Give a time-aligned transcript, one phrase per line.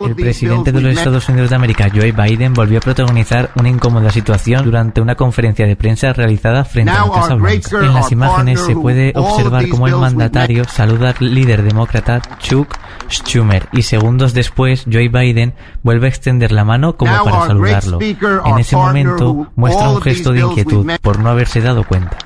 [0.00, 4.10] El presidente de los Estados Unidos de América, Joe Biden, volvió a protagonizar una incómoda
[4.10, 7.84] situación durante una conferencia de prensa realizada frente a la Casa Blanca.
[7.84, 12.68] En las imágenes se puede observar cómo el mandatario saluda al líder demócrata Chuck
[13.10, 17.98] Schumer y segundos después Joe Biden vuelve a extender la mano como para saludarlo.
[18.00, 22.16] En ese momento muestra un gesto de inquietud por no haberse dado cuenta.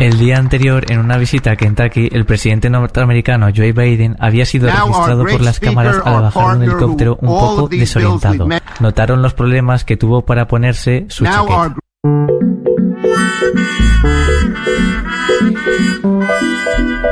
[0.00, 4.70] El día anterior, en una visita a Kentucky, el presidente norteamericano Joe Biden había sido
[4.70, 8.48] registrado por las cámaras al bajar un helicóptero un poco desorientado.
[8.80, 11.76] Notaron los problemas que tuvo para ponerse su chaqueta.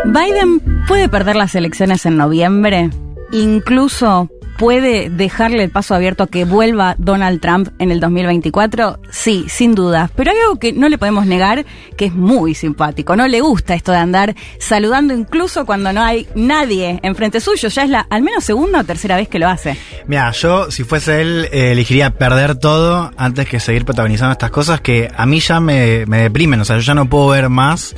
[0.07, 2.89] Biden puede perder las elecciones en noviembre,
[3.33, 8.99] incluso puede dejarle el paso abierto a que vuelva Donald Trump en el 2024?
[9.11, 10.11] Sí, sin duda.
[10.17, 11.65] Pero hay algo que no le podemos negar,
[11.97, 13.17] que es muy simpático.
[13.17, 17.69] No le gusta esto de andar saludando incluso cuando no hay nadie enfrente suyo.
[17.69, 19.77] Ya es la al menos segunda o tercera vez que lo hace.
[20.07, 24.81] Mira, yo si fuese él eh, elegiría perder todo antes que seguir protagonizando estas cosas
[24.81, 26.61] que a mí ya me, me deprimen.
[26.61, 27.95] O sea, yo ya no puedo ver más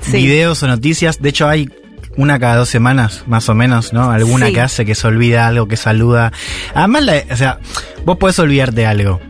[0.00, 0.18] Sí.
[0.18, 1.20] videos o noticias.
[1.20, 1.68] De hecho, hay
[2.16, 4.10] una cada dos semanas, más o menos, ¿no?
[4.10, 4.52] Alguna Sí.
[4.54, 6.32] que hace que se olvida algo, que saluda.
[6.74, 7.58] Además, la- o sea,
[8.04, 9.20] vos podés olvidarte algo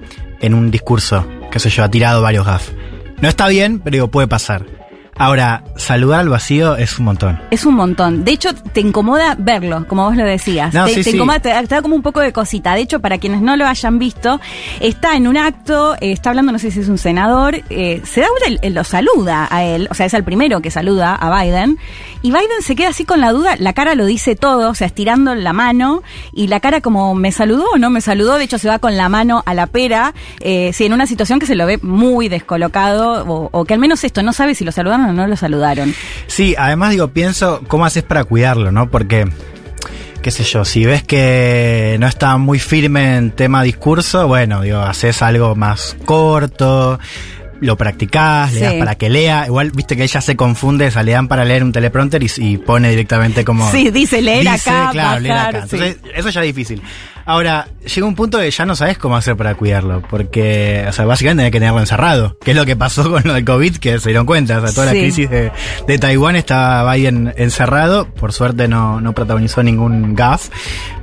[0.40, 2.68] en un discurso, qué sé yo, ha tirado varios gaf.
[3.20, 4.64] No está bien, pero digo, puede pasar.
[5.16, 7.40] Ahora, saludar al vacío es un montón.
[7.50, 8.24] Es un montón.
[8.24, 10.74] De hecho, te incomoda verlo, como vos lo decías.
[10.74, 11.16] No, te, sí, te sí.
[11.16, 12.74] incomoda, te, te da como un poco de cosita.
[12.74, 14.40] De hecho, para quienes no lo hayan visto,
[14.80, 18.20] está en un acto, eh, está hablando, no sé si es un senador, eh, se
[18.20, 21.78] da vuelta, lo saluda a él, o sea, es el primero que saluda a Biden,
[22.22, 24.86] y Biden se queda así con la duda, la cara lo dice todo, o sea,
[24.86, 28.38] estirando la mano, y la cara como, ¿me saludó o no me saludó?
[28.38, 31.38] De hecho, se va con la mano a la pera, eh, sí, en una situación
[31.38, 34.64] que se lo ve muy descolocado, o, o que al menos esto, no sabe si
[34.64, 35.94] lo saludaron no lo saludaron.
[36.26, 38.90] Sí, además digo, pienso cómo haces para cuidarlo, ¿no?
[38.90, 39.26] Porque,
[40.22, 44.78] qué sé yo, si ves que no está muy firme en tema discurso, bueno, digo,
[44.80, 46.98] haces algo más corto,
[47.60, 48.78] lo practicás, le das Sí.
[48.78, 49.46] para que lea.
[49.46, 52.30] Igual, viste que ella se confunde, o sea, le dan para leer un teleprompter y,
[52.38, 53.70] y pone directamente como...
[53.70, 55.66] Sí, dice leer Dice, acá, claro, leer bajar, acá.
[55.68, 55.76] sí.
[55.76, 56.82] Entonces, eso ya es difícil.
[57.26, 61.04] Ahora, llega un punto que ya no sabes cómo hacer para cuidarlo, porque, o sea,
[61.06, 63.98] básicamente tenés que tenerlo encerrado, que es lo que pasó con lo del COVID, que
[63.98, 64.96] se dieron cuenta, o sea, toda Sí.
[64.96, 65.52] la crisis de,
[65.86, 70.48] de Taiwán estaba Biden encerrado, por suerte no, no protagonizó ningún gaf,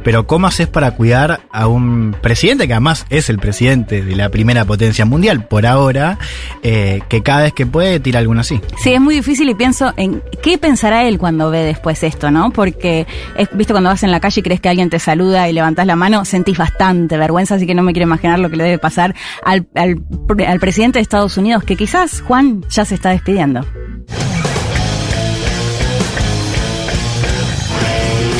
[0.03, 4.29] pero ¿cómo haces para cuidar a un presidente que además es el presidente de la
[4.29, 6.17] primera potencia mundial por ahora,
[6.63, 8.61] eh, que cada vez que puede tira alguno así?
[8.81, 12.51] Sí, es muy difícil y pienso en qué pensará él cuando ve después esto, ¿no?
[12.51, 13.05] Porque,
[13.37, 15.85] es, viste, cuando vas en la calle y crees que alguien te saluda y levantás
[15.85, 18.77] la mano, sentís bastante vergüenza, así que no me quiero imaginar lo que le debe
[18.77, 23.65] pasar al, al, presidente de Estados Unidos, que quizás Juan ya se está despidiendo.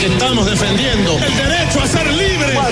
[0.03, 2.10] estamos defendiendo el derecho a ser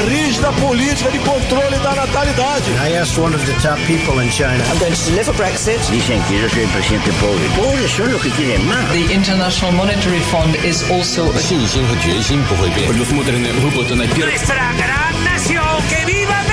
[0.09, 2.71] rígida política de controle da natalidade.
[2.81, 4.63] I asked one of the top people in China.
[4.71, 5.81] I'm going to deliver Brexit.
[5.91, 7.45] Dicen que yo soy el presidente pobre.
[7.57, 8.91] Pobres son los que quieren más.
[8.93, 12.89] The International Monetary Fund is also a 信心和决心不会变。
[12.89, 15.65] nuestra gran nación.
[15.89, 16.48] ¡Que viva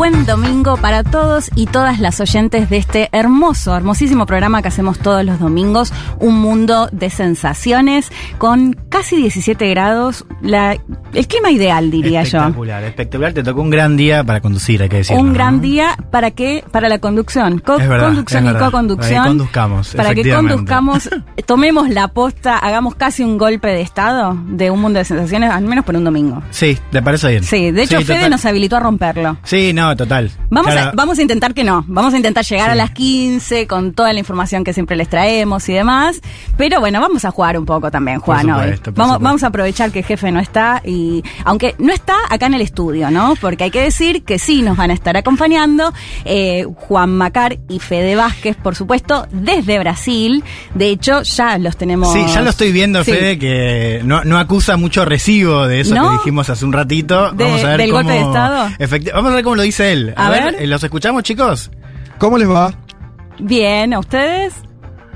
[0.00, 4.98] Buen domingo para todos y todas las oyentes de este hermoso, hermosísimo programa que hacemos
[4.98, 10.78] todos los domingos, Un Mundo de Sensaciones, con casi 17 grados, la,
[11.12, 12.38] el clima ideal, diría yo.
[12.38, 13.32] Espectacular, espectacular.
[13.34, 15.20] Te tocó un gran día para conducir, hay que decirlo.
[15.20, 15.34] Un ¿no?
[15.34, 16.64] gran día para qué?
[16.70, 17.58] Para la conducción.
[17.58, 19.12] Co- Es verdad, conducción y co-conducción.
[19.16, 21.10] Para que conduzcamos, Para que conduzcamos,
[21.46, 25.64] tomemos la posta, hagamos casi un golpe de estado de un mundo de sensaciones, al
[25.64, 26.42] menos por un domingo.
[26.52, 27.44] Sí, ¿te parece bien?
[27.44, 28.30] Sí, de hecho Fede total.
[28.30, 29.36] nos habilitó a romperlo.
[29.42, 30.30] Sí, no, total.
[30.50, 31.84] Vamos, Claro, a, vamos a intentar que no.
[31.88, 32.72] Vamos a intentar llegar Sí.
[32.72, 36.20] a las 15 con toda la información que siempre les traemos y demás.
[36.56, 38.50] Pero bueno, vamos a jugar un poco también, Juan.
[38.50, 38.60] hoy.
[38.62, 39.24] supuesto, por Vamos, supuesto.
[39.24, 42.60] vamos a aprovechar que el jefe no está y, aunque no está acá en el
[42.62, 43.34] estudio, ¿no?
[43.40, 45.92] Porque hay que decir que sí nos van a estar acompañando
[46.24, 50.44] eh, Juan Macar y Fede Vázquez, por supuesto, desde Brasil.
[50.74, 52.12] De hecho, ya los tenemos.
[52.12, 53.12] Sí, ya lo estoy viendo, Sí.
[53.12, 56.10] Fede, que no, no acusa mucho recibo de eso ¿No?
[56.10, 57.32] que dijimos hace un ratito.
[57.32, 58.68] De- vamos a ver del cómo, golpe de Estado.
[58.78, 59.79] Efecti- Vamos a ver cómo lo dice
[60.16, 60.56] A ver.
[60.58, 61.70] eh, ¿los escuchamos, chicos?
[62.18, 62.74] ¿Cómo les va?
[63.38, 64.54] Bien, ¿a ustedes?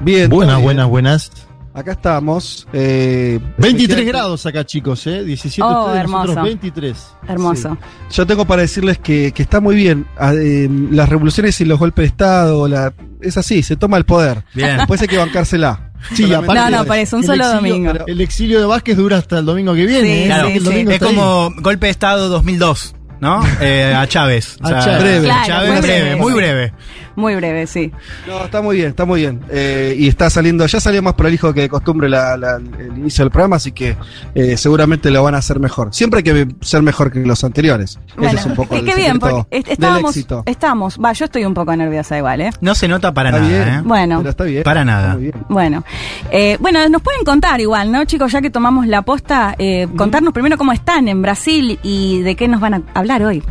[0.00, 0.30] Bien.
[0.30, 0.64] Buenas, bien.
[0.64, 1.30] buenas, buenas.
[1.74, 2.66] Acá estamos.
[2.72, 5.22] eh, 23 efectivamente, grados acá, chicos, ¿eh?
[5.24, 6.22] 17 Oh, ustedes, hermoso.
[6.26, 7.06] nosotros 23.
[7.28, 7.78] Hermoso.
[8.12, 10.06] Yo tengo para decirles que, que está muy bien.
[10.16, 14.04] Ah, eh, las revoluciones y los golpes de Estado, la, es así, se toma el
[14.04, 14.44] poder.
[14.54, 14.76] Bien.
[14.78, 15.90] Después hay que bancársela.
[16.14, 17.92] Sí, aparte- No, no, parece un solo exilio- domingo.
[18.06, 20.06] El exilio de Vázquez dura hasta el domingo que viene.
[20.06, 20.26] Sí, ¿eh?
[20.26, 20.64] Claro, sí, El sí.
[20.64, 21.08] domingo es ahí.
[21.08, 22.94] como golpe de Estado 2002,
[23.24, 23.42] ¿no?
[23.60, 24.58] Eh, a Chávez.
[24.62, 25.00] A Chávez.
[25.02, 25.24] Breve.
[25.26, 26.16] Claro, Chávez fue breve, breve.
[26.16, 26.72] muy breve.
[27.16, 27.92] Muy breve, sí.
[28.26, 29.40] No, está muy bien, está muy bien.
[29.48, 33.24] Eh, y está saliendo, ya salió más prolijo que de costumbre la- la- el inicio
[33.24, 33.96] del programa, así que
[34.34, 35.94] eh, seguramente lo van a hacer mejor.
[35.94, 38.00] Siempre hay que ser mejor que los anteriores.
[38.16, 40.42] Bueno, Ese es un poco qué el qué bien, porque est- del estábamos, éxito.
[40.44, 42.50] estábamos, va, yo estoy un poco nerviosa igual, ¿eh?
[42.60, 43.82] No se nota para Está nada, bien, ¿eh?
[43.84, 44.18] Bueno.
[44.18, 44.62] pero está bien.
[44.64, 45.12] Para está nada.
[45.14, 45.34] muy bien.
[45.48, 45.84] Bueno,
[46.32, 48.32] eh, bueno, nos pueden contar igual, ¿no, chicos?
[48.32, 52.48] Ya que tomamos la posta, eh, contarnos primero cómo están en Brasil y de qué
[52.48, 53.42] nos van a hablar hoy.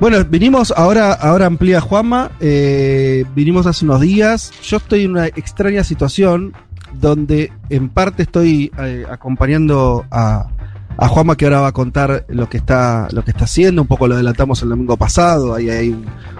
[0.00, 4.52] Bueno, vinimos ahora, ahora amplía Juanma, eh, vinimos hace unos días.
[4.62, 6.52] Yo estoy en una extraña situación
[6.92, 10.48] donde en parte estoy eh, acompañando a,
[10.96, 13.88] a Juanma que ahora va a contar lo que está, lo que está haciendo, un
[13.88, 15.96] poco lo adelantamos el domingo pasado, ahí hay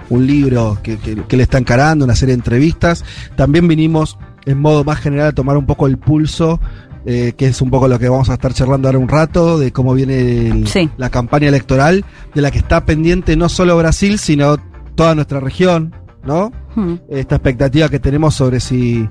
[0.09, 3.03] un, libro que, que, que le está encarando, una serie de entrevistas.
[3.35, 6.59] También vinimos en modo más general a tomar un poco el pulso
[7.05, 9.71] eh, que es un poco lo que vamos a estar charlando ahora un rato, de
[9.71, 10.89] cómo viene el- Sí.
[10.97, 12.03] la campaña electoral,
[12.33, 14.57] de la que está pendiente no solo Brasil, sino
[14.95, 15.93] toda nuestra región,
[16.23, 16.51] ¿no?
[16.75, 16.95] Hmm.
[17.09, 19.07] Esta expectativa que tenemos sobre si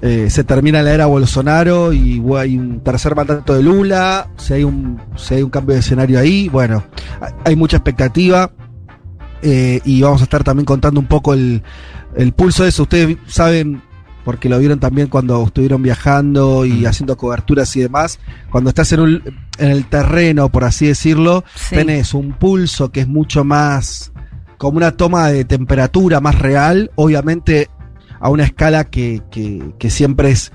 [0.00, 4.62] eh, se termina la era Bolsonaro y hay un tercer mandato de Lula, si hay
[4.64, 6.84] un, si hay un cambio de escenario ahí, bueno,
[7.20, 8.50] hay- hay mucha expectativa.
[9.42, 11.62] eh, y vamos a estar también contando un poco el,
[12.16, 12.82] el pulso de eso.
[12.82, 13.80] Ustedes saben,
[14.28, 18.20] porque lo vieron también cuando estuvieron viajando y haciendo coberturas y demás,
[18.50, 19.22] cuando estás en, un-
[19.56, 21.76] en el terreno, por así decirlo, Sí.
[21.76, 24.12] tenés un pulso que es mucho más
[24.58, 27.70] como una toma de temperatura más real, obviamente
[28.20, 30.52] a una escala que, que, que siempre es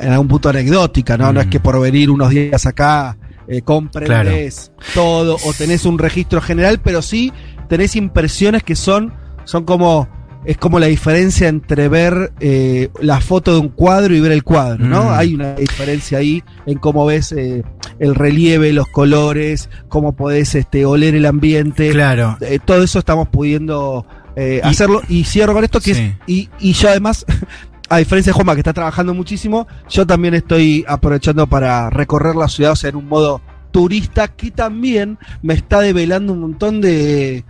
[0.00, 1.32] en algún punto anecdótica, ¿no?
[1.32, 3.16] No es que por venir unos días acá
[3.46, 7.32] eh, comprendes todo o tenés un registro general, pero sí
[7.68, 9.14] tenés impresiones que son,
[9.44, 10.08] son como,
[10.44, 14.42] es como la diferencia entre ver eh, la foto de un cuadro y ver el
[14.42, 15.04] cuadro, ¿no?
[15.04, 15.12] Mm.
[15.12, 17.62] Hay una diferencia ahí en cómo ves eh,
[17.98, 21.90] el relieve, los colores, cómo podés este, oler el ambiente.
[21.90, 22.36] Claro.
[22.40, 24.04] Eh, todo eso estamos pudiendo
[24.36, 25.02] eh, Y- hacerlo.
[25.08, 26.00] Y cierro con esto que Sí.
[26.02, 26.14] es.
[26.26, 27.24] Y, y yo además,
[27.88, 32.48] a diferencia de Juanma, que está trabajando muchísimo, yo también estoy aprovechando para recorrer la
[32.48, 33.40] ciudad, o sea, en un modo
[33.70, 37.44] turista, que también me está develando un montón de,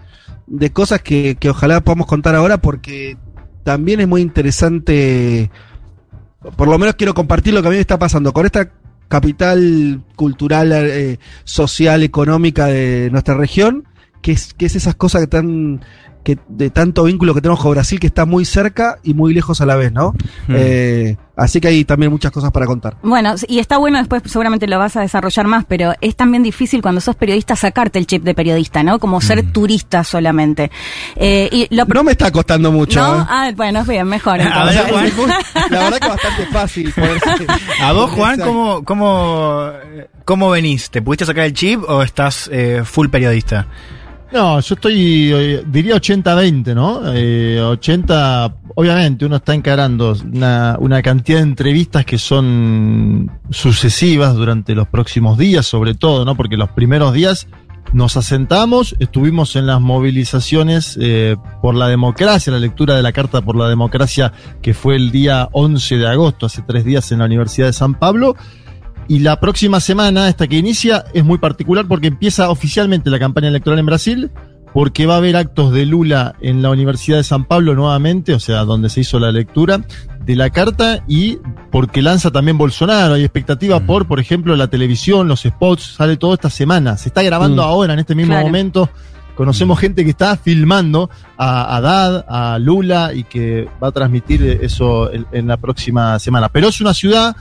[0.52, 3.16] de cosas que, que ojalá podamos contar ahora, porque
[3.64, 5.50] también es muy interesante.
[6.56, 8.70] Por lo menos quiero compartir lo que a mí me está pasando con esta
[9.08, 13.88] capital cultural, eh, social, económica de nuestra región,
[14.20, 15.80] que es, que es esas cosas que tan
[16.22, 19.60] que de tanto vínculo que tenemos con Brasil que está muy cerca y muy lejos
[19.60, 20.12] a la vez, ¿no?
[20.46, 20.54] Mm.
[20.56, 22.96] Eh, así que hay también muchas cosas para contar.
[23.02, 26.80] Bueno, y está bueno, después seguramente lo vas a desarrollar más, pero es también difícil
[26.80, 28.98] cuando sos periodista sacarte el chip de periodista, ¿no?
[28.98, 30.70] Como ser turista solamente.
[31.16, 33.00] Eh, y lo No me está costando mucho.
[33.00, 33.20] ¿No?
[33.22, 33.26] ¿eh?
[33.28, 34.40] Ah, bueno, es bien, mejor.
[34.40, 35.12] A ver, entonces.
[35.14, 35.30] Juan.
[35.70, 36.94] La verdad que bastante fácil.
[36.94, 37.46] poderse-
[37.82, 38.40] A vos, Juan.
[38.40, 39.70] ¿cómo, cómo,
[40.24, 40.90] cómo venís?
[40.90, 43.66] ¿Te pudiste sacar el chip o estás eh, full periodista?
[44.32, 47.02] No, yo estoy, eh, diría 80-20, ¿no?
[47.14, 54.74] Eh, 80, obviamente uno está encarando una, una cantidad de entrevistas que son sucesivas durante
[54.74, 56.34] los próximos días, sobre todo, ¿no?
[56.34, 57.46] Porque los primeros días
[57.92, 63.42] nos asentamos, estuvimos en las movilizaciones eh, por la democracia, la lectura de la Carta
[63.42, 64.32] por la Democracia,
[64.62, 67.94] que fue el día 11 de agosto, hace tres días en la Universidad de San
[67.94, 68.34] Pablo.
[69.08, 73.48] Y la próxima semana, esta que inicia, es muy particular porque empieza oficialmente la campaña
[73.48, 74.30] electoral en Brasil,
[74.72, 78.40] porque va a haber actos de Lula en la Universidad de San Pablo nuevamente, o
[78.40, 79.82] sea, donde se hizo la lectura
[80.24, 81.38] de la carta, y
[81.70, 83.14] porque lanza también Bolsonaro.
[83.14, 83.86] Hay expectativa Mm.
[83.86, 86.96] por, por ejemplo, la televisión, los spots, sale todo esta semana.
[86.96, 87.66] Se está grabando Mm.
[87.66, 88.46] ahora, en este mismo Claro.
[88.46, 88.88] momento.
[89.34, 95.10] Conocemos gente que está filmando a Haddad, a Lula, y que va a transmitir eso
[95.12, 96.48] en, en la próxima semana.
[96.50, 97.34] Pero es una ciudad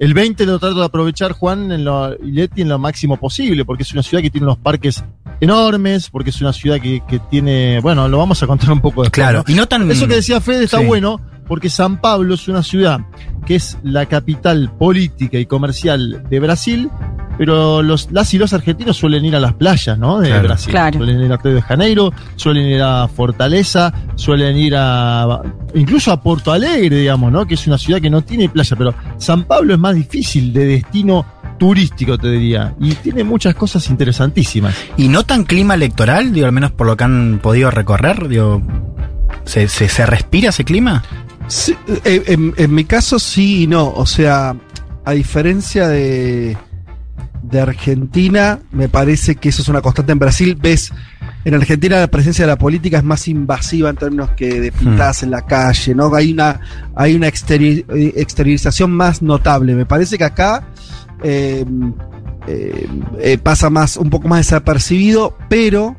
[0.00, 3.66] el 20 lo trato de aprovechar, Juan, en lo, y Leti en lo máximo posible,
[3.66, 5.04] porque es una ciudad que tiene unos parques
[5.40, 9.02] enormes, porque es una ciudad que, que tiene, bueno, lo vamos a contar un poco
[9.02, 9.12] después.
[9.12, 9.44] Claro.
[9.46, 9.52] ¿no?
[9.52, 9.90] Y no tan.
[9.90, 10.86] Eso que decía Fede está Sí.
[10.86, 13.00] bueno, porque San Pablo es una ciudad
[13.46, 16.90] que es la capital política y comercial de Brasil,
[17.40, 20.20] pero los, las y los argentinos suelen ir a las playas, ¿no?
[20.20, 20.42] De Claro.
[20.48, 20.70] Brasil.
[20.72, 20.98] Claro.
[20.98, 25.40] Suelen ir a Río de Janeiro, suelen ir a Fortaleza, suelen ir a.
[25.74, 27.46] incluso a Porto Alegre, digamos, ¿no?
[27.46, 30.66] Que es una ciudad que no tiene playa, pero San Pablo es más difícil de
[30.66, 31.24] destino
[31.58, 32.74] turístico, te diría.
[32.78, 34.74] Y tiene muchas cosas interesantísimas.
[34.98, 38.60] Y no tan clima electoral, digo, al menos por lo que han podido recorrer, digo.
[39.46, 41.02] ¿Se, se, se respira ese clima?
[41.46, 43.88] Sí, eh, en, en mi caso sí y no.
[43.92, 44.54] O sea,
[45.06, 46.58] a diferencia de,
[47.42, 50.58] de Argentina, me parece que eso es una constante en Brasil.
[50.60, 50.92] Ves,
[51.44, 55.22] en Argentina la presencia de la política es más invasiva en términos que de pintadas
[55.22, 56.14] en la calle, ¿no?
[56.14, 56.60] Hay una,
[56.94, 59.74] hay una exteri- exteriorización más notable.
[59.74, 60.68] Me parece que acá
[61.22, 61.64] eh,
[62.46, 62.88] eh,
[63.20, 65.96] eh, pasa más, un poco más desapercibido, pero,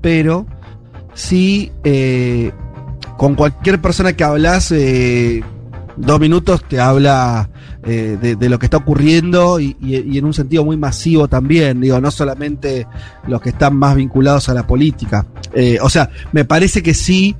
[0.00, 0.46] pero
[1.14, 1.70] sí.
[3.16, 4.74] con cualquier persona que hablas,
[5.96, 7.50] dos minutos te habla
[7.84, 12.12] eh, de, lo que está ocurriendo y, en un sentido muy masivo también, digo, no
[12.12, 12.86] solamente
[13.26, 15.26] los que están más vinculados a la política.
[15.52, 17.34] Eh, o sea, me parece que sí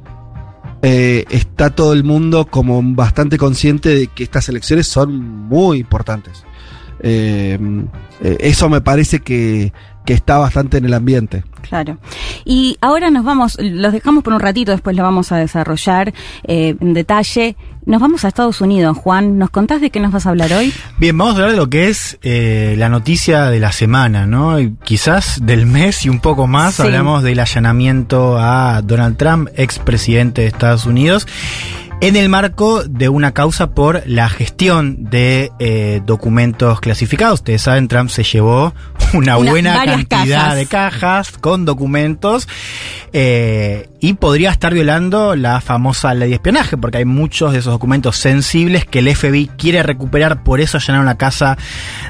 [0.82, 6.44] eh, está todo el mundo como bastante consciente de que estas elecciones son muy importantes.
[7.00, 9.72] Eso me parece que,
[10.04, 11.44] que está bastante en el ambiente.
[11.62, 11.98] Claro.
[12.44, 16.12] Y ahora nos vamos, los dejamos por un ratito, después lo vamos a desarrollar
[16.44, 17.56] eh, en detalle.
[17.84, 19.38] Nos vamos a Estados Unidos, Juan.
[19.38, 20.72] ¿Nos contás de qué nos vas a hablar hoy?
[20.98, 24.60] Bien, vamos a hablar de lo que es eh, la noticia de la semana, ¿no?
[24.60, 26.74] Y quizás del mes y un poco más.
[26.74, 26.82] Sí.
[26.82, 31.26] Hablamos del allanamiento a Donald Trump, expresidente de Estados Unidos
[32.02, 37.34] en el marco de una causa por la gestión de eh, documentos clasificados.
[37.40, 38.74] Ustedes saben, Trump se llevó
[39.18, 40.56] una, una buena cantidad cajas.
[40.56, 42.48] de cajas con documentos
[43.12, 47.72] eh, y podría estar violando la famosa ley de espionaje, porque hay muchos de esos
[47.72, 51.56] documentos sensibles que el FBI quiere recuperar, por eso allanaron la casa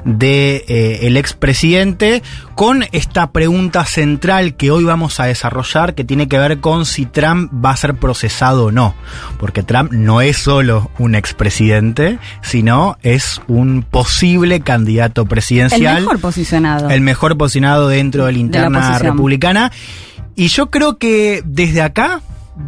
[0.05, 2.23] de eh, el expresidente,
[2.55, 7.05] con esta pregunta central que hoy vamos a desarrollar, que tiene que ver con si
[7.05, 8.95] Trump va a ser procesado o no,
[9.39, 15.97] porque Trump no es solo un expresidente, sino es un posible candidato presidencial.
[15.97, 16.89] El mejor posicionado.
[16.95, 19.73] El mejor posicionado dentro de la interna de la republicana.
[20.35, 22.21] Y yo creo que desde acá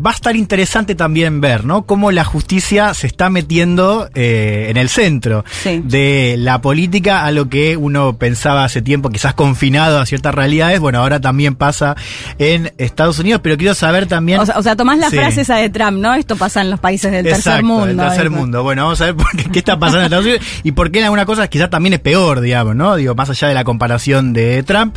[0.05, 1.87] va a estar interesante también ver, ¿no?
[1.87, 5.83] Cómo la justicia se está metiendo eh, en el centro sí.
[5.85, 10.81] de la política a lo que uno pensaba hace tiempo, quizás confinado a ciertas realidades.
[10.81, 11.97] Bueno, ahora también pasa
[12.39, 14.41] en Estados Unidos, pero quiero saber también.
[14.41, 15.17] O sea, o sea tomás la sí.
[15.17, 16.15] frase esa de Trump, ¿no?
[16.15, 17.87] Esto pasa en los países del Exacto, tercer mundo.
[17.87, 18.63] Del tercer mundo.
[18.63, 20.99] Bueno, vamos a ver por qué, qué está pasando en Estados Unidos y por qué
[20.99, 22.97] en algunas cosas quizás también es peor, digamos, ¿no?
[22.97, 24.97] Digo, más allá de la comparación de Trump.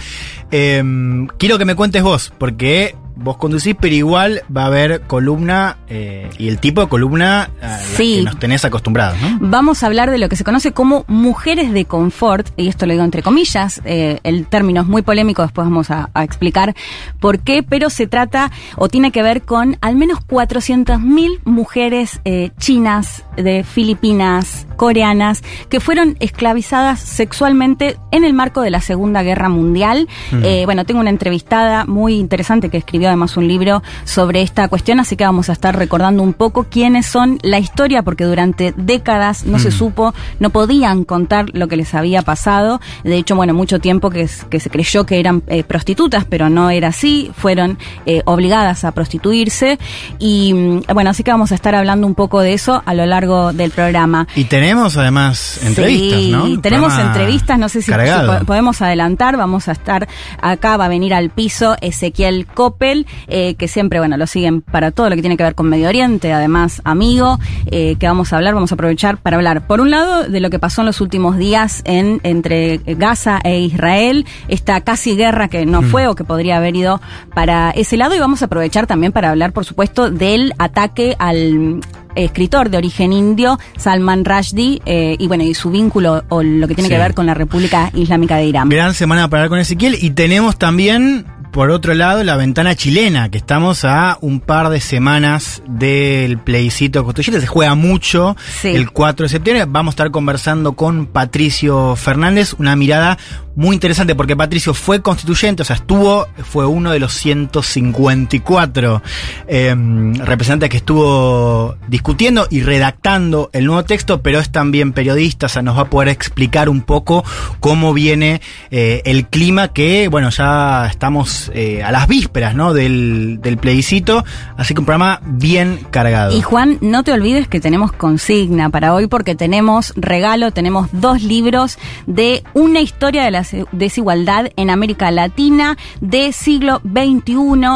[0.51, 5.77] Eh, quiero que me cuentes vos, porque vos conducís, pero igual va a haber columna
[5.89, 8.17] eh, y el tipo de columna a sí.
[8.17, 9.37] que nos tenés acostumbrados, ¿no?
[9.41, 12.93] Vamos a hablar de lo que se conoce como mujeres de confort, y esto lo
[12.93, 16.75] digo entre comillas, eh, el término es muy polémico, después vamos a, a, explicar
[17.19, 22.51] por qué, pero se trata o tiene que ver con al menos 400.000 mujeres eh,
[22.59, 29.47] chinas, de Filipinas, coreanas, que fueron esclavizadas sexualmente en el marco de la Segunda Guerra
[29.47, 30.07] Mundial.
[30.31, 30.65] Mm.
[30.65, 35.15] bueno, tengo una entrevistada muy interesante que escribió además un libro sobre esta cuestión, así
[35.15, 39.57] que vamos a estar recordando un poco quiénes son la historia, porque durante décadas no
[39.57, 39.59] mm.
[39.59, 42.79] se supo, no podían contar lo que les había pasado.
[43.03, 46.69] De hecho, bueno, mucho tiempo que, que se creyó que eran eh, prostitutas, pero no
[46.69, 49.77] era así, fueron eh, obligadas a prostituirse.
[50.19, 53.05] Y mm, bueno, así que vamos a estar hablando un poco de eso a lo
[53.05, 54.27] largo del programa.
[54.35, 56.61] Y tenemos además entrevistas, sí, ¿no?
[56.61, 60.07] Tenemos entrevistas, no sé si, si podemos adelantar, vamos a estar
[60.41, 62.96] acá, va a venir al piso Ezequiel Coppel
[63.27, 65.89] eh, que siempre, bueno, lo siguen para todo lo que tiene que ver con Medio
[65.89, 69.91] Oriente, además amigo, eh, que vamos a hablar, vamos a aprovechar para hablar, por un
[69.91, 74.81] lado, de lo que pasó en los últimos días en, entre Gaza e Israel, esta
[74.81, 75.85] casi guerra que no mm.
[75.85, 77.01] fue o que podría haber ido
[77.33, 81.81] para ese lado, y vamos a aprovechar también para hablar, por supuesto, del ataque al
[82.17, 86.75] escritor de origen indio, Salman Rushdie, eh, y bueno, y su vínculo o lo que
[86.75, 86.95] tiene sí.
[86.95, 88.69] que ver con la República Islámica de Irán.
[88.69, 91.25] Gran semana para hablar con Ezequiel y tenemos también
[91.57, 97.03] por otro lado, la ventana chilena, que estamos a un par de semanas del plebiscito
[97.03, 97.41] constituyente.
[97.41, 98.67] Se juega mucho sí.
[98.67, 99.65] el 4 de septiembre.
[99.67, 103.17] Vamos a estar conversando con Patricio Fernández, una mirada
[103.57, 109.01] muy interesante porque Patricio fue constituyente, o sea, estuvo, fue uno de los 154
[109.47, 109.75] eh,
[110.19, 115.63] representantes que estuvo discutiendo y redactando el nuevo texto, pero es también periodista, o sea,
[115.63, 117.25] nos va a poder explicar un poco
[117.59, 122.73] cómo viene eh, el clima que, bueno, ya estamos eh, a las vísperas, ¿no?
[122.73, 124.23] Del, del plebiscito,
[124.57, 126.35] así que un programa bien cargado.
[126.35, 131.21] Y Juan, no te olvides que tenemos consigna para hoy porque tenemos regalo, tenemos dos
[131.23, 137.35] libros de una historia de la desigualdad en América Latina de siglo XXI.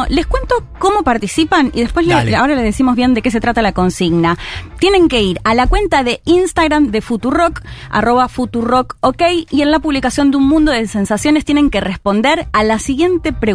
[0.10, 3.62] Les cuento cómo participan y después le, ahora les decimos bien de qué se trata
[3.62, 4.38] la consigna.
[4.80, 9.72] Tienen que ir a la cuenta de Instagram de Futurock, arroba Futurock, ok, y en
[9.72, 13.51] la publicación de un mundo de sensaciones tienen que responder a la siguiente pregunta.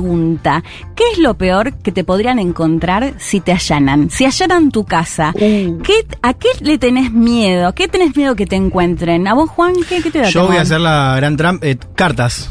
[0.95, 4.11] ¿Qué es lo peor que te podrían encontrar si te allanan?
[4.11, 5.83] Si allanan tu casa, uh.
[5.83, 7.75] ¿qué, ¿a qué le tenés miedo?
[7.75, 9.27] ¿Qué tenés miedo que te encuentren?
[9.29, 10.29] ¿A vos, Juan, qué, qué te da?
[10.29, 11.67] Yo voy a hacer la gran trampa.
[11.67, 12.51] Eh, cartas.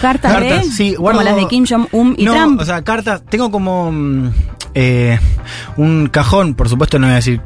[0.00, 0.70] ¿Cartas, cartas de?
[0.72, 2.60] Sí, guardo, como las de Kim Jong-un y no, Trump.
[2.60, 3.92] o sea, cartas, tengo como
[4.74, 5.18] eh,
[5.76, 7.40] un cajón, por supuesto no voy a decir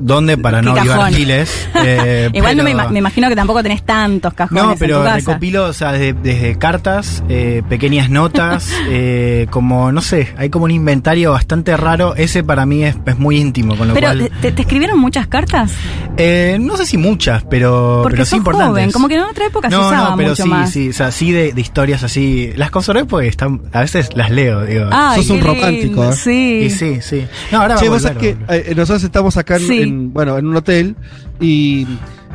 [0.00, 1.68] dónde para ¿Qué no llevar giles.
[1.84, 5.04] eh, Igual no me, me imagino que tampoco tenés tantos cajones No, en pero tu
[5.04, 5.16] casa.
[5.16, 10.64] recopilo, o sea, desde, desde cartas, eh, pequeñas notas, eh, como, no sé, hay como
[10.64, 12.14] un inventario bastante raro.
[12.16, 14.30] Ese para mí es, es muy íntimo, con lo Pero, cual...
[14.40, 15.72] ¿te, te escribieron muchas cartas?
[16.16, 18.68] Eh, no sé si muchas, pero, Porque pero sí sos importantes.
[18.70, 20.70] joven, como que en otra época se no, usaba no, pero mucho sí, más.
[20.70, 22.52] sí, o sea, sí de, de historias así.
[22.56, 24.86] Las conservé porque están, a veces las leo, digo.
[24.90, 26.12] Ay, Sos un romántico, ¿eh?
[26.12, 26.60] Sí.
[26.66, 27.26] Y sí, sí.
[27.52, 29.80] No, ahora va Che, a vos volver, sabés que eh, nosotros estamos acá en, Sí.
[29.82, 30.96] en, bueno, en un hotel
[31.40, 31.86] y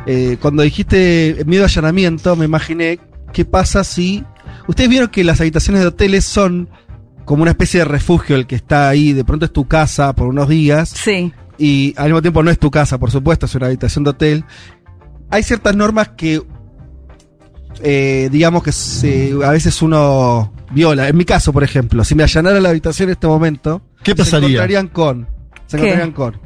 [0.06, 2.98] eh, cuando dijiste miedo a allanamiento, me imaginé
[3.32, 4.24] qué pasa si...
[4.68, 6.68] Ustedes vieron que las habitaciones de hoteles son
[7.24, 10.28] como una especie de refugio, el que está ahí, de pronto es tu casa por
[10.28, 11.32] unos días Sí.
[11.58, 14.44] y al mismo tiempo no es tu casa, por supuesto, es una habitación de hotel.
[15.30, 16.42] Hay ciertas normas que,
[17.82, 21.08] eh, digamos que se- a veces uno viola.
[21.08, 24.16] En mi caso, por ejemplo, si me allanara la habitación en este momento, ¿Qué se
[24.16, 24.48] pasaría?
[24.48, 25.26] encontrarían con,
[25.66, 25.82] se ¿Qué?
[25.82, 26.40] encontrarían con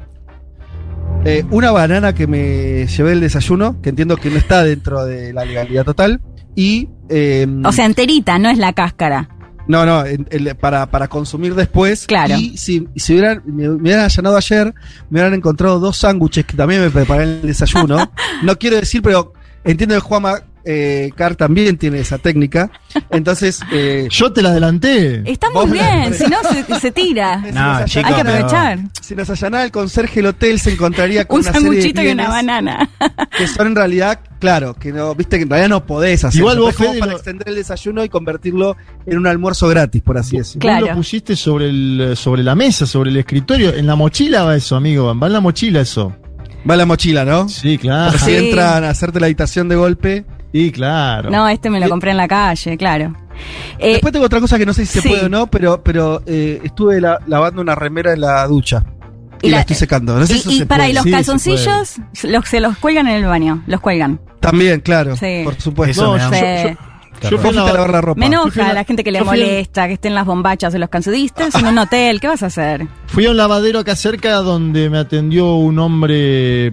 [1.25, 5.33] eh, una banana que me llevé el desayuno, que entiendo que no está dentro de
[5.33, 6.21] la legalidad total,
[6.55, 9.29] y eh, O sea, enterita, no es la cáscara.
[9.69, 12.07] no, no, el- para, para consumir después.
[12.07, 12.37] Claro.
[12.37, 14.75] Y si, si hubieran, me, me hubieran allanado ayer,
[15.11, 18.11] me hubieran encontrado dos sándwiches que también me preparé en el desayuno.
[18.43, 19.33] no quiero decir, pero
[19.65, 22.71] entiendo que Juama eh, Carr también tiene esa técnica.
[23.11, 25.23] Entonces, eh, Yo te la adelanté.
[25.31, 27.43] Está muy bien, si no se, se tira.
[27.47, 28.79] si No, Hay que aprovechar.
[29.00, 32.02] si nos allanara el conserje del hotel, se encontraría con Un una serie de sanguchito
[32.02, 32.90] y una banana.
[33.38, 36.40] que son en realidad, claro, que no, viste que en realidad no podés hacer.
[36.40, 38.76] Igual vos, Fede, para lo- extender el desayuno y convertirlo
[39.07, 40.61] en un almuerzo gratis, por así decirlo.
[40.61, 40.81] Claro.
[40.81, 43.73] Vos lo pusiste sobre, el, sobre la mesa, sobre el escritorio.
[43.75, 45.14] En la mochila va eso, amigo.
[45.19, 46.14] Va en la mochila eso.
[46.69, 47.49] Va la mochila, ¿no?
[47.49, 48.11] Sí, claro.
[48.11, 48.35] Por si Sí.
[48.37, 50.25] entran a hacerte la habitación de golpe.
[50.52, 51.30] Sí, claro.
[51.30, 53.14] No, este me lo compré en la calle, claro.
[53.78, 55.09] Eh, Después tengo otra cosa que no sé si se sí.
[55.09, 58.85] puede o no, pero, pero eh, estuve la- lavando una remera en la ducha.
[59.42, 60.19] Y, Y la, la- estoy secando.
[60.19, 60.90] No sé si eso y, y se para, puede.
[60.90, 64.21] y los Sí, se calzoncillos los, se los cuelgan en el baño, los cuelgan.
[64.40, 65.16] También, claro.
[65.16, 65.40] Sí.
[65.45, 66.16] Por supuesto.
[66.16, 66.19] Eso No,
[67.30, 68.19] yo- fui a lavar la ropa.
[68.19, 70.88] Me enoja la- a la gente que le molesta, que estén las bombachas de los
[70.90, 72.21] calzoncillistas en un hotel.
[72.21, 72.87] ¿Qué vas a hacer?
[73.07, 76.73] Fui a un lavadero acá cerca donde me atendió un hombre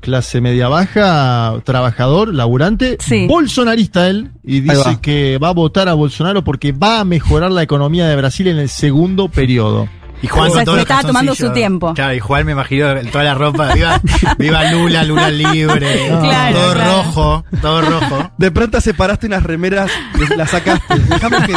[0.00, 3.26] clase media baja, trabajador, laburante, Sí.
[3.26, 5.00] bolsonarista él, y dice va.
[5.00, 8.58] que va a votar a Bolsonaro porque va a mejorar la economía de Brasil en
[8.58, 9.88] el segundo periodo.
[10.22, 11.94] Y Juan O sea, con todos se los estaba tomando su tiempo.
[11.94, 13.72] Claro, y Juan me imagino toda la ropa.
[13.74, 14.00] Viva,
[14.38, 16.08] viva Lula, Lula libre.
[16.26, 16.90] Claro, todo claro.
[17.02, 18.30] rojo, todo rojo.
[18.38, 19.90] De pronto separaste unas remeras,
[20.36, 20.94] las sacaste.
[20.98, 21.54] Déjame que.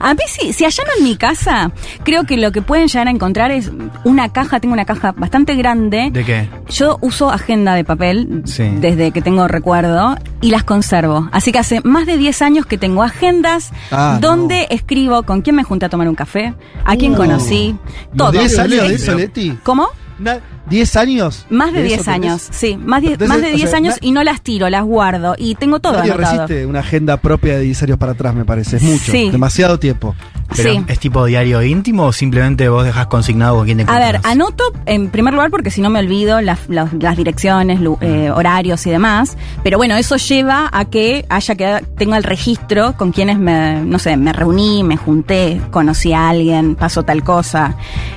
[0.00, 1.70] A mí, si, si allanan mi casa,
[2.04, 3.70] creo que lo que pueden llegar a encontrar es
[4.04, 4.58] una caja.
[4.58, 6.08] Tengo una caja bastante grande.
[6.10, 6.48] ¿De qué?
[6.70, 8.64] Yo uso agenda de papel Sí.
[8.80, 11.28] desde que tengo recuerdo y las conservo.
[11.30, 15.54] Así que hace más de 10 años que tengo agendas Ah, donde escribo con quién
[15.56, 17.76] me junté a tomar un café, a quién conocí,
[18.16, 18.32] todo.
[18.32, 19.16] ¿10 años de Es- eso?
[19.62, 19.88] ¿Cómo?
[20.22, 20.38] Na-
[20.70, 21.46] ¿10 años?
[21.50, 22.08] Más de eso 10 tenés?
[22.08, 24.68] años, sí, más, die- Entonces, más de o 10 sea, años y no las tiro,
[24.70, 26.46] las guardo y tengo todo Nadie anotado.
[26.46, 28.76] resiste una agenda propia de 10 años para atrás, me parece.
[28.76, 29.10] Es mucho.
[29.12, 29.30] Sí.
[29.30, 30.14] Demasiado tiempo.
[30.54, 30.84] Pero, Sí.
[30.86, 34.64] ¿Es tipo diario íntimo o simplemente vos dejas consignado con quién te A ver, anoto
[34.84, 38.86] en primer lugar porque si no me olvido las, las- las direcciones, lu- eh, horarios
[38.86, 39.38] y demás.
[39.64, 43.98] Pero bueno, eso lleva a que haya que tenga el registro con quienes me, no
[43.98, 47.74] sé, me reuní, me junté, conocí a alguien, pasó tal cosa.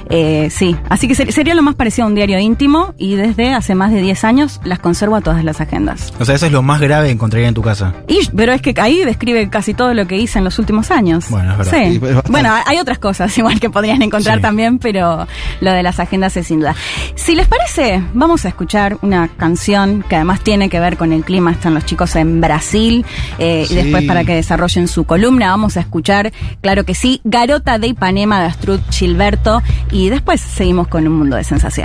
[0.10, 3.54] Eh, sí, así que ser- sería lo más parecido a un diario íntimo y desde
[3.54, 6.14] hace más de 10 años las conservo a todas las agendas.
[6.20, 7.94] O sea, eso es lo más grave que encontraría en tu casa.
[8.08, 11.26] Y, pero es que ahí describe casi todo lo que hice en los últimos años.
[11.30, 11.74] Bueno, es verdad.
[11.74, 12.02] Sí.
[12.32, 14.42] Bueno, hay otras cosas igual que podrían encontrar Sí.
[14.42, 15.28] también, pero
[15.62, 16.76] lo de las agendas es sin duda.
[17.16, 21.24] Si les parece, vamos a escuchar una canción que además tiene que ver con el
[21.24, 21.52] clima.
[21.52, 23.06] Están los chicos en Brasil
[23.40, 23.74] eh, Sí.
[23.74, 26.32] y después para que desarrollen su columna vamos a escuchar,
[26.62, 31.36] claro que sí, Garota de Ipanema de Astrud Gilberto y después seguimos con un mundo
[31.36, 31.85] de sensaciones.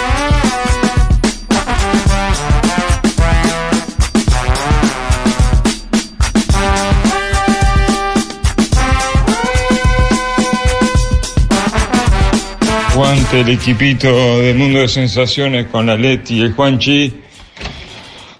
[13.33, 17.13] El equipito de Mundo de Sensaciones con la Leti y el Juanchi.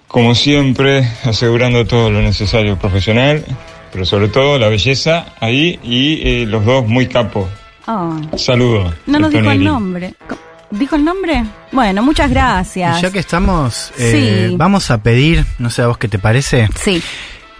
[0.06, 3.44] Como siempre, asegurando todo lo necesario profesional,
[3.90, 7.48] pero sobre todo la belleza ahí y eh, los dos muy capos.
[7.86, 8.94] Oh, Saludos.
[9.06, 10.14] no nos dijo el nombre.
[10.70, 11.44] ¿Dijo el nombre?
[11.72, 12.98] Bueno, muchas gracias.
[12.98, 14.56] Y ya que estamos, eh, Sí.
[14.56, 17.02] vamos a pedir, no sé a vos qué te parece, Sí.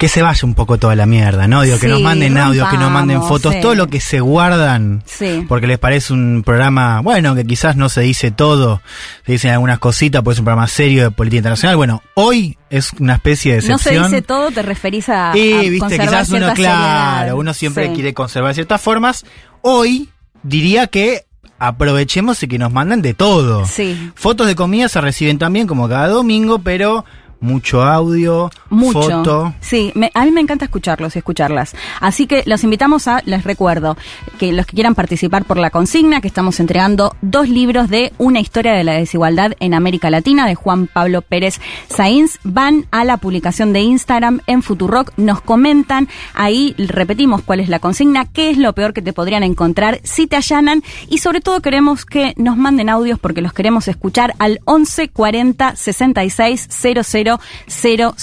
[0.02, 1.62] Que se vaya un poco toda la mierda, ¿no?
[1.62, 5.04] Digo, que nos manden audio, que nos manden fotos, todo lo que se guardan,
[5.46, 8.82] porque les parece un programa, bueno, que quizás no se dice todo,
[9.24, 11.76] se dicen algunas cositas, pues es un programa serio de política internacional.
[11.76, 13.94] Bueno, hoy es una especie de excepción.
[13.94, 18.12] No se dice todo, te referís a, y, viste, quizás uno, claro, uno siempre quiere
[18.12, 19.24] conservar ciertas formas.
[19.60, 20.08] Hoy
[20.42, 21.26] diría que
[21.60, 23.66] aprovechemos y que nos manden de todo.
[23.66, 24.10] Sí.
[24.16, 27.04] Fotos de comida se reciben también como cada domingo, pero
[27.42, 29.02] mucho audio, mucho.
[29.02, 29.54] foto.
[29.60, 31.74] Sí, a mí me encanta escucharlos y escucharlas.
[32.00, 33.96] Así que los invitamos a, les recuerdo,
[34.38, 38.40] que los que quieran participar por la consigna, que estamos entregando dos libros de Una
[38.40, 43.16] historia de la desigualdad en América Latina, de Juan Pablo Pérez Sainz, van a la
[43.16, 48.58] publicación de Instagram en Futurock, nos comentan, ahí repetimos cuál es la consigna, qué es
[48.58, 52.56] lo peor que te podrían encontrar si te allanan y sobre todo queremos que nos
[52.56, 57.31] manden audios porque los queremos escuchar al 11 40 66 00
[57.66, 58.14] cero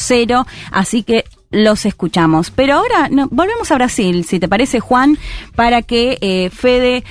[0.72, 2.52] Así que los escuchamos.
[2.52, 5.18] Pero ahora volvemos a Brasil, si te parece, Juan,
[5.56, 7.04] para que eh, Fede,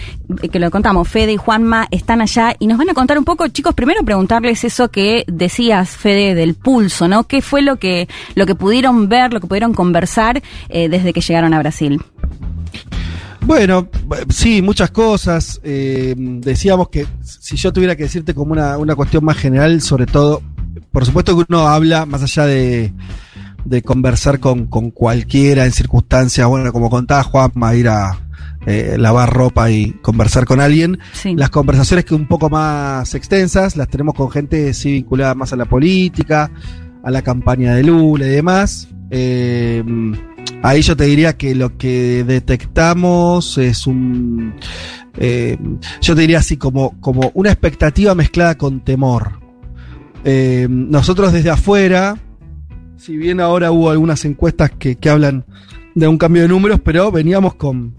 [0.50, 3.48] que lo contamos, Fede y Juanma están allá y nos van a contar un poco,
[3.48, 7.24] chicos, primero preguntarles eso que decías, Fede, del pulso, ¿no?
[7.24, 11.20] ¿Qué fue lo que, lo que pudieron ver, lo que pudieron conversar eh, desde que
[11.20, 12.00] llegaron a Brasil?
[13.40, 13.88] Bueno,
[14.28, 15.58] sí, muchas cosas.
[15.64, 20.04] Eh, decíamos que si yo tuviera que decirte como una, una cuestión más general, sobre
[20.04, 20.42] todo
[20.98, 22.92] por supuesto que uno habla más allá de,
[23.64, 28.18] de conversar con, con, cualquiera en circunstancias, bueno, como contaba Juanma, ir a
[28.66, 30.98] eh, lavar ropa y conversar con alguien.
[31.36, 35.56] Las conversaciones que un poco más extensas las tenemos con gente sí vinculada más a
[35.56, 36.50] la política,
[37.04, 38.88] a la campaña de Lula y demás.
[39.12, 39.84] Eh,
[40.64, 44.54] ahí yo te diría que lo que detectamos es un...
[45.16, 45.56] Eh,
[46.00, 49.46] yo te diría así como, como una expectativa mezclada con temor.
[50.24, 52.16] Eh, nosotros desde afuera,
[52.96, 55.44] si bien ahora hubo algunas encuestas que, hablan
[55.94, 57.94] de un cambio de números, pero veníamos con,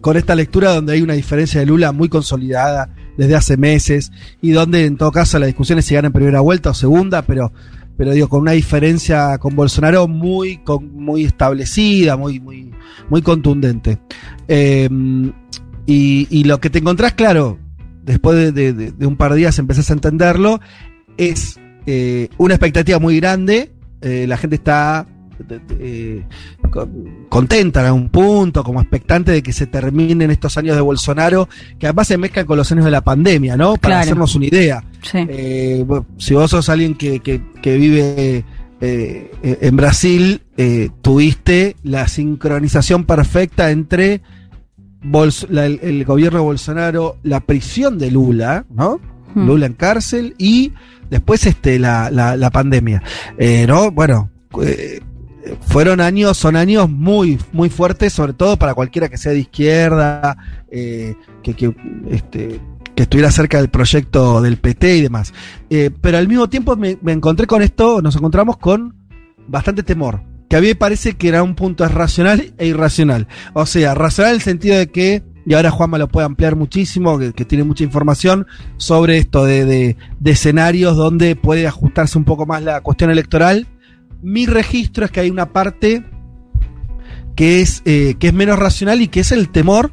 [0.00, 4.52] con esta lectura donde hay una diferencia de Lula muy consolidada desde hace meses y
[4.52, 7.52] donde en todo caso las discusiones se en primera vuelta o segunda, pero,
[7.96, 10.60] pero digo, con una diferencia con Bolsonaro muy,
[10.92, 12.72] muy establecida, muy, muy,
[13.10, 13.98] muy contundente.
[14.46, 14.88] Eh,
[15.90, 17.58] y, lo que te encontrás, claro,
[18.04, 20.60] después de, de, un par de días empezás a entenderlo,
[21.18, 23.70] es eh, una expectativa muy grande.
[24.00, 25.06] Eh, la gente está
[25.78, 26.24] eh,
[27.28, 31.86] contenta en algún punto, como expectante de que se terminen estos años de Bolsonaro, que
[31.86, 33.76] además se mezclan con los años de la pandemia, ¿no?
[33.76, 34.84] Para hacernos una idea.
[36.18, 38.44] si vos sos alguien que, que, vive
[38.80, 40.42] en Brasil,
[41.02, 44.22] tuviste la sincronización perfecta entre
[45.02, 49.00] el, el, gobierno de Bolsonaro, la prisión de Lula, ¿no?
[49.34, 49.46] Hmm.
[49.46, 50.72] Lula en cárcel y
[51.10, 53.02] después este, la, la, pandemia.
[53.38, 53.90] Eh, ¿No?
[53.90, 54.30] Bueno,
[54.62, 55.00] eh,
[55.66, 60.36] fueron años, son años muy, muy fuertes, sobre todo para cualquiera que sea de izquierda,
[60.70, 61.74] eh, que, que,
[62.10, 62.60] este,
[62.94, 65.32] que estuviera cerca del proyecto del PT y demás.
[66.00, 68.94] pero al mismo tiempo me, me, encontré con esto, nos encontramos con
[69.46, 70.22] bastante temor.
[70.48, 73.28] Que a mí me parece que era un punto racional e irracional.
[73.52, 77.18] O sea, racional en el sentido de que y ahora Juanma lo puede ampliar muchísimo,
[77.18, 82.82] que, tiene mucha información sobre esto de, escenarios donde puede ajustarse un poco más la
[82.82, 83.66] cuestión electoral.
[84.20, 86.04] Mi registro es que hay una parte
[87.34, 89.90] que es, eh, que es menos racional y que es el temor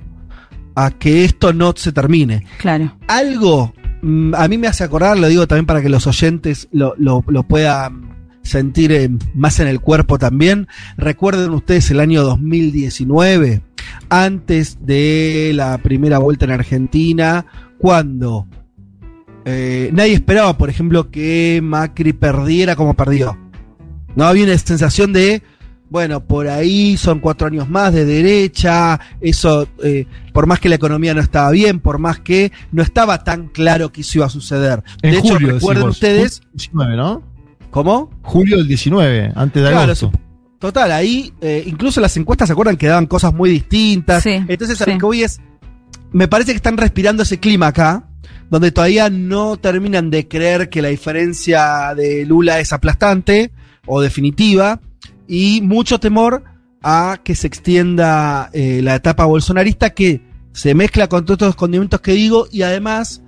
[0.76, 2.46] a que esto no se termine.
[2.58, 2.94] Claro.
[3.08, 6.96] Algo mm, a mí me hace acordar, lo digo también para que los oyentes lo,
[6.98, 10.68] lo, puedan sentir eh, más en el cuerpo también.
[10.98, 13.62] Recuerden ustedes el año 2019
[14.10, 17.46] antes de la primera vuelta en Argentina,
[17.78, 18.48] cuando
[19.46, 23.38] eh, nadie esperaba, por ejemplo, que Macri perdiera como perdió.
[24.16, 25.44] No había una sensación de,
[25.90, 30.76] bueno, por ahí son cuatro años más de derecha, eso, eh, por más que la
[30.76, 34.30] economía no estaba bien, por más que no estaba tan claro que eso iba a
[34.30, 34.84] suceder.
[35.02, 36.42] de hecho, recuerden ustedes.
[36.54, 37.22] 19, ¿no?
[37.70, 38.10] ¿Cómo?
[38.22, 40.12] Julio del 19, antes de agosto.
[40.66, 44.26] Total, ahí eh, incluso las encuestas se acuerdan que daban cosas muy distintas.
[44.26, 45.40] Entonces, a lo que voy es.
[46.12, 48.10] Me parece que están respirando ese clima acá,
[48.50, 53.52] donde todavía no terminan de creer que la diferencia de Lula es aplastante
[53.86, 54.82] o definitiva,
[55.28, 56.44] y mucho temor
[56.82, 62.02] a que se extienda eh, la etapa bolsonarista que se mezcla con todos los condimentos
[62.02, 63.22] que digo y además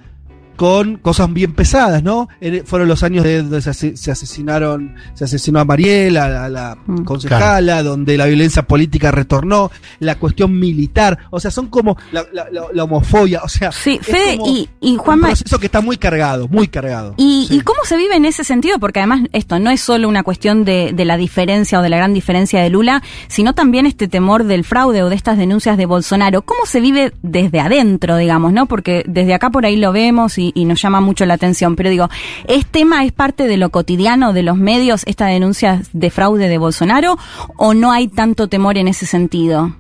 [0.57, 2.27] con cosas bien pesadas, ¿no?
[2.65, 7.03] fueron los años de donde se, asesinaron, se asesinó a Mariela, a la, mm.
[7.03, 13.41] concejala, donde la violencia política retornó, la cuestión militar, o sea, son como la, homofobia,
[13.43, 17.13] o sea, sí, Fede y, y Juan un proceso que está muy cargado, muy cargado.
[17.17, 20.23] Y, y, cómo se vive en ese sentido, porque además esto no es solo una
[20.23, 24.07] cuestión de, de la diferencia o de la gran diferencia de Lula, sino también este
[24.07, 26.41] temor del fraude o de estas denuncias de Bolsonaro.
[26.41, 28.65] ¿Cómo se vive desde adentro, digamos, no?
[28.65, 31.75] Porque desde acá por ahí lo vemos y y, nos llama mucho la atención.
[31.75, 32.09] Pero digo,
[32.47, 36.57] ¿es tema, es parte de lo cotidiano de los medios esta denuncia de fraude de
[36.57, 37.17] Bolsonaro
[37.57, 39.75] o no hay tanto temor en ese sentido?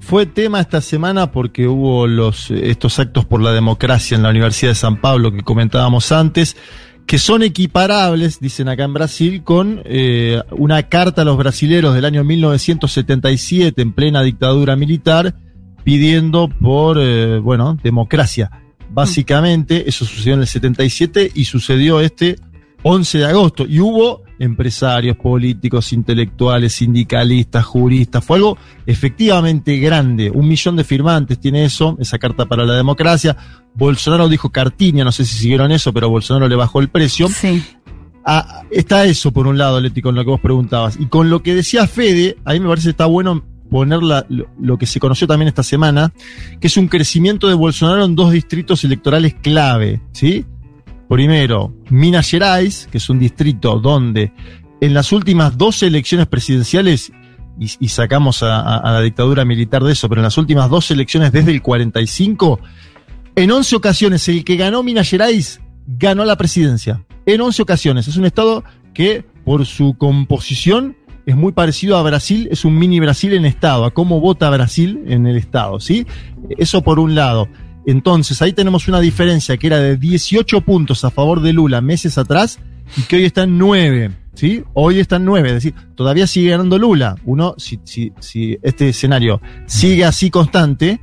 [0.00, 4.70] Fue tema esta semana porque hubo los, estos actos por la democracia en la Universidad
[4.70, 6.56] de San Pablo que comentábamos antes,
[7.06, 12.06] que son equiparables, dicen acá en Brasil, con eh, una carta a los brasileros del
[12.06, 15.34] año 1977 en plena dictadura militar
[15.84, 18.50] pidiendo por, eh, bueno, democracia.
[18.90, 22.36] Básicamente, eso sucedió en el 77 y sucedió este
[22.82, 23.66] 11 de agosto.
[23.66, 28.24] Y hubo empresarios, políticos, intelectuales, sindicalistas, juristas.
[28.24, 30.30] Fue algo efectivamente grande.
[30.30, 33.36] Un millón de firmantes tiene eso, esa carta para la democracia.
[33.74, 37.28] Bolsonaro dijo cartinia, no sé si siguieron eso, pero Bolsonaro le bajó el precio.
[37.28, 37.62] Sí.
[38.24, 40.98] Ah, está eso por un lado, Leti, con lo que vos preguntabas.
[40.98, 44.78] Y con lo que decía Fede, a mí me parece que está bueno poner lo,
[44.78, 46.12] que se conoció también esta semana,
[46.60, 50.44] que es un crecimiento de Bolsonaro en dos distritos electorales clave, ¿sí?
[51.08, 54.32] Primero, Minas Gerais, que es un distrito donde
[54.80, 57.12] en las últimas dos elecciones presidenciales,
[57.58, 61.50] y, sacamos a, la dictadura militar de eso, pero en las últimas dos elecciones desde
[61.50, 62.58] el 45,
[63.36, 67.04] en 11 ocasiones el que ganó Minas Gerais ganó la presidencia.
[67.26, 68.08] En 11 ocasiones.
[68.08, 70.96] Es un estado que por su composición
[71.30, 75.04] es muy parecido a Brasil, es un mini Brasil en Estado, a cómo vota Brasil
[75.06, 76.06] en el Estado, ¿sí?
[76.58, 77.48] Eso por un lado.
[77.86, 82.18] Entonces, ahí tenemos una diferencia que era de 18 puntos a favor de Lula meses
[82.18, 82.58] atrás
[82.96, 84.64] y que hoy está en 9, ¿sí?
[84.74, 87.16] Hoy está en 9, es decir, todavía sigue ganando Lula.
[87.24, 91.00] Uno, si, si, si este escenario sigue así constante,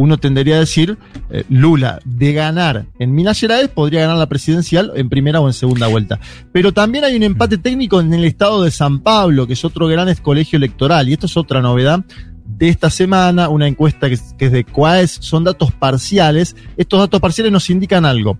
[0.00, 0.96] uno tendría a decir,
[1.30, 5.52] eh, Lula, de ganar en Minas Gerais, podría ganar la presidencial en primera o en
[5.52, 6.18] segunda vuelta.
[6.52, 9.88] Pero también hay un empate técnico en el estado de San Pablo, que es otro
[9.88, 12.02] gran colegio electoral, y esto es otra novedad
[12.46, 16.56] de esta semana, una encuesta que, que es de CUAES, son datos parciales.
[16.76, 18.38] Estos datos parciales nos indican algo.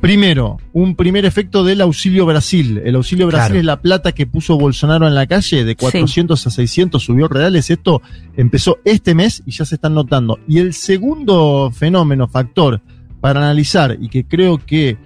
[0.00, 2.80] Primero, un primer efecto del auxilio Brasil.
[2.84, 6.50] El auxilio Brasil es la plata que puso Bolsonaro en la calle, de 400 a
[6.50, 7.68] 600 subió reales.
[7.68, 8.00] Esto
[8.36, 10.38] empezó este mes y ya se están notando.
[10.46, 12.80] Y el segundo fenómeno, factor,
[13.20, 14.96] para analizar y que creo que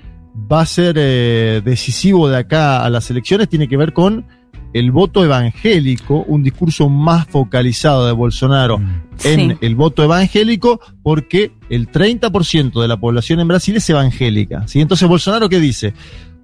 [0.50, 4.26] va a ser eh, decisivo de acá a las elecciones, tiene que ver con
[4.73, 9.03] el voto evangélico, un discurso más focalizado de Bolsonaro mm.
[9.25, 14.67] en el voto evangélico, porque el 30% de la población en Brasil es evangélica.
[14.67, 14.81] ¿sí?
[14.81, 15.95] Entonces, Bolsonaro, ¿qué dice?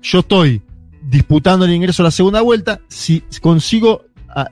[0.02, 0.62] Yo estoy
[1.02, 4.04] disputando el ingreso a la segunda vuelta, si consigo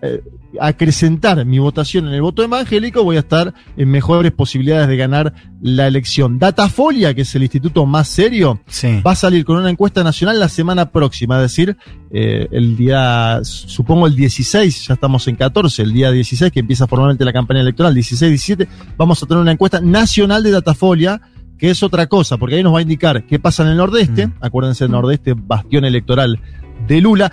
[0.03, 0.23] eh,
[0.59, 5.35] acrecentar mi votación en el voto evangélico, voy a estar en mejores posibilidades de ganar
[5.61, 6.39] la elección.
[6.39, 8.61] Datafolia, que es el instituto más serio,
[9.07, 11.77] va a salir con una encuesta nacional la semana próxima, es decir,
[12.11, 16.87] eh, el día, supongo el 16, ya estamos en 14, el día 16 que empieza
[16.87, 21.21] formalmente la campaña electoral, 16-17, vamos a tener una encuesta nacional de Datafolia
[21.59, 24.27] que es otra cosa, porque ahí nos va a indicar qué pasa en el Nordeste,
[24.27, 24.35] mm.
[24.41, 26.41] acuérdense, el Nordeste, bastión electoral
[26.87, 27.33] de Lula,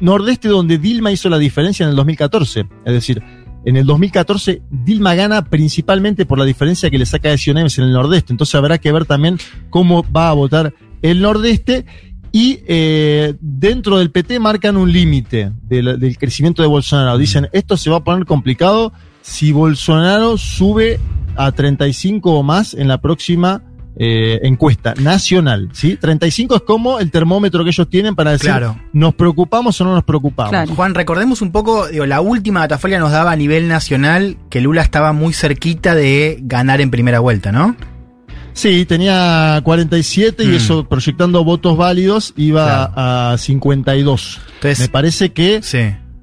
[0.00, 2.66] Nordeste donde Dilma hizo la diferencia en el 2014.
[2.84, 3.22] Es decir,
[3.64, 7.84] en el 2014 Dilma gana principalmente por la diferencia que le saca de Sionemes en
[7.84, 8.32] el Nordeste.
[8.32, 9.38] Entonces habrá que ver también
[9.70, 11.86] cómo va a votar el Nordeste.
[12.32, 17.16] Y eh, dentro del PT marcan un límite del, del crecimiento de Bolsonaro.
[17.16, 20.98] Dicen, esto se va a poner complicado si Bolsonaro sube
[21.36, 23.62] a 35 o más en la próxima
[23.96, 25.96] eh, encuesta nacional, ¿sí?
[25.96, 28.50] 35 es como el termómetro que ellos tienen para decir,
[28.92, 30.70] ¿nos preocupamos o no nos preocupamos?
[30.70, 34.82] Juan, recordemos un poco, digo, la última datafolia nos daba a nivel nacional que Lula
[34.82, 37.76] estaba muy cerquita de ganar en primera vuelta, ¿no?
[38.52, 40.54] Sí, tenía 47 y mm.
[40.54, 44.40] eso proyectando votos válidos iba a 52.
[44.54, 45.60] Entonces, Me parece que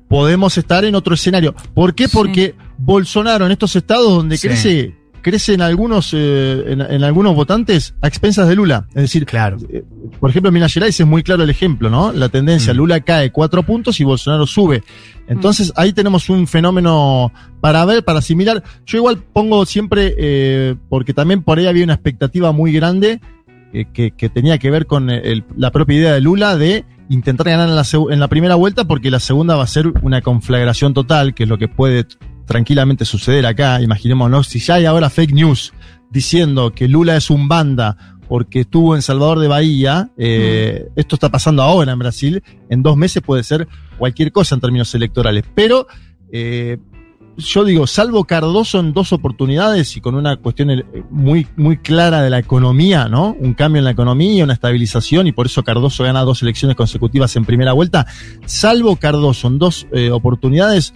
[0.07, 1.53] podemos estar en otro escenario.
[1.73, 2.09] ¿Por qué?
[2.09, 8.47] Porque Bolsonaro en estos estados donde crece crecen algunos, eh, en, algunos votantes a expensas
[8.47, 8.87] de Lula.
[8.89, 9.57] Es decir, claro.
[9.69, 9.83] Eh,
[10.19, 12.11] por ejemplo, en Minas Gerais es muy claro el ejemplo, ¿no?
[12.11, 12.77] La tendencia, mm.
[12.77, 14.83] Lula cae cuatro puntos y Bolsonaro sube.
[15.27, 15.79] Entonces mm.
[15.79, 17.31] ahí tenemos un fenómeno
[17.61, 18.63] para ver, para asimilar.
[18.85, 23.19] Yo igual pongo siempre, eh, porque también por ahí había una expectativa muy grande
[23.93, 25.09] que, que, tenía que ver con
[25.55, 29.11] la propia idea de Lula de intentar ganar en la, en la primera vuelta porque
[29.11, 32.05] la segunda va a ser una conflagración total, que es lo que puede
[32.51, 35.73] tranquilamente suceder acá, imaginémonos, si ya hay ahora fake news
[36.09, 37.95] diciendo que Lula es un banda
[38.27, 40.09] porque estuvo en Salvador de Bahía.
[40.17, 42.43] Eh, esto está pasando ahora en Brasil.
[42.69, 45.45] En dos meses puede ser cualquier cosa en términos electorales.
[45.55, 45.87] Pero
[46.31, 46.77] eh,
[47.37, 52.21] yo digo, salvo Cardoso en dos oportunidades y con una cuestión eh, muy, muy clara
[52.21, 53.35] de la economía, ¿no?
[53.39, 57.35] Un cambio en la economía, una estabilización, y por eso Cardoso gana dos elecciones consecutivas
[57.35, 58.05] en primera vuelta.
[58.45, 60.93] Salvo Cardoso en dos eh, oportunidades,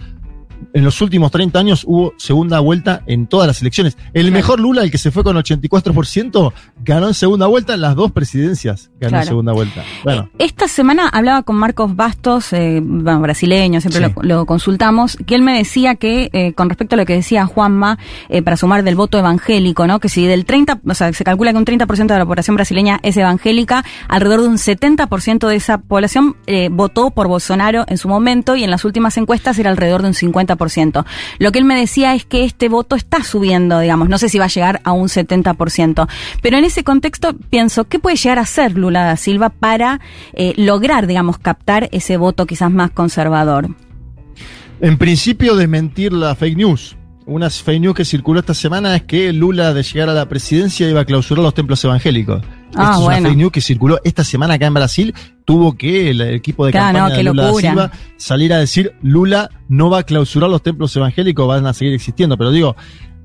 [0.72, 3.96] en los últimos 30 años hubo segunda vuelta en todas las elecciones.
[4.12, 6.52] El mejor Lula, el que se fue con 84%,
[6.84, 8.90] ganó en segunda vuelta en las dos presidencias.
[9.00, 9.84] Ganó en segunda vuelta.
[10.04, 10.30] Bueno.
[10.38, 15.58] Eh, esta semana hablaba con Marcos Bastos, eh, brasileño, siempre lo, consultamos, que él me
[15.58, 19.18] decía que, eh, con respecto a lo que decía Juanma, eh, para sumar del voto
[19.18, 19.98] evangélico, ¿no?
[19.98, 23.00] Que si del 30, o sea, se calcula que un 30% de la población brasileña
[23.02, 26.36] es evangélica, alrededor de un 70% de esa población
[26.70, 30.14] votó por Bolsonaro en su momento y en las últimas encuestas era alrededor de un
[30.14, 30.45] 50%.
[31.38, 34.38] Lo que él me decía es que este voto está subiendo, digamos, no sé si
[34.38, 36.08] va a llegar a un 70%,
[36.42, 40.00] pero en ese contexto pienso, ¿qué puede llegar a hacer Lula da Silva para
[40.34, 43.70] eh, lograr, digamos, captar ese voto quizás más conservador?
[44.80, 46.96] En principio, desmentir la fake news.
[47.24, 50.88] Una fake news que circuló esta semana es que Lula, de llegar a la presidencia,
[50.88, 52.42] iba a clausurar los templos evangélicos.
[52.74, 55.14] Ah, es una fake news que circuló esta semana acá en Brasil.
[55.44, 60.00] Tuvo que el equipo de campaña de Lula Silva salir a decir Lula no va
[60.00, 62.36] a clausurar los templos evangélicos, van a seguir existiendo.
[62.36, 62.76] Pero digo,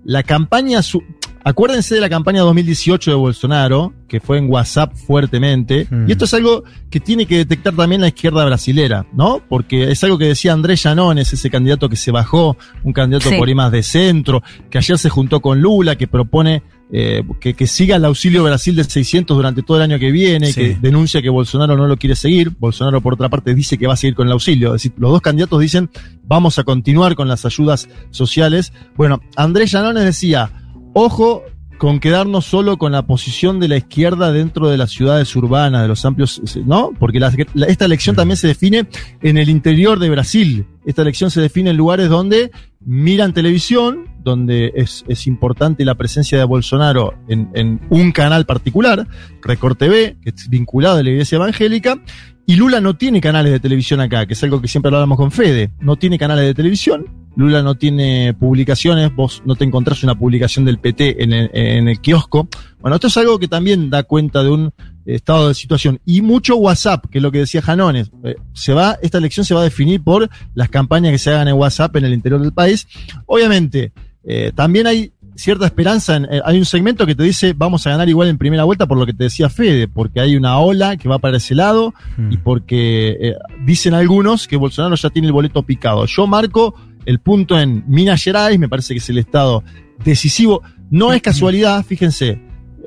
[0.04, 1.04] la campaña, su
[1.44, 5.88] acuérdense de la campaña 2018 de Bolsonaro, que fue en WhatsApp fuertemente.
[5.90, 6.08] Hmm.
[6.08, 9.42] Y esto es algo que tiene que detectar también la izquierda brasilera, ¿no?
[9.48, 13.48] Porque es algo que decía Andrés Llanones, ese candidato que se bajó, un candidato por
[13.48, 17.96] ahí más de centro, que ayer se juntó con Lula, que propone eh, que, siga
[17.96, 21.78] el auxilio Brasil de 600 durante todo el año que viene, que denuncia que Bolsonaro
[21.78, 22.52] no lo quiere seguir.
[22.60, 24.76] Bolsonaro, por otra parte, dice que va a seguir con el auxilio.
[24.76, 25.90] Es decir, los dos candidatos dicen,
[26.24, 28.74] vamos a continuar con las ayudas sociales.
[28.98, 30.52] Bueno, Andrés Llanones decía,
[30.94, 31.44] ojo
[31.82, 35.88] con quedarnos solo con la posición de la izquierda dentro de las ciudades urbanas, de
[35.88, 36.92] los amplios, ¿no?
[37.00, 37.20] Porque
[37.68, 38.86] esta elección también se define
[39.24, 40.68] en el interior de Brasil.
[40.86, 42.52] Esta elección se define en lugares donde
[42.86, 49.08] miran televisión, donde es, importante la presencia de Bolsonaro en, un canal particular,
[49.42, 52.02] Record TV, que es vinculado a la iglesia evangélica,
[52.46, 55.32] y Lula no tiene canales de televisión acá, que es algo que siempre hablamos con
[55.32, 57.06] Fede, no tiene canales de televisión,
[57.36, 62.50] Lula no tiene publicaciones, vos no te encontrás una publicación del PT en el, kiosco.
[62.82, 64.74] Bueno, esto es algo que también da cuenta de un
[65.06, 66.00] estado de situación.
[66.06, 68.12] Y mucho WhatsApp, que es lo que decía Janones.
[68.24, 71.48] Eh, se va, esta elección se va a definir por las campañas que se hagan
[71.48, 72.88] en WhatsApp en el interior del país.
[73.26, 76.18] Obviamente, eh, también hay cierta esperanza.
[76.18, 78.98] Eh, hay un segmento que te dice vamos a ganar igual en primera vuelta por
[78.98, 82.38] lo que te decía Fede, porque hay una ola que va para ese lado y
[82.38, 82.44] hmm.
[82.44, 86.06] porque dicen algunos que Bolsonaro ya tiene el boleto picado.
[86.06, 89.64] Yo marco el punto en Minas Gerais, me parece que es el estado
[90.04, 90.62] decisivo.
[90.90, 92.40] No es casualidad, fíjense,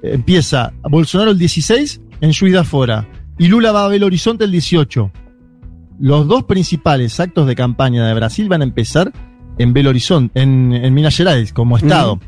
[0.02, 5.10] empieza Bolsonaro el 16 en Juiz Fora y Lula va a Belo Horizonte el 18.
[6.00, 9.12] Los dos principales actos de campaña de Brasil van a empezar
[9.58, 12.20] en Belo Horizonte, en, Minas Gerais, como estado.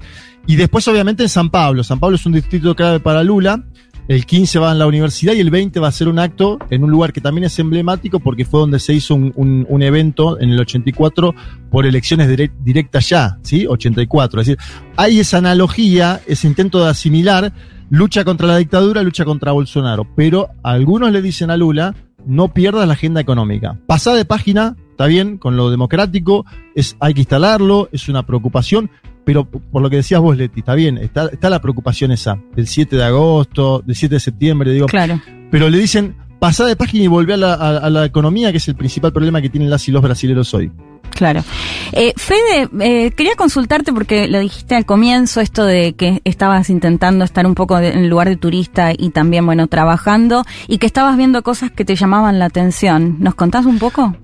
[0.46, 1.82] Y después, obviamente, en San Pablo.
[1.82, 3.64] San Pablo es un distrito clave para Lula
[4.08, 6.84] el 15 va en la universidad y el 20 va a ser un acto en
[6.84, 10.60] un lugar que también es emblemático porque fue donde se hizo un, evento en el
[10.60, 11.34] 84
[11.70, 12.28] por elecciones
[12.62, 13.66] directas ya, ¿sí?
[13.66, 14.40] 84.
[14.40, 14.62] Es decir,
[14.96, 17.52] hay esa analogía, ese intento de asimilar
[17.90, 20.06] lucha contra la dictadura, lucha contra Bolsonaro.
[20.14, 23.76] Pero algunos le dicen a Lula, no pierdas la agenda económica.
[23.88, 28.90] Pasá de página, está bien, con lo democrático, es, hay que instalarlo, es una preocupación,
[29.26, 32.66] pero por lo que decías vos, Leti, está bien, está, está la preocupación esa, del
[32.66, 34.86] 7 de agosto, del 7 de septiembre, digo.
[34.86, 35.20] Claro.
[35.50, 39.12] Pero le dicen, pasá de página y volvé a la, economía, que es el principal
[39.12, 40.72] problema que tienen las y los brasileños hoy.
[41.10, 41.44] Claro.
[41.92, 47.22] Eh, Fede, eh, quería consultarte porque lo dijiste al comienzo, esto de que estabas intentando
[47.22, 51.18] estar un poco en el lugar de turista y también, bueno, trabajando y que estabas
[51.18, 53.16] viendo cosas que te llamaban la atención.
[53.20, 54.16] ¿Nos contás un poco?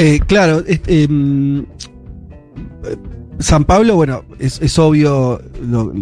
[0.00, 1.66] Eh, claro, em,
[3.40, 5.42] San Pablo, bueno, es, obvio,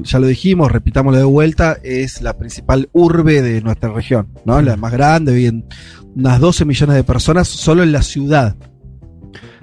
[0.03, 4.61] ya lo dijimos, repitámoslo de vuelta, es la principal urbe de nuestra región, ¿no?
[4.61, 5.65] La más grande, viven
[6.15, 8.55] unas 12 millones de personas solo en la ciudad,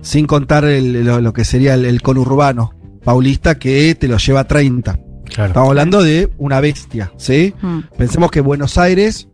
[0.02, 5.00] sin contar lo, que sería el, conurbano paulista que te lo lleva a 30.
[5.30, 7.54] Estamos hablando de una bestia, ¿sí?
[7.62, 7.80] Mm.
[8.00, 9.28] Pensemos que Buenos Aires,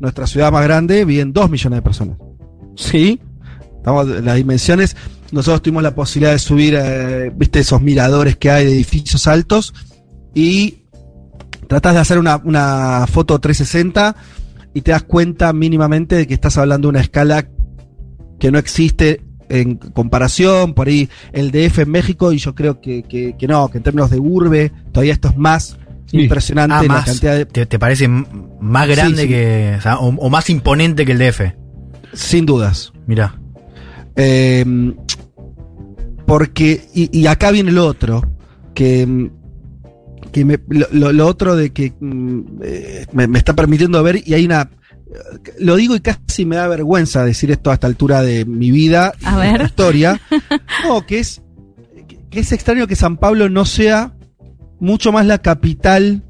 [0.00, 2.16] nuestra ciudad más grande, viven 2 millones de personas.
[2.74, 3.20] ¿Sí?
[3.86, 4.96] Estamos, las dimensiones
[5.30, 9.72] nosotros tuvimos la posibilidad de subir, eh, viste, esos miradores que hay de edificios altos
[10.34, 10.78] y
[11.68, 14.16] tratas de hacer una, una foto 360
[14.74, 17.46] y te das cuenta mínimamente de que estás hablando de una escala
[18.40, 23.04] que no existe en comparación, por ahí el DF en México, y yo creo que,
[23.04, 25.78] que, no, que en términos de urbe, todavía esto es más
[26.10, 27.46] impresionante Ah, la más, cantidad de.
[27.46, 29.28] ¿te, te parece más grande Sí, sí.
[29.28, 29.74] que.
[29.78, 31.52] O, sea, o- o más imponente que el DF?
[32.14, 32.92] Sin dudas.
[33.06, 33.40] Mirá.
[34.16, 34.64] Eh,
[36.26, 38.22] porque, y, y acá viene lo otro,
[38.74, 39.30] que, mm,
[40.32, 44.34] que me- lo, lo- otro de que mm, eh, me, me está permitiendo ver, y
[44.34, 44.70] hay una,
[45.60, 49.12] lo digo y casi me da vergüenza decir esto a esta altura de mi vida
[49.20, 49.62] y A de ver.
[49.66, 50.20] historia,
[50.84, 51.42] no, que es,
[52.30, 54.14] que es extraño que San Pablo no sea
[54.80, 56.22] mucho más la capital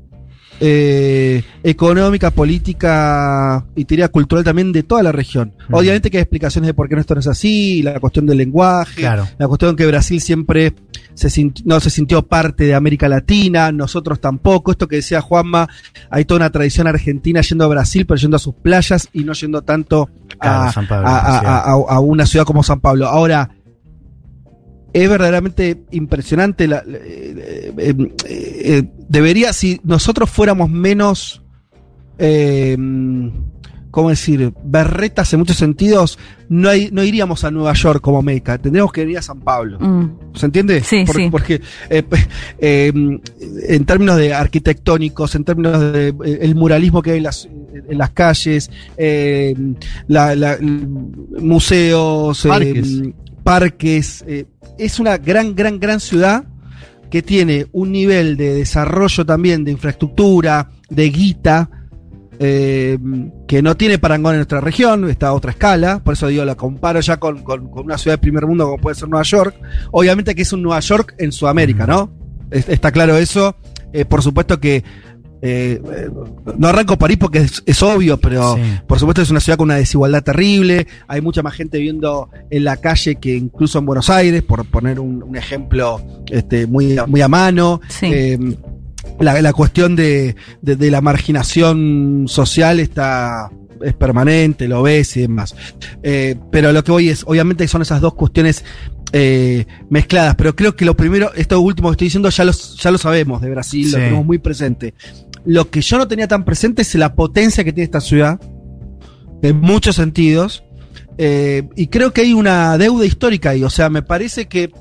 [0.61, 5.53] eh, económica, política y te diría cultural también de toda la región.
[5.71, 9.01] Obviamente que hay explicaciones de por qué esto no es así, la cuestión del lenguaje,
[9.01, 9.27] Claro.
[9.39, 10.75] la cuestión que Brasil siempre
[11.15, 14.71] se no se sintió parte de América Latina, nosotros tampoco.
[14.71, 15.69] Esto que decía Juanma,
[16.11, 19.33] hay toda una tradición argentina yendo a Brasil, pero yendo a sus playas y no
[19.33, 21.47] yendo tanto Claro, a, San Pablo, a- a- sí.
[21.47, 23.07] a- a- a una ciudad como San Pablo.
[23.07, 23.51] Ahora,
[25.03, 26.67] es verdaderamente impresionante.
[26.67, 31.43] La, eh, eh, eh, eh, debería, si nosotros fuéramos menos,
[32.19, 32.77] eh,
[33.91, 34.53] ¿cómo decir?
[34.65, 36.19] Berretas en muchos sentidos,
[36.49, 39.79] no, hay- no iríamos a Nueva York como Meca, tendríamos que ir a San Pablo.
[39.81, 40.35] Mm.
[40.35, 40.81] ¿Se entiende?
[40.83, 41.29] Sí, Por- sí.
[41.31, 42.03] Porque eh,
[42.59, 42.93] eh,
[43.69, 47.49] en términos de arquitectónicos, en términos de eh, el muralismo que hay en las,
[47.89, 49.55] en las calles, eh,
[50.09, 50.59] la- la-
[51.41, 53.03] museos, eh, Parques.
[53.51, 56.43] Parques, eh, es una gran, gran, gran ciudad
[57.09, 61.71] que tiene un nivel de desarrollo también de infraestructura, de guita,
[62.41, 62.99] eh,
[63.47, 66.57] que no tiene parangón en nuestra región, está a otra escala, por eso digo, la
[66.57, 69.55] comparo ya con, con- una ciudad de primer mundo como puede ser Nueva York.
[69.93, 72.11] Obviamente que es un Nueva York en Sudamérica, ¿no?
[72.51, 73.55] Es- está claro eso.
[73.93, 74.83] Eh, por supuesto que
[75.47, 76.11] eh,
[76.59, 78.63] no arranco París porque es, es obvio, pero Sí.
[78.87, 80.87] por supuesto es una ciudad con una desigualdad terrible.
[81.09, 84.99] Hay mucha más gente viviendo en la calle que incluso en Buenos Aires, por poner
[85.01, 87.81] un, un ejemplo este, muy, muy a mano.
[87.89, 88.07] Sí.
[88.13, 88.39] Eh,
[89.21, 93.51] la, la cuestión de, de- de la marginación social está
[93.85, 95.55] es permanente, lo ves y demás.
[96.03, 98.65] Eh, pero lo que voy es, obviamente son esas dos cuestiones
[99.13, 102.91] eh, mezcladas, pero creo que lo primero, esto último que estoy diciendo ya, los, ya
[102.91, 104.95] lo sabemos de Brasil, lo tenemos muy presente.
[105.47, 108.41] Lo que yo no tenía tan presente es la potencia que tiene esta ciudad,
[109.43, 110.65] en muchos sentidos,
[111.19, 114.73] eh, y creo que hay una deuda histórica ahí, o sea, me parece que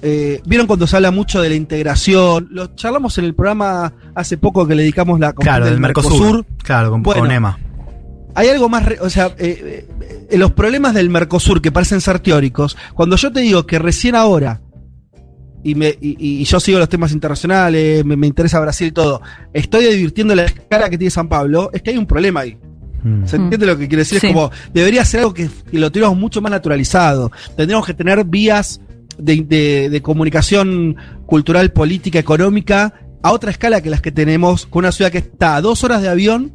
[0.00, 4.38] eh, Vieron cuando se habla mucho de la integración, lo charlamos en el programa hace
[4.38, 6.46] poco que le dedicamos la Claro, del Mercosur.
[6.62, 7.56] Claro, con, Bueno, con
[8.34, 9.88] hay algo más, o sea, eh,
[10.30, 14.14] eh, los problemas del Mercosur que parecen ser teóricos, cuando yo te digo que recién
[14.14, 14.60] ahora,
[15.64, 19.20] y, me, y, y yo sigo los temas internacionales, me, me interesa Brasil y todo,
[19.52, 22.56] estoy advirtiendo la escala que tiene San Pablo, es que hay un problema ahí.
[23.02, 23.26] Mm.
[23.26, 24.18] ¿Se entiende lo que quiero decir?
[24.20, 24.26] Sí.
[24.26, 27.30] Es como, debería ser algo que, que lo tuviéramos mucho más naturalizado.
[27.56, 28.80] Tendríamos que tener vías
[29.18, 30.96] de, de- de comunicación
[31.26, 35.56] cultural, política, económica, a otra escala que las que tenemos, con una ciudad que está
[35.56, 36.54] a dos horas de avión,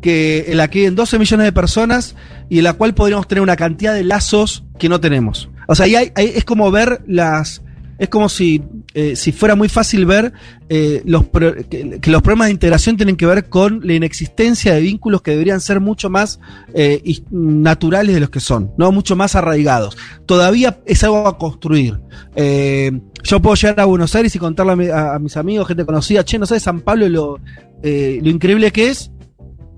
[0.00, 2.16] que, en la que hay 12 millones de personas
[2.48, 5.48] y en la cual podríamos tener una cantidad de lazos que no tenemos.
[5.68, 7.62] O sea, ahí hay- ahí es como ver las...
[8.02, 8.60] Es como si,
[8.94, 10.32] eh, si fuera muy fácil ver
[10.68, 14.74] eh, los pro- que, que los problemas de integración tienen que ver con la inexistencia
[14.74, 16.40] de vínculos que deberían ser mucho más
[16.74, 17.00] eh,
[17.30, 19.96] naturales de los que son, no mucho más arraigados.
[20.26, 22.00] Todavía es algo a construir.
[22.34, 22.90] Eh,
[23.22, 25.84] yo puedo llegar a Buenos Aires y contarle a, mi- a- a mis amigos, gente
[25.84, 27.38] conocida, che, no sabes San Pablo lo,
[27.84, 29.12] eh, lo increíble que es.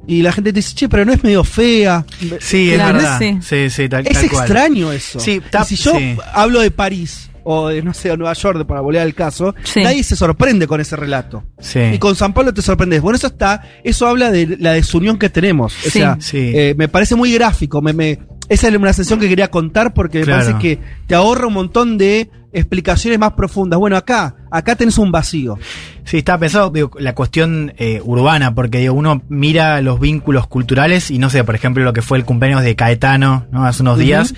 [0.06, 2.06] Y la gente te dice, che, pero no es medio fea.
[2.40, 3.18] Sí, Claro, es verdad.
[3.42, 3.68] sí.
[3.70, 4.44] Sí, tal, Es tal cual.
[4.44, 5.20] extraño eso.
[5.20, 6.16] Sí, si yo sí.
[6.32, 9.54] hablo de París o de, no sé, o Nueva York, de- para volver al caso,
[9.62, 9.82] Sí.
[9.82, 11.44] nadie se sorprende con ese relato.
[11.58, 11.78] Sí.
[11.80, 13.00] Y con San Pablo te sorprendes.
[13.02, 15.74] Bueno, eso está, eso habla de la desunión que tenemos.
[15.74, 15.90] O Sí.
[15.90, 16.52] sea, Sí.
[16.54, 17.80] eh, me parece muy gráfico.
[17.82, 18.18] Me, me-
[18.48, 20.42] esa es una sensación que quería contar porque me Claro.
[20.44, 23.78] parece que te ahorra un montón de explicaciones más profundas.
[23.80, 25.58] Bueno, acá, acá tenés un vacío.
[26.04, 31.10] Sí, está pensado, digo, la cuestión eh, urbana, porque digo, uno mira los vínculos culturales
[31.10, 33.64] y no sé, por ejemplo, lo que fue el cumpleaños de Caetano, ¿no?
[33.64, 34.34] Hace unos días,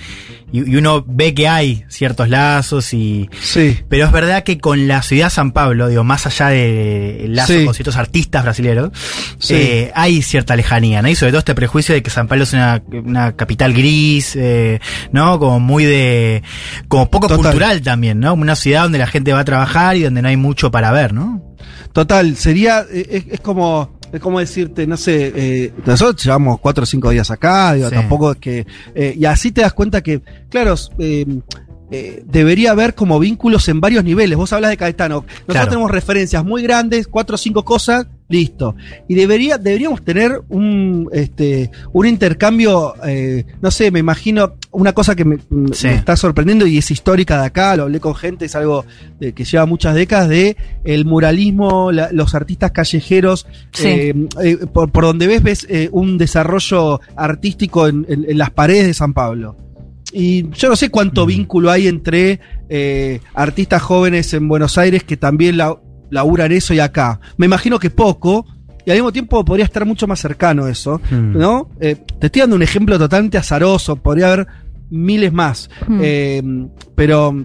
[0.52, 3.28] y, y uno ve que hay ciertos lazos y...
[3.40, 3.78] Sí.
[3.88, 7.64] Pero es verdad que con la ciudad San Pablo, digo, más allá del lazo Sí.
[7.64, 8.90] con ciertos artistas brasileños,
[9.40, 9.54] Sí.
[9.54, 11.08] eh, hay cierta lejanía, ¿no?
[11.08, 14.78] Y sobre todo este prejuicio de que San Pablo es una, una capital gris, eh,
[15.10, 15.40] ¿no?
[15.40, 16.44] Como muy de...
[16.86, 17.42] como poco Total.
[17.42, 18.34] cultural también, ¿no?
[18.34, 21.12] Una ciudad donde la gente va a trabajar y donde no hay mucho para ver,
[21.12, 21.42] ¿no?
[21.92, 26.82] Total, sería, eh, es, es como, es como decirte, no sé, eh, nosotros llevamos cuatro
[26.84, 27.94] o cinco días acá, digo, Sí.
[27.94, 31.26] tampoco es que, eh, y así te das cuenta que, claro, eh,
[31.90, 34.36] eh, debería haber como vínculos en varios niveles.
[34.36, 35.68] Vos hablas de Caetano, nosotros Claro.
[35.68, 38.74] tenemos referencias muy grandes, cuatro o cinco cosas, listo.
[39.08, 45.14] Y debería, deberíamos tener un, este, un intercambio, eh, no sé, me imagino, una cosa
[45.14, 48.54] que me, me está sorprendiendo y es histórica de acá, lo hablé con gente, es
[48.56, 48.84] algo
[49.20, 53.86] de, que lleva muchas décadas, de el muralismo, la- los artistas callejeros, Sí.
[53.88, 58.50] eh, eh, por, por donde ves, ves eh, un desarrollo artístico en, en- en las
[58.50, 59.56] paredes de San Pablo.
[60.12, 65.16] Y yo no sé cuánto vínculo hay entre eh, artistas jóvenes en Buenos Aires que
[65.16, 65.76] también la,
[66.10, 67.20] laburan eso y acá.
[67.36, 68.46] Me imagino que poco,
[68.84, 71.36] y al mismo tiempo podría estar mucho más cercano eso, Hmm.
[71.36, 71.70] ¿no?
[71.80, 74.46] Eh, te estoy dando un ejemplo totalmente azaroso, podría haber
[74.90, 75.68] miles más.
[75.88, 76.00] Hmm.
[76.02, 76.42] Eh,
[76.94, 77.44] pero,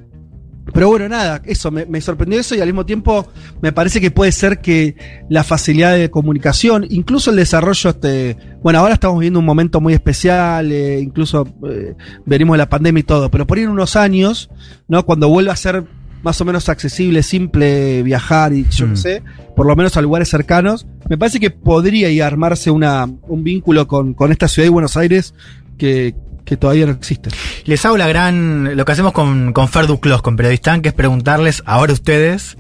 [0.74, 3.28] pero bueno, nada, eso, me, me sorprendió eso y al mismo tiempo
[3.62, 4.96] me parece que puede ser que
[5.28, 9.94] la facilidad de comunicación, incluso el desarrollo, este, bueno, ahora estamos viviendo un momento muy
[9.94, 11.96] especial, eh, incluso eh,
[12.26, 14.52] venimos de la pandemia y todo, pero por ahí en unos años,
[14.88, 15.04] ¿no?
[15.04, 15.84] Cuando vuelva a ser
[16.24, 18.90] más o menos accesible, simple viajar y yo Mm.
[18.92, 19.24] qué sé,
[19.56, 23.88] por lo menos a lugares cercanos, me parece que podría y armarse una, un vínculo
[23.88, 25.34] con, con esta ciudad de Buenos Aires
[25.78, 26.16] que,
[26.46, 27.30] que todavía no existe.
[27.66, 28.76] Les hago la gran.
[28.76, 32.58] Lo que hacemos con, con Fer Duclos, con Periodistán, que es preguntarles ahora ustedes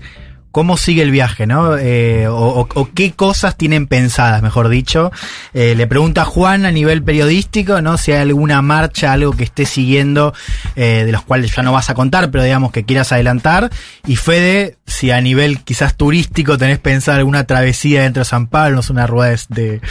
[0.51, 1.77] cómo sigue el viaje, ¿no?
[1.77, 5.11] Eh, o, o- o qué cosas tienen pensadas, mejor dicho.
[5.53, 7.97] Eh, le pregunta a Juan a nivel periodístico, ¿no?
[7.97, 10.33] Si hay alguna marcha, algo que esté siguiendo,
[10.75, 13.69] eh, de los cuales ya no vas a contar, pero digamos que quieras adelantar.
[14.05, 18.75] Y Fede, si a nivel quizás turístico tenés pensado alguna travesía dentro de San Pablo,
[18.77, 19.81] no sé, una rueda de,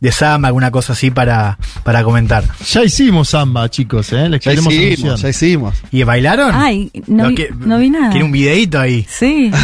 [0.00, 2.44] de, samba, alguna cosa así para, para comentar.
[2.70, 4.28] Ya hicimos samba, chicos, ¿eh?
[4.28, 5.74] Les Ya queremos hicimos, ya hicimos.
[5.90, 6.54] ¿Y bailaron?
[6.54, 8.10] Ay, no, vi, que- no vi nada.
[8.10, 9.06] Quiere un videito ahí.
[9.08, 9.50] Sí.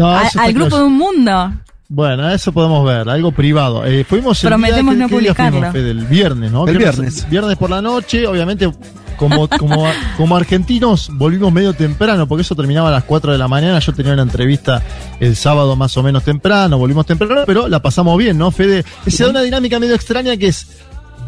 [0.00, 0.76] No, A- al grupo claro.
[0.78, 1.52] de un mundo.
[1.88, 3.84] Bueno, eso podemos ver, algo privado.
[3.84, 5.58] Eh, fuimos el Prometemos día, no ¿qué- qué día publicarlo.
[5.58, 5.90] fuimos, Fede?
[5.90, 6.66] el viernes, ¿no?
[6.66, 7.28] El viernes.
[7.28, 8.70] Viernes por la noche, obviamente,
[9.16, 9.84] como, como,
[10.16, 13.80] como argentinos volvimos medio temprano, porque eso terminaba a las 4 de la mañana.
[13.80, 14.80] Yo tenía una entrevista
[15.18, 18.84] el sábado más o menos temprano, volvimos temprano, pero la pasamos bien, ¿no, Fede?
[19.08, 20.68] Se da una dinámica medio extraña que es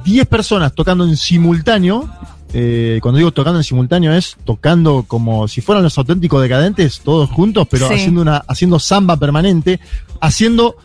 [0.05, 2.09] 10 personas tocando en simultáneo.
[2.55, 7.30] Eh, cuando digo tocando en simultáneo es tocando como si fueran los auténticos decadentes, todos
[7.30, 7.94] juntos, pero Sí.
[7.94, 9.80] haciendo una, haciendo samba permanente,
[10.20, 10.76] haciendo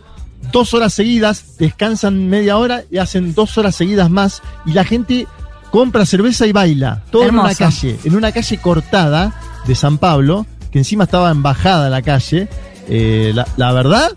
[0.52, 5.28] dos horas seguidas, descansan media hora y hacen dos horas seguidas más, y la gente
[5.72, 9.34] compra cerveza y baila, todo en una calle, en una calle cortada
[9.66, 12.48] de San Pablo, que encima estaba en bajada la calle.
[12.88, 14.12] Eh, la, la verdad,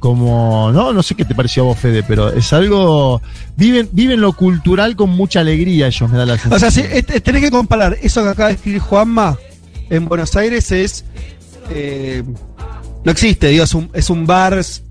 [0.00, 3.20] como, no, no sé qué te pareció a vos, Fede, pero es algo,
[3.56, 6.70] viven, viven lo cultural con mucha alegría ellos, me da la O sensación.
[6.72, 9.36] sea, sí, este- tenés que comparar eso que acaba de escribir Juanma
[9.90, 11.04] en Buenos Aires es.
[11.70, 12.22] eh,
[13.04, 14.58] no existe, digo, es un, es un bar.
[14.58, 14.82] es,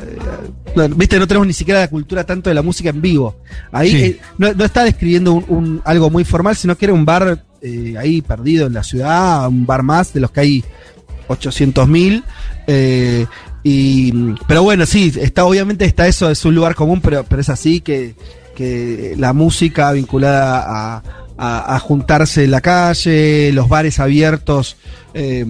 [0.00, 3.36] eh, Viste, no tenemos ni siquiera la cultura tanto de la música en vivo.
[3.72, 3.96] Ahí Sí.
[4.04, 7.44] eh, no, no está describiendo un, un- algo muy formal, sino que era un bar
[7.98, 10.64] ahí perdido en la ciudad, un bar más de los que hay
[11.26, 12.22] 800 mil.
[12.70, 13.26] eh,
[13.62, 14.12] y,
[14.46, 17.80] pero bueno, sí, está, obviamente está eso, es un lugar común, pero, pero es así
[17.80, 18.14] que,
[18.56, 20.64] que la música vinculada
[20.96, 21.02] a,
[21.36, 24.76] a- a juntarse en la calle, los bares abiertos
[25.14, 25.44] eh,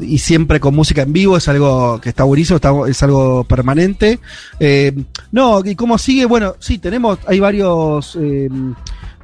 [0.00, 4.18] y siempre con música en vivo es algo que está buenísimo, está- es algo permanente.
[4.60, 4.92] Eh,
[5.32, 8.16] no, y cómo sigue, bueno, sí, tenemos, hay varios...
[8.20, 8.48] eh,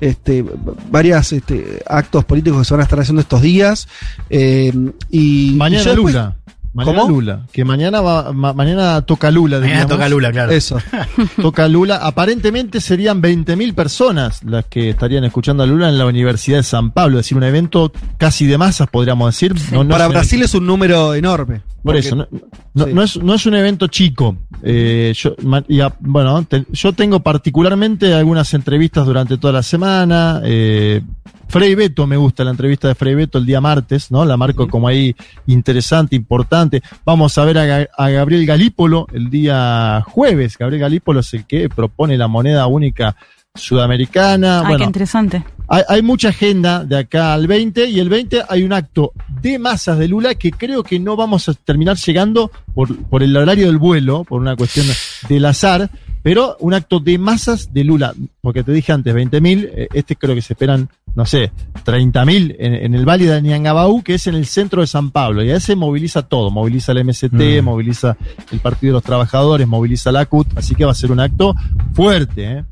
[0.01, 0.45] este,
[0.91, 3.89] varias este, actos políticos que se van a estar haciendo estos días.
[4.29, 4.71] y
[5.11, 6.37] y Mañana yo después- Lula.
[6.75, 7.09] Mañana ¿Cómo?
[7.15, 7.47] Lula.
[7.53, 9.61] Que mañana va, ma- mañana toca Lula.
[9.61, 10.51] Mañana toca Lula, claro.
[10.53, 10.77] Eso.
[11.41, 11.97] Toca Lula.
[12.03, 16.91] Aparentemente serían 20.000 personas las que estarían escuchando a Lula en la Universidad de San
[16.91, 17.19] Pablo.
[17.21, 19.55] Es decir, un evento casi de masas, podríamos decir.
[19.73, 21.63] No- no Para Brasil es un número enorme.
[21.85, 22.27] Por Porque- eso, no,
[22.73, 22.93] no- sí.
[22.95, 24.37] no es, no es un evento chico.
[24.63, 29.63] Eh, yo, ma- y a- bueno, te- yo tengo particularmente algunas entrevistas durante toda la
[29.63, 30.41] semana.
[30.45, 31.03] Eh,
[31.47, 34.25] Frei Beto me gusta la entrevista de Frei Beto el día martes, ¿no?
[34.25, 35.15] La marco como ahí
[35.47, 36.83] interesante, importante.
[37.05, 40.57] Vamos a ver a, Ga- a Gabriel Galípolo el día jueves.
[40.57, 43.15] Gabriel Galípolo es el que propone la moneda única
[43.55, 44.61] sudamericana.
[44.61, 45.45] Ay, bueno, qué interesante.
[45.69, 49.59] Hay, hay mucha agenda de acá al 20 y el 20 hay un acto de
[49.59, 53.67] masas de Lula que creo que no vamos a terminar llegando por, por el horario
[53.67, 54.87] del vuelo, por una cuestión
[55.29, 55.91] del azar,
[56.23, 60.35] pero un acto de masas de Lula, porque te dije antes 20.000, eh, este creo
[60.35, 61.53] que se esperan, no sé,
[61.85, 65.43] 30.000 en, en el Valle de Niangabaú, que es en el centro de San Pablo,
[65.45, 67.65] y a ese moviliza todo, moviliza el MST, Mm.
[67.65, 68.17] moviliza
[68.53, 71.55] el Partido de los Trabajadores, moviliza la CUT, así que va a ser un acto
[71.93, 72.65] fuerte, ¿eh?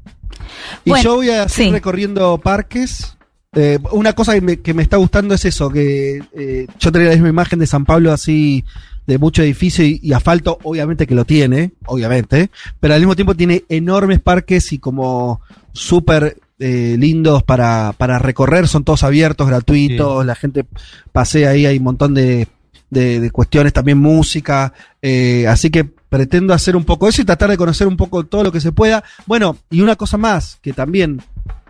[0.85, 1.75] Y Bueno, yo voy a seguir sí.
[1.75, 3.17] recorriendo parques.
[3.55, 7.09] Eh, una cosa que me, que me está gustando es eso, que eh, yo tenía
[7.09, 8.65] la misma imagen de San Pablo así,
[9.07, 12.51] de mucho edificio y, y asfalto, obviamente que lo tiene, obviamente,
[12.81, 15.43] pero al mismo tiempo tiene enormes parques y como
[15.75, 20.65] súper eh, lindos para, para recorrer, son todos abiertos, gratuitos, la gente
[21.11, 22.47] pasea ahí, hay un montón de,
[22.89, 27.49] de, de cuestiones, también música, eh, así que pretendo hacer un poco eso y tratar
[27.49, 29.03] de conocer un poco todo lo que se pueda.
[29.25, 31.23] Bueno, y una cosa más que también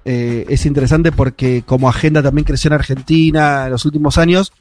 [0.04, 4.52] eh, es interesante porque como agenda también creció en Argentina en los últimos años,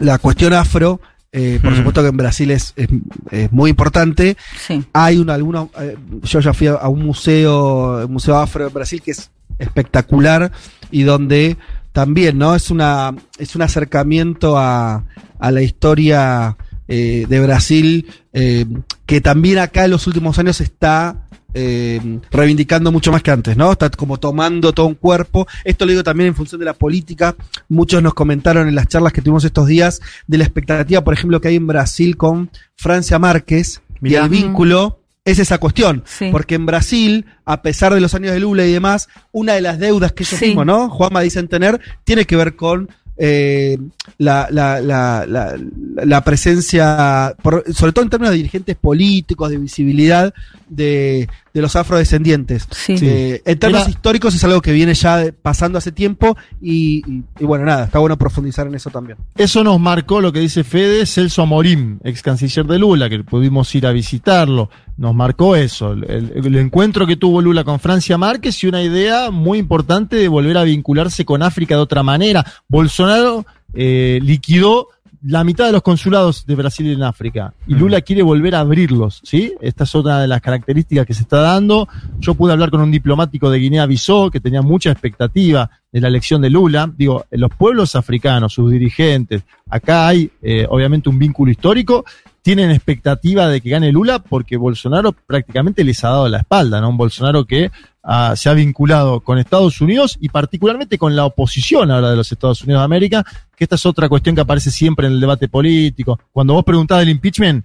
[0.00, 1.00] la cuestión afro.
[1.34, 1.76] eh, por Mm.
[1.76, 2.88] supuesto que en Brasil es, es-
[3.30, 4.36] es muy importante.
[4.66, 4.84] Sí.
[4.92, 8.74] Hay una, alguna, eh, yo ya fui a, a un museo, un museo afro en
[8.74, 10.52] Brasil que es espectacular
[10.90, 11.56] y donde
[11.92, 12.54] también, ¿no?
[12.54, 15.04] Es una, es un acercamiento a,
[15.38, 16.54] a la historia
[16.94, 18.66] eh, de Brasil eh,
[19.06, 23.72] que también acá en los últimos años está eh, reivindicando mucho más que antes, ¿no?
[23.72, 25.46] Está como tomando todo un cuerpo.
[25.64, 27.34] Esto lo digo también en función de la política.
[27.68, 31.40] Muchos nos comentaron en las charlas que tuvimos estos días de la expectativa, por ejemplo,
[31.40, 34.24] que hay en Brasil con Francia Márquez y Mirá.
[34.24, 34.98] el vínculo.
[35.24, 36.30] Es esa cuestión, Sí.
[36.32, 39.78] porque en Brasil, a pesar de los años de Lula y demás, una de las
[39.78, 40.46] deudas que ellos Sí.
[40.46, 40.90] mismos, ¿no?
[40.90, 43.78] Juanma dicen tener, tiene que ver con eh,
[44.18, 50.34] la, la, la, la, presencia, por- sobre todo en términos de dirigentes políticos, de visibilidad
[50.68, 52.66] de, de los afrodescendientes.
[52.70, 52.96] Sí.
[53.02, 57.44] Eh, en términos históricos es algo que viene ya pasando hace tiempo y, y- y
[57.44, 59.18] bueno, nada, está bueno profundizar en eso también.
[59.36, 63.74] Eso nos marcó lo que dice Fede, Celso Amorim, ex canciller de Lula, que pudimos
[63.74, 64.70] ir a visitarlo.
[64.96, 68.82] Nos marcó eso, el, el- el encuentro que tuvo Lula con Francia Márquez y una
[68.82, 72.44] idea muy importante de volver a vincularse con África de otra manera.
[72.68, 73.44] Bolsonaro
[73.74, 74.88] eh, liquidó
[75.24, 79.20] la mitad de los consulados de Brasil en África y Lula quiere volver a abrirlos,
[79.22, 79.54] ¿sí?
[79.60, 81.88] Esta es otra de las características que se está dando.
[82.18, 86.42] Yo pude hablar con un diplomático de Guinea-Bissau que tenía mucha expectativa de la elección
[86.42, 86.90] de Lula.
[86.96, 92.04] Digo, los pueblos africanos, sus dirigentes, acá hay eh, obviamente un vínculo histórico,
[92.42, 96.88] tienen expectativa de que gane Lula porque Bolsonaro prácticamente les ha dado la espalda, ¿no?
[96.88, 97.70] Un Bolsonaro que
[98.02, 102.30] ah, se ha vinculado con Estados Unidos y particularmente con la oposición ahora de los
[102.32, 103.24] Estados Unidos de América,
[103.56, 106.18] que esta es otra cuestión que aparece siempre en el debate político.
[106.32, 107.64] Cuando vos preguntás del impeachment,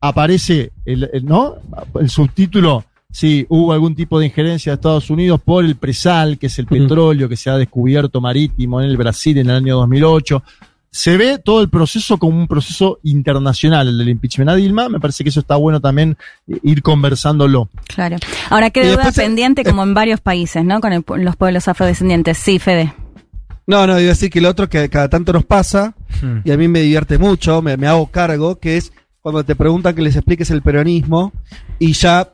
[0.00, 1.56] aparece el, el- ¿no?
[2.00, 6.48] el subtítulo si hubo algún tipo de injerencia de Estados Unidos por el presal, que
[6.48, 10.42] es el petróleo que se ha descubierto marítimo en el Brasil en el año 2008.
[10.96, 14.88] Se ve todo el proceso como un proceso internacional, el del impeachment a Dilma.
[14.88, 16.16] Me parece que eso está bueno también
[16.48, 17.68] eh, ir conversándolo.
[17.86, 18.16] Claro.
[18.48, 20.80] Ahora, deuda después, eh, pendiente como en varios países, ¿no?
[20.80, 22.38] Con el los pueblos afrodescendientes.
[22.38, 22.94] Sí, Fede.
[23.66, 26.38] No, no, iba a decir que lo otro que cada tanto nos pasa, Hmm.
[26.44, 28.90] y a mí me divierte mucho, me, me hago cargo, que es
[29.20, 31.30] cuando te preguntan que les expliques el peronismo,
[31.78, 32.32] y ya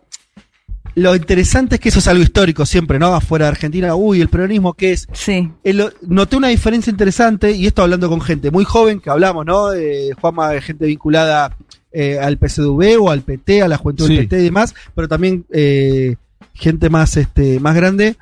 [0.95, 3.15] lo interesante es que eso es algo histórico siempre, ¿no?
[3.15, 5.07] Afuera de Argentina, uy, el peronismo, ¿qué es?
[5.13, 5.51] Sí.
[5.65, 9.73] El- noté una diferencia interesante, y esto hablando con gente muy joven, que hablamos, ¿no?
[9.73, 11.57] Eh, Juanma, de gente vinculada
[11.93, 14.17] eh, al PCDV o al PT, a la juventud Sí.
[14.17, 16.17] del PT y demás, pero también eh,
[16.55, 18.17] gente más, este, más grande.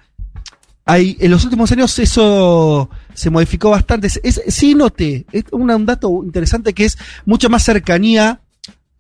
[0.87, 4.09] Hay, en los últimos años eso se modificó bastante.
[4.09, 8.41] Es, es- sí noté, es una- un dato interesante que es mucha más cercanía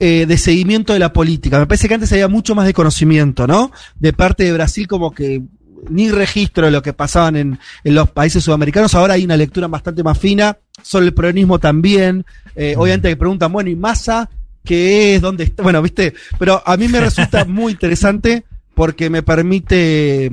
[0.02, 1.58] eh, de seguimiento de la política.
[1.58, 3.70] Me parece que antes había mucho más de conocimiento, ¿no?
[3.96, 5.42] De parte de Brasil como que
[5.90, 8.94] ni registro de lo que pasaban en, en los países sudamericanos.
[8.94, 12.24] Ahora hay una lectura bastante más fina sobre el peronismo también.
[12.56, 14.30] Eh, Obviamente que preguntan, bueno, ¿y Massa
[14.64, 15.20] qué es?
[15.20, 15.62] ¿Dónde está?
[15.62, 18.44] Bueno, viste, pero a mí me resulta muy interesante
[18.74, 20.32] porque me permite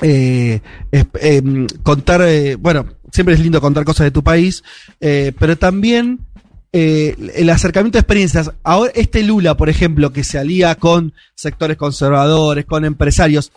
[0.00, 0.60] eh,
[0.90, 2.22] em, contar,
[2.60, 4.64] bueno, siempre es lindo contar cosas de tu país,
[4.98, 6.20] pero también
[6.76, 8.50] eh, el acercamiento de experiencias.
[8.64, 13.52] Ahora, este Lula, por ejemplo, que se alía con sectores conservadores, con empresarios.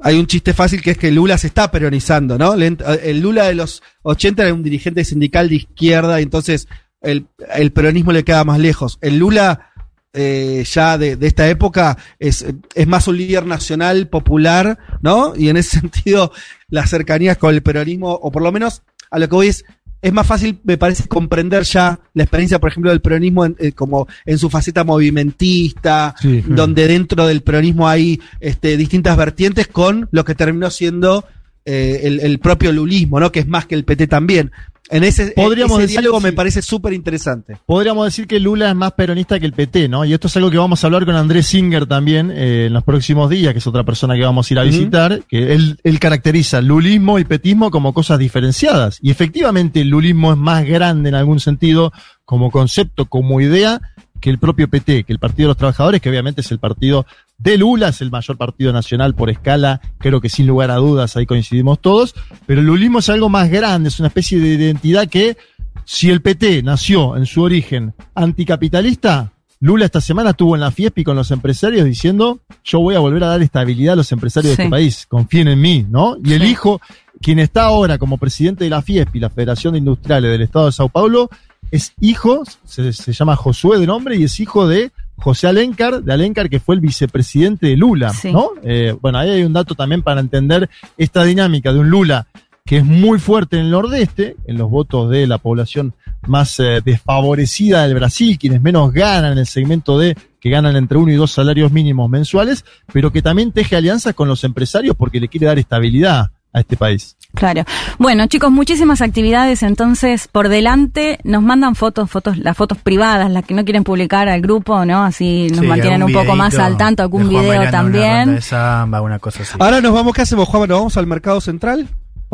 [0.00, 2.54] Hay un chiste fácil que es que Lula se está peronizando, ¿no?
[2.54, 6.66] El Lula de los 80 era un dirigente sindical de izquierda y entonces
[7.02, 7.26] el,
[7.74, 8.96] peronismo le queda más lejos.
[9.02, 9.72] El Lula
[10.14, 15.34] eh, ya de, de esta época es, es más un líder nacional, popular, ¿no?
[15.36, 16.32] Y en ese sentido,
[16.70, 19.66] las cercanías con el peronismo, o por lo menos a lo que voy es,
[20.04, 23.72] es más fácil, me parece, comprender ya la experiencia, por ejemplo, del peronismo en, eh,
[23.72, 26.44] como en su faceta movimentista, Sí.
[26.46, 31.24] donde dentro del peronismo hay este, distintas vertientes con lo que terminó siendo
[31.64, 33.32] eh, el, el propio lulismo, ¿no?
[33.32, 34.52] Que es más que el PT también.
[34.90, 37.56] En ese, Podríamos ese decir, diálogo me parece súper interesante.
[37.64, 40.04] Podríamos decir que Lula es más peronista que el PT, ¿no?
[40.04, 42.84] Y esto es algo que vamos a hablar con Andrés Singer también eh, en los
[42.84, 45.98] próximos días, que es otra persona que vamos a ir a visitar, que él, él
[45.98, 48.98] caracteriza lulismo y petismo como cosas diferenciadas.
[49.00, 51.90] Y efectivamente el lulismo es más grande en algún sentido
[52.26, 53.80] como concepto, como idea,
[54.24, 57.04] que el propio PT, que el Partido de los Trabajadores, que obviamente es el partido
[57.36, 61.14] de Lula, es el mayor partido nacional por escala, creo que sin lugar a dudas
[61.18, 62.14] ahí coincidimos todos,
[62.46, 65.36] pero el lulismo es algo más grande, es una especie de identidad que
[65.84, 71.04] si el PT nació en su origen anticapitalista, Lula esta semana estuvo en la Fiespi
[71.04, 74.62] con los empresarios diciendo, yo voy a volver a dar estabilidad a los empresarios de
[74.62, 76.16] este país, confíen en mí, ¿no?
[76.24, 76.80] Y el hijo,
[77.20, 80.72] quien está ahora como presidente de la Fiespi, la Federación de Industriales del Estado de
[80.72, 81.28] Sao Paulo,
[81.70, 86.12] es hijo, se, se llama Josué de nombre, y es hijo de José Alencar, de
[86.12, 88.32] Alencar, que fue el vicepresidente de Lula, Sí.
[88.32, 88.50] ¿no?
[88.62, 92.26] Eh, bueno, ahí hay un dato también para entender esta dinámica de un Lula
[92.66, 95.92] que es muy fuerte en el nordeste, en los votos de la población
[96.26, 100.96] más eh, desfavorecida del Brasil, quienes menos ganan en el segmento de que ganan entre
[100.96, 105.20] uno y dos salarios mínimos mensuales, pero que también teje alianzas con los empresarios porque
[105.20, 107.16] le quiere dar estabilidad a este país.
[107.34, 107.64] Claro.
[107.98, 111.18] Bueno, chicos, muchísimas actividades entonces por delante.
[111.24, 115.02] Nos mandan fotos, fotos, las fotos privadas, las que no quieren publicar al grupo, ¿no?
[115.04, 118.34] Así nos Sí, mantienen un poco más al tanto, algún video bailando una también.
[118.36, 119.56] de samba, una cosa así.
[119.58, 120.68] Ahora nos vamos, ¿qué hacemos, Juan?
[120.68, 121.88] ¿Nos vamos al mercado central?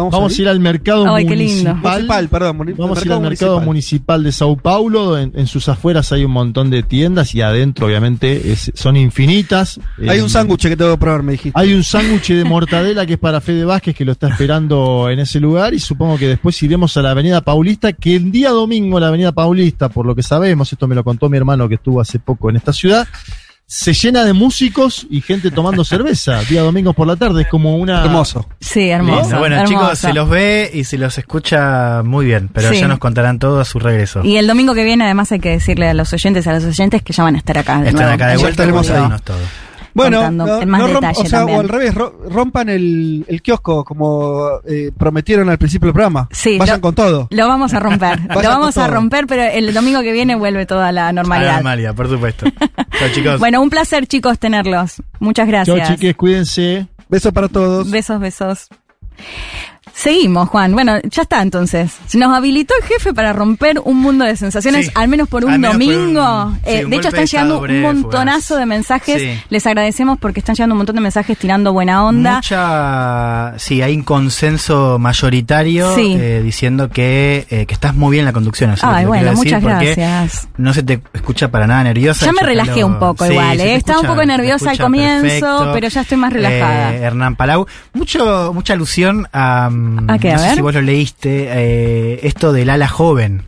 [0.09, 1.70] Vamos a ir al mercado Ay, qué lindo.
[1.70, 1.92] municipal.
[1.92, 3.66] Municipal, perdón, muni- Vamos a ir mercado al mercado municipal.
[3.66, 5.18] municipal de Sao Paulo.
[5.18, 9.78] En, en sus afueras hay un montón de tiendas y adentro, obviamente, es- son infinitas.
[10.09, 11.59] Hay Eh, un sándwich que tengo que probar, me dijiste.
[11.61, 15.18] Hay un sándwich de mortadela que es para Fede Vázquez que lo está esperando en
[15.18, 18.98] ese lugar y supongo que después iremos a la Avenida Paulista, que el día domingo
[19.01, 22.01] la Avenida Paulista, por lo que sabemos, esto me lo contó mi hermano que estuvo
[22.01, 23.07] hace poco en esta ciudad,
[23.72, 27.42] se llena de músicos y gente tomando cerveza día domingo por la tarde.
[27.42, 28.02] Es como una...
[28.04, 28.48] Hermoso.
[28.60, 29.38] Sí, hermoso.
[29.38, 29.72] Bueno, hermoso.
[29.80, 32.80] chicos, se los ve y se los escucha muy bien, pero Sí.
[32.80, 34.24] ya nos contarán todo a su regreso.
[34.24, 37.00] Y el domingo que viene, además, hay que decirle a los oyentes, a los oyentes
[37.02, 37.80] que ya van a estar acá.
[37.80, 38.14] De Están nuevo.
[38.14, 39.02] acá de vuelta, estaremos ahí.
[39.95, 41.59] Bueno, Contando no, en más no romp- detalle o sea, también.
[41.59, 46.28] o al revés, ro- rompan el, el kiosco como eh, prometieron al principio del programa.
[46.30, 47.26] Sí, Vayan lo- con todo.
[47.30, 48.20] Lo vamos a romper.
[48.28, 51.59] lo vamos a romper, pero el domingo que viene vuelve toda la normalidad.
[51.59, 52.47] Amalia, por supuesto.
[52.99, 53.38] Chao, chicos.
[53.41, 55.03] Bueno, un placer, chicos, tenerlos.
[55.18, 55.88] Muchas Chao, gracias.
[55.99, 56.86] chiques, cuídense.
[57.09, 57.91] Besos para todos.
[57.91, 58.68] Besos, besos.
[60.01, 60.72] Seguimos, Juan.
[60.72, 61.92] Bueno, ya está entonces.
[62.14, 64.92] Nos habilitó el jefe para romper un mundo de sensaciones, Sí.
[64.94, 66.44] al menos por un menos domingo.
[66.46, 68.61] un- sí, Eh, un de hecho, están llegando breve, un montonazo fugaz.
[68.61, 69.20] de mensajes.
[69.20, 69.40] Sí.
[69.51, 72.36] Les agradecemos porque están llegando un montón de mensajes tirando buena onda.
[72.36, 78.26] Mucha, sí, hay un consenso mayoritario eh, diciendo que, eh, que estás muy bien en
[78.26, 78.74] la conducción.
[78.80, 80.48] Ay, bueno, muchas gracias.
[80.57, 82.24] No se te escucha para nada nerviosa.
[82.24, 83.74] Ya me relajé lo- un poco igual, ¿eh?
[83.74, 85.70] Estaba un poco nerviosa al comienzo, perfecto.
[85.74, 86.94] pero ya estoy más relajada.
[86.94, 87.66] Hernán Palau.
[87.92, 89.68] Mucho, mucha alusión a.
[90.03, 90.30] mm, ¿A qué?
[90.32, 93.43] A no sé si vos lo leíste, eh, esto del ala joven.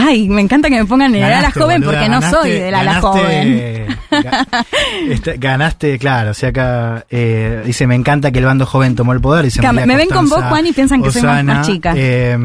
[0.00, 3.00] Ay, me encanta que me pongan el ala joven boluda, porque no soy del ala
[3.00, 3.98] ganaste- joven.
[5.10, 6.30] este, ganaste, claro.
[6.30, 9.44] O sea, acá eh, dice: Me encanta que el bando joven tomó el poder.
[9.46, 11.94] Dice me ven con vos, Juan, y piensan que soy más- más chica.
[11.96, 12.36] eh,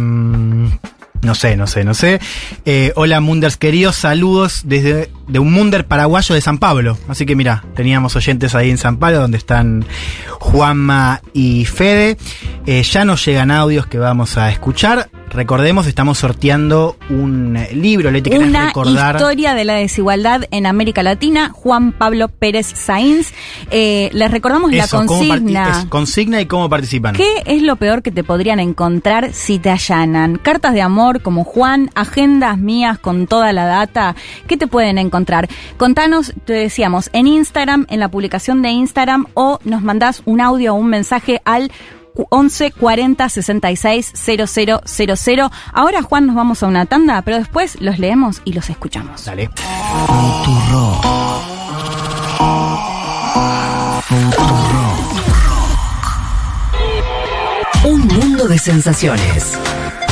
[1.24, 2.20] no sé, no sé, no sé.
[2.66, 6.98] Eh, hola, Munders queridos, saludos desde de un Munder paraguayo de San Pablo.
[7.08, 9.86] Así que mira, teníamos oyentes ahí en San Pablo donde están
[10.40, 12.18] Juanma y Fede.
[12.66, 15.10] Eh, ya nos llegan audios que vamos a escuchar.
[15.34, 18.12] Recordemos, estamos sorteando un eh, libro.
[18.12, 19.16] Leti, ¿querés Una recordar?
[19.16, 23.34] historia de la desigualdad en América Latina, Juan Pablo Pérez Sainz.
[23.72, 25.80] Eh, les recordamos la Eso, consigna.
[25.80, 27.16] es consigna y cómo participan.
[27.16, 30.38] ¿Qué es lo peor que te podrían encontrar si te allanan?
[30.38, 34.16] Cartas de amor como Juan, agendas mías con toda la data.
[34.46, 35.50] ¿Qué te pueden encontrar?
[35.78, 40.74] Contanos, te decíamos, en Instagram, en la publicación de Instagram, o nos mandás un audio
[40.74, 41.72] o un mensaje al
[42.16, 45.50] 11 40 66 0000.
[45.72, 49.26] Ahora, Juan, nos vamos a una tanda, pero después los leemos y los escuchamos.
[49.26, 49.50] Dale.
[57.86, 59.58] Un mundo de sensaciones.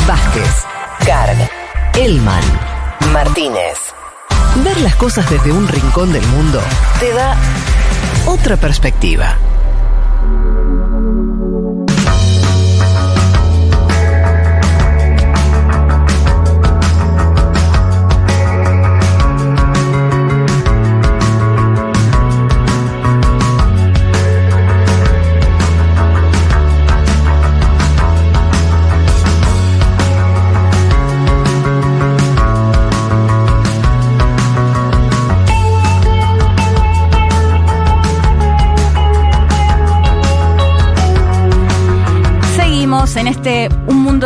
[0.07, 0.65] Vázquez,
[1.05, 1.49] Carg,
[1.95, 2.43] Elman,
[3.13, 3.77] Martínez.
[4.63, 6.59] Ver las cosas desde un rincón del mundo
[6.99, 7.37] te da
[8.25, 9.37] otra perspectiva.
[43.01, 43.67] En este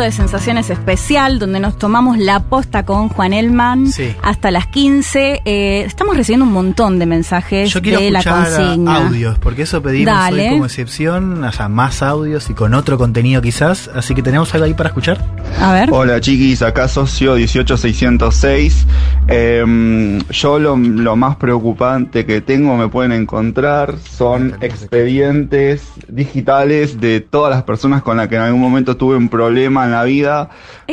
[0.02, 4.14] De Sensaciones especial, donde nos tomamos la posta con Juan Elman Sí.
[4.22, 5.40] hasta las 15.
[5.44, 8.96] Eh, estamos recibiendo un montón de mensajes Yo quiero de la escuchar consigna.
[9.06, 10.42] audios, porque eso pedimos Dale.
[10.44, 14.52] hoy como excepción, o sea, más audios y con otro contenido quizás, así que tenemos
[14.54, 15.24] algo ahí para escuchar.
[15.60, 15.88] A ver.
[15.90, 18.86] Hola chiquis, acá socio 18606.
[19.28, 27.20] Em, yo lo, lo más preocupante que tengo, me pueden encontrar, son expedientes digitales de
[27.20, 30.50] todas las personas con las que en algún momento tuve un problema en la vida.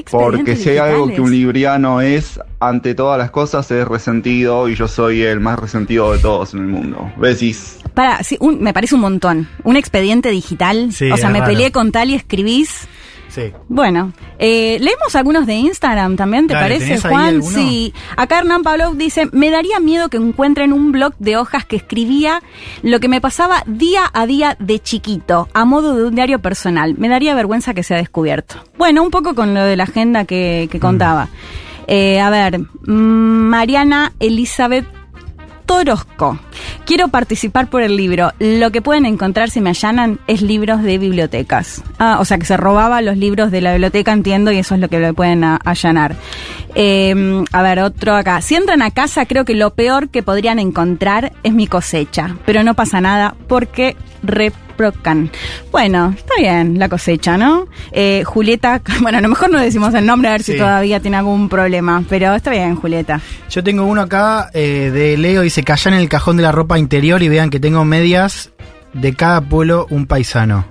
[0.09, 4.75] Porque si hay algo que un libriano es, ante todas las cosas, es resentido y
[4.75, 7.11] yo soy el más resentido de todos en el mundo.
[7.17, 7.79] Besis.
[7.93, 9.47] Para, sí, un- me parece un montón.
[9.63, 10.91] Un expediente digital.
[10.91, 11.51] Sí, o sea, me raro.
[11.51, 12.87] peleé con tal y escribís.
[13.33, 13.51] Sí.
[13.67, 17.41] Bueno, eh, leemos algunos de Instagram también, ¿te Dale, parece, ¿tenés ahí Juan?
[17.41, 17.93] Sí.
[18.15, 22.43] Acá Hernán Pablo dice, me daría miedo que encuentren un blog de hojas que escribía
[22.83, 26.93] lo que me pasaba día a día de chiquito, a modo de un diario personal.
[26.99, 28.57] Me daría vergüenza que sea descubierto.
[28.77, 30.71] Bueno, un poco con lo de la agenda que, Mm.
[30.71, 31.27] que contaba.
[31.87, 34.85] Eh, a ver, mm, Mariana Elizabeth
[35.73, 36.37] Torosco.
[36.85, 38.31] Quiero participar por el libro.
[38.37, 41.81] Lo que pueden encontrar si me allanan es libros de bibliotecas.
[41.97, 44.81] Ah, o sea que se robaba los libros de la biblioteca, entiendo, y eso es
[44.81, 46.15] lo que le pueden allanar.
[46.75, 48.39] Eh, a ver, otro acá.
[48.41, 52.35] Si entran a casa, creo que lo peor que podrían encontrar es mi cosecha.
[52.45, 53.95] Pero no pasa nada porque
[54.73, 55.29] reprocan.
[55.71, 57.67] Bueno, está bien la cosecha, ¿no?
[57.91, 61.17] Eh, Julieta, bueno, a lo mejor no decimos el nombre a ver si todavía tiene
[61.17, 63.21] algún problema, pero está bien, Julieta.
[63.49, 66.79] Yo tengo uno acá eh, de Leo, dice, callan en el cajón de la ropa
[66.79, 68.51] interior y vean que tengo medias
[68.93, 70.65] de cada pueblo un paisano.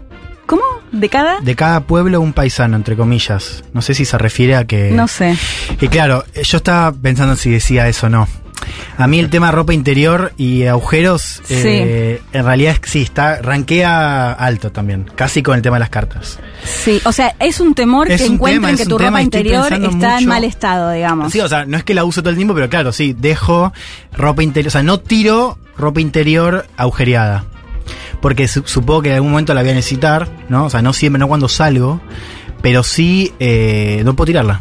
[0.47, 0.63] ¿Cómo?
[0.91, 1.41] ¿De cada?
[1.41, 3.65] De cada pueblo un paisano, entre comillas.
[3.73, 4.91] No sé si se refiere a que...
[4.91, 5.37] No sé.
[5.81, 8.29] Y claro, yo estaba pensando si decía eso o no.
[8.99, 14.71] A mí el tema ropa interior y agujeros, eh, en realidad sí, está, ranquea alto
[14.73, 16.39] también, casi con el tema de las cartas.
[16.65, 19.73] Sí, o sea, es un temor Es que un encuentren tema, que tu ropa interior
[19.73, 21.33] está en mal estado, digamos.
[21.33, 23.73] Sí, o sea, no es que la uso todo el tiempo, pero claro, sí, dejo
[24.13, 27.45] ropa interior, o sea, no tiro ropa interior agujereada.
[28.21, 30.67] Porque su- supongo que en algún momento la voy a necesitar, ¿no?
[30.67, 32.01] O sea, no siempre, no cuando salgo,
[32.61, 34.61] pero sí, eh, no puedo tirarla.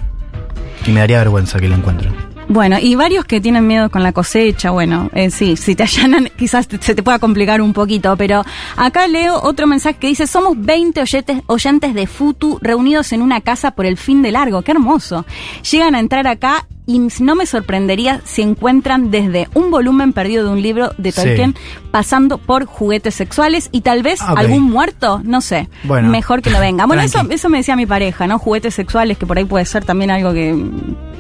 [0.88, 2.31] Y me daría vergüenza que la encuentren.
[2.54, 6.30] Bueno, y varios que tienen miedo con la cosecha, bueno, eh, sí, si te allanan
[6.38, 8.44] quizás te- se te pueda complicar un poquito, pero
[8.76, 13.40] acá leo otro mensaje que dice, somos 20 oyentes, oyentes de Futu reunidos en una
[13.40, 15.26] casa por el fin de largo, qué hermoso.
[15.72, 20.52] Llegan a entrar acá y no me sorprendería si encuentran desde un volumen perdido de
[20.52, 21.22] un libro de Sí.
[21.22, 21.56] Tolkien,
[21.92, 26.10] pasando por juguetes sexuales y tal vez Ah, algún muerto, no sé, Bueno.
[26.10, 26.86] mejor que no venga.
[26.86, 27.36] Bueno, eso, Tranqui.
[27.36, 28.40] eso me decía mi pareja, ¿no?
[28.40, 30.56] Juguetes sexuales, que por ahí puede ser también algo que,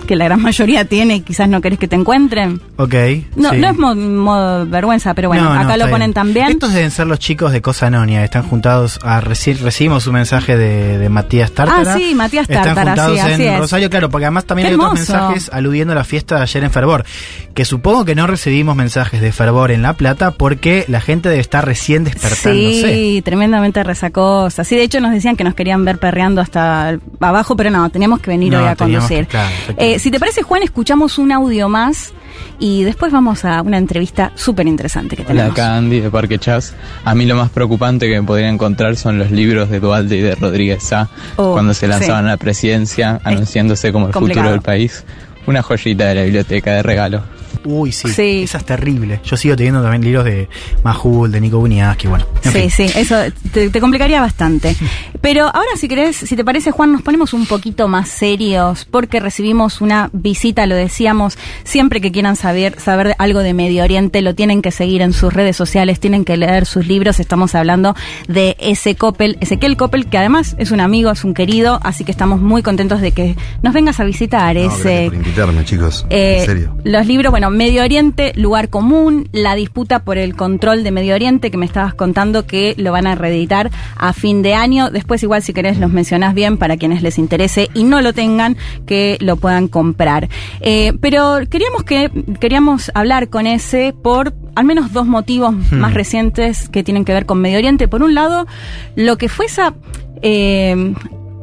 [0.07, 2.62] que la gran mayoría tiene y quizás no querés que te encuentren.
[2.78, 2.93] Ok.
[3.36, 3.57] No, sí.
[3.57, 6.14] no es mo- modo vergüenza, pero bueno, No, no, acá lo ponen bien.
[6.14, 6.47] también.
[6.49, 10.57] Estos deben ser los chicos de Cosa Nonia, están juntados a reci- recibimos un mensaje
[10.57, 11.93] de, de Matías Tártara.
[11.93, 13.59] Ah, sí, Matías Están Tártara, juntados sí, así en es.
[13.59, 15.14] Rosario, claro, porque además también Qué hay otros hermoso.
[15.14, 17.05] mensajes aludiendo a la fiesta de ayer en Fervor,
[17.53, 21.41] que supongo que no recibimos mensajes de Fervor en La Plata porque la gente debe
[21.41, 22.93] estar recién despertándose.
[22.93, 24.64] Sí, tremendamente resacosa.
[24.64, 28.20] Sí, de hecho nos decían que nos querían ver perreando hasta abajo, pero no, teníamos
[28.20, 29.28] que venir No, hoy a conducir.
[29.28, 29.49] claro.
[29.78, 32.14] Eh, si te parece, Juan, escuchamos un audio más
[32.59, 35.51] y después vamos a una entrevista súper interesante que Hola, tenemos.
[35.53, 36.74] acá Andy de Parque Chas.
[37.05, 40.22] A mí lo más preocupante que me podría encontrar son los libros de Dualde y
[40.22, 42.28] de Rodríguez Sá Oh, cuando se lanzaban sí.
[42.30, 44.45] a la presidencia anunciándose como el complicado.
[44.45, 45.03] futuro del país.
[45.47, 47.23] Una joyita de la biblioteca de regalo.
[47.64, 48.41] Uy, sí, Sí.
[48.43, 49.20] esa es terrible.
[49.24, 50.49] Yo sigo teniendo también libros de
[50.84, 52.26] Majul, de Nico Buniaski, bueno.
[52.43, 52.70] en Sí, fin.
[52.89, 53.16] sí, eso
[53.51, 54.76] te, te complicaría bastante.
[55.22, 59.20] Pero ahora si querés, si te parece Juan, nos ponemos un poquito más serios porque
[59.20, 64.34] recibimos una visita, lo decíamos, siempre que quieran saber, saber algo de Medio Oriente, lo
[64.34, 67.95] tienen que seguir en sus redes sociales, tienen que leer sus libros, estamos hablando
[68.28, 72.12] de ese Coppel, Ezequiel Coppel, que además es un amigo, es un querido, así que
[72.12, 74.55] estamos muy contentos de que nos vengas a visitar.
[74.55, 76.05] No, ese, gracias por invitarme, chicos.
[76.09, 76.76] eh, en serio.
[76.84, 81.52] Los libros, bueno, Medio Oriente, lugar común, la disputa por el control de Medio Oriente,
[81.52, 84.89] que me estabas contando que lo van a reeditar a fin de año.
[84.89, 88.58] Después, igual, si querés, los mencionás bien para quienes les interese y no lo tengan,
[88.86, 90.30] que lo puedan comprar.
[90.62, 95.80] Eh, pero queríamos que queríamos hablar con ese por al menos dos motivos Hmm.
[95.80, 97.88] más recientes que tienen que ver con Medio Oriente.
[97.88, 98.47] Por un lado,
[98.95, 99.74] lo que fue esa
[100.22, 100.93] eh,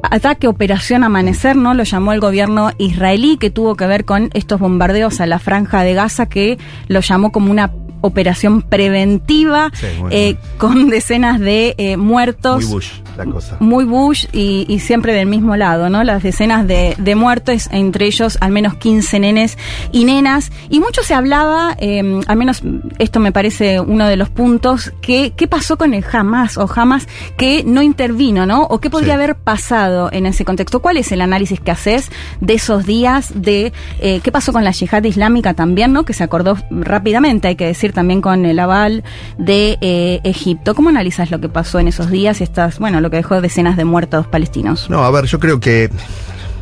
[0.03, 1.75] ataque Operación Amanecer, ¿no?
[1.75, 5.83] Lo llamó el gobierno israelí, que tuvo que ver con estos bombardeos a la franja
[5.83, 7.71] de Gaza, que lo llamó como una
[8.01, 12.65] operación preventiva, Sí, eh, con decenas de eh, muertos.
[12.65, 13.57] Muy Bush, la cosa.
[13.61, 16.05] Muy Bush y, y siempre del mismo lado, ¿no?
[16.05, 19.59] Las decenas de, de muertos, entre ellos al menos 15 nenes
[19.93, 20.51] y nenas.
[20.69, 22.63] Y mucho se hablaba, eh, al menos
[22.99, 27.07] esto me parece uno de los puntos, que qué pasó con el Hamas o Hamas
[27.37, 28.63] que no intervino, ¿no?
[28.65, 29.15] O qué podría Sí.
[29.15, 30.81] haber pasado en ese contexto.
[30.81, 33.33] ¿Cuál es el análisis que haces de esos días?
[33.35, 36.05] De qué pasó con la yihad islámica también, ¿no?
[36.05, 39.05] Que se acordó rápidamente, hay que decir también con el aval
[39.39, 40.75] de eh, Egipto.
[40.75, 43.77] ¿Cómo analizas lo que pasó en esos días y estas, bueno, lo que dejó decenas
[43.77, 44.89] de muertos palestinos?
[44.91, 45.91] No, a ver, yo creo que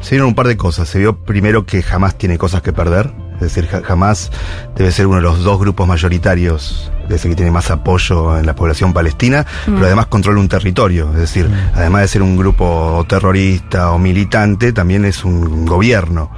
[0.01, 0.89] se vieron un par de cosas.
[0.89, 3.13] Se vio primero que jamás tiene cosas que perder.
[3.37, 4.31] Es decir, ja- jamás
[4.77, 8.47] debe ser uno de los dos grupos mayoritarios, es decir, que tiene más apoyo en
[8.47, 9.75] la población palestina, Mm.
[9.75, 11.11] pero además controla un territorio.
[11.13, 16.31] Es decir, además de ser un grupo terrorista o militante, también es un gobierno.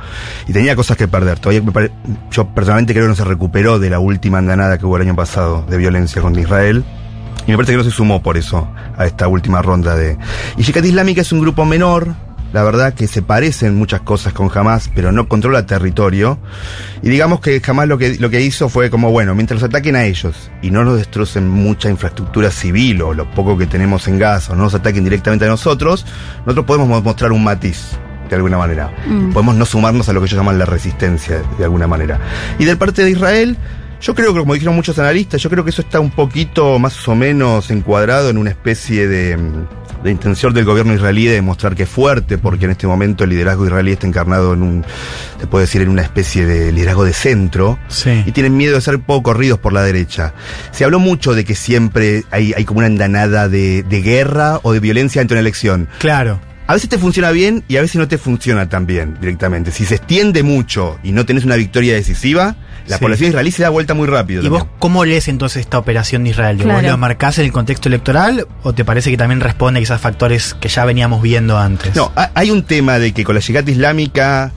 [0.49, 1.39] Y tenía cosas que perder.
[1.39, 1.93] Todavía me pare-
[2.33, 5.15] yo personalmente creo que no se recuperó de la última andanada que hubo el año
[5.15, 6.85] pasado de violencia contra Israel.
[7.47, 10.19] Y me parece que no se sumó por eso a esta última ronda de...
[10.57, 12.09] Y Yihad Islámica es un grupo menor,
[12.53, 16.39] la verdad que se parecen muchas cosas con Hamas, pero no controla territorio.
[17.03, 19.97] Y digamos que Hamas lo que, lo que hizo fue como, bueno, mientras los ataquen
[19.97, 24.19] a ellos y no nos destrocen mucha infraestructura civil o lo poco que tenemos en
[24.19, 26.07] Gaza, o no nos ataquen directamente a nosotros,
[26.41, 28.91] nosotros podemos mostrar un matiz de alguna manera.
[29.07, 29.33] Mm.
[29.33, 32.19] Podemos no sumarnos a lo que ellos llaman la resistencia, de alguna manera.
[32.59, 33.57] Y del parte de Israel,
[34.01, 37.07] yo creo que, como dijeron muchos analistas, yo creo que eso está un poquito más
[37.09, 39.67] o menos encuadrado en una especie de, mm,
[40.05, 43.31] de intención del gobierno israelí de demostrar que es fuerte, porque en este momento el
[43.31, 44.85] liderazgo israelí está encarnado en un,
[45.41, 48.23] se puede decir, en una especie de liderazgo de centro, Sí.
[48.25, 50.35] y tienen miedo de ser poco corridos por la derecha.
[50.71, 54.73] Se habló mucho de que siempre hay, hay como una andanada de, de guerra o
[54.73, 55.89] de violencia ante una elección.
[55.99, 56.41] Claro.
[56.69, 59.71] A veces te funciona bien y a veces no te funciona tan bien directamente.
[59.73, 62.57] Si se extiende mucho y no tenés una victoria decisiva,
[62.89, 63.03] la Sí.
[63.03, 64.43] población israelí se da vuelta muy rápido.
[64.43, 66.57] ¿Y vos cómo lees entonces esta operación de Israel?
[66.57, 66.89] ¿Vos Claro.
[66.89, 70.69] lo marcás en el contexto electoral o te parece que también responde quizás factores que
[70.69, 71.95] ya veníamos viendo antes?
[71.95, 74.53] No, ha- hay un tema de que con la llegada islámica,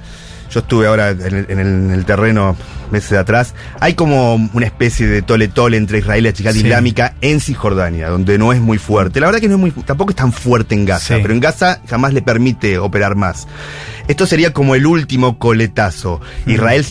[0.49, 2.55] yo estuve ahora en el, en el- en el terreno
[2.91, 6.59] meses atrás, hay como una especie de tole-tole entre Israel y la llegada Sí.
[6.65, 9.21] islámica en Cisjordania, donde no es muy fuerte.
[9.21, 11.21] La verdad que no es muy, tampoco es tan fuerte en Gaza, Sí.
[11.21, 13.47] pero en Gaza jamás le permite operar más.
[14.09, 16.19] Esto sería como el último coletazo.
[16.45, 16.85] Israel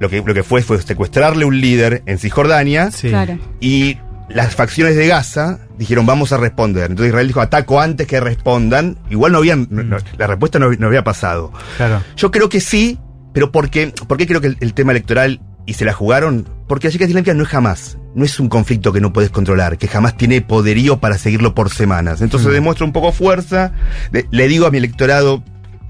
[0.00, 3.08] lo que, lo que fue fue secuestrarle un líder en Cisjordania Sí.
[3.08, 3.38] Claro.
[3.60, 6.90] y las facciones de Gaza dijeron vamos a responder.
[6.90, 8.98] Entonces Israel dijo ataco antes que respondan.
[9.08, 11.52] Igual no habían, no- la respuesta no, no había pasado.
[11.76, 12.02] Claro.
[12.16, 12.98] Yo creo que sí,
[13.32, 16.48] pero porque, ¿por qué creo que el, el tema electoral y se la jugaron?
[16.66, 19.78] Porque la chica islámica no es jamás, no es un conflicto que no puedes controlar,
[19.78, 22.20] que jamás tiene poderío para seguirlo por semanas.
[22.20, 22.54] Entonces Mm.
[22.54, 23.70] demuestra un poco fuerza,
[24.10, 25.44] le, le digo a mi electorado,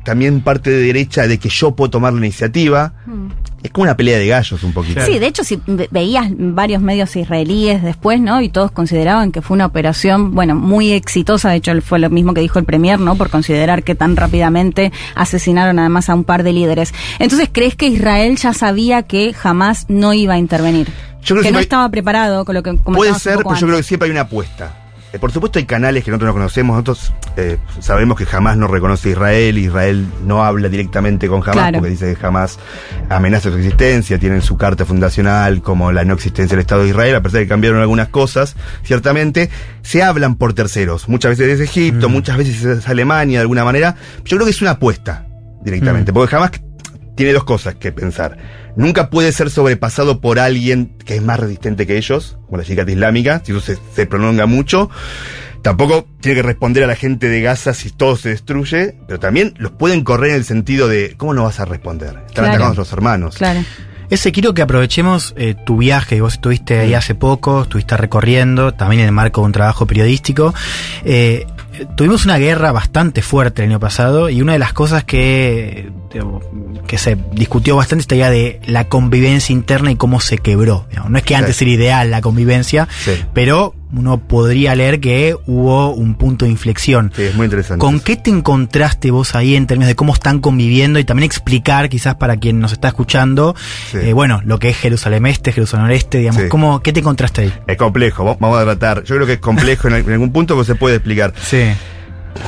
[0.07, 2.95] también parte de derecha, de que yo puedo tomar la iniciativa.
[3.05, 3.27] Mm.
[3.63, 5.05] Es como una pelea de gallos un poquito.
[5.05, 8.41] Sí, de hecho, si ve- veías varios medios israelíes después, ¿no?
[8.41, 11.51] Y todos consideraban que fue una operación, bueno, muy exitosa.
[11.51, 13.17] De hecho, fue lo mismo que dijo el Premier, ¿no?
[13.17, 16.95] Por considerar que tan rápidamente asesinaron además a un par de líderes.
[17.19, 20.87] Entonces, ¿crees que Israel ya sabía que jamás no iba a intervenir?
[21.23, 23.79] Yo creo que que no estaba preparado con lo que Puede ser, pero yo creo
[23.79, 24.86] que siempre hay una apuesta.
[25.13, 28.67] Eh, por supuesto hay canales que nosotros no conocemos, nosotros eh, sabemos que jamás no
[28.67, 31.79] reconoce a Israel, Israel no habla directamente con Hamas Claro.
[31.79, 32.59] porque dice que jamás
[33.09, 37.15] amenaza su existencia, tienen su carta fundacional como la no existencia del Estado de Israel,
[37.15, 39.49] a pesar de que cambiaron algunas cosas, ciertamente,
[39.83, 43.95] se hablan por terceros, muchas veces es Egipto, muchas veces es Alemania de alguna manera,
[44.25, 45.25] yo creo que es una apuesta
[45.65, 46.15] directamente, Mm.
[46.15, 46.51] porque jamás
[47.17, 48.37] tiene dos cosas que pensar.
[48.77, 52.87] Nunca puede ser sobrepasado por alguien que es más resistente que ellos, como la yihad
[52.87, 54.89] islámica, si eso se, se prolonga mucho.
[55.63, 59.55] Tampoco tiene que responder a la gente de Gaza si todo se destruye, pero también
[59.57, 62.11] los pueden correr en el sentido de, ¿cómo no vas a responder?
[62.11, 62.49] Están Claro.
[62.51, 63.37] atacando a nuestros hermanos.
[63.37, 63.65] Claro.
[64.09, 69.01] Ese quiero que aprovechemos eh, tu viaje, vos estuviste ahí hace poco, estuviste recorriendo, también
[69.01, 70.55] en el marco de un trabajo periodístico.
[71.05, 71.45] Eh,
[71.97, 75.91] tuvimos una guerra bastante fuerte el año pasado y una de las cosas que,
[76.87, 80.87] que se discutió bastante esta idea de la convivencia interna y cómo se quebró.
[81.09, 81.65] No es que antes Sí.
[81.65, 83.13] era ideal la convivencia, Sí.
[83.35, 87.13] pero uno podría leer que hubo un punto de inflexión.
[87.15, 87.81] Sí, es muy interesante.
[87.81, 91.89] ¿Con qué te encontraste vos ahí en términos de cómo están conviviendo y también explicar
[91.89, 93.55] quizás para quien nos está escuchando,
[93.93, 93.99] Sí.
[94.03, 96.49] eh, bueno, lo que es Jerusalén Este, Jerusalén Oeste, digamos, Sí.
[96.49, 97.53] ¿cómo, ¿qué te encontraste ahí?
[97.67, 99.03] Es complejo, va- vamos a tratar.
[99.05, 101.33] Yo creo que es complejo en, al- en algún punto que se puede explicar.
[101.41, 101.63] Sí.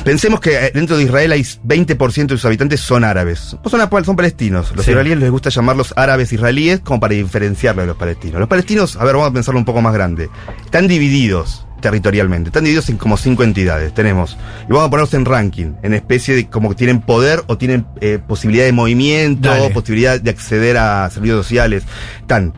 [0.03, 3.55] Pensemos que eh, dentro de Israel hay 20% de sus habitantes son árabes.
[3.63, 4.71] O son, son palestinos.
[4.75, 4.91] Los Sí.
[4.91, 8.39] israelíes les gusta llamarlos árabes israelíes como para diferenciarlos de los palestinos.
[8.39, 10.29] Los palestinos, a ver, vamos a pensarlo un poco más grande.
[10.65, 12.49] Están divididos territorialmente.
[12.49, 13.93] Están divididos en como cinco entidades.
[13.93, 14.37] Tenemos,
[14.67, 17.85] y vamos a ponerlos en ranking, en especie de como que tienen poder o tienen
[18.01, 19.69] eh, posibilidad de movimiento, Dale.
[19.69, 21.83] posibilidad de acceder a servicios sociales.
[22.21, 22.53] Están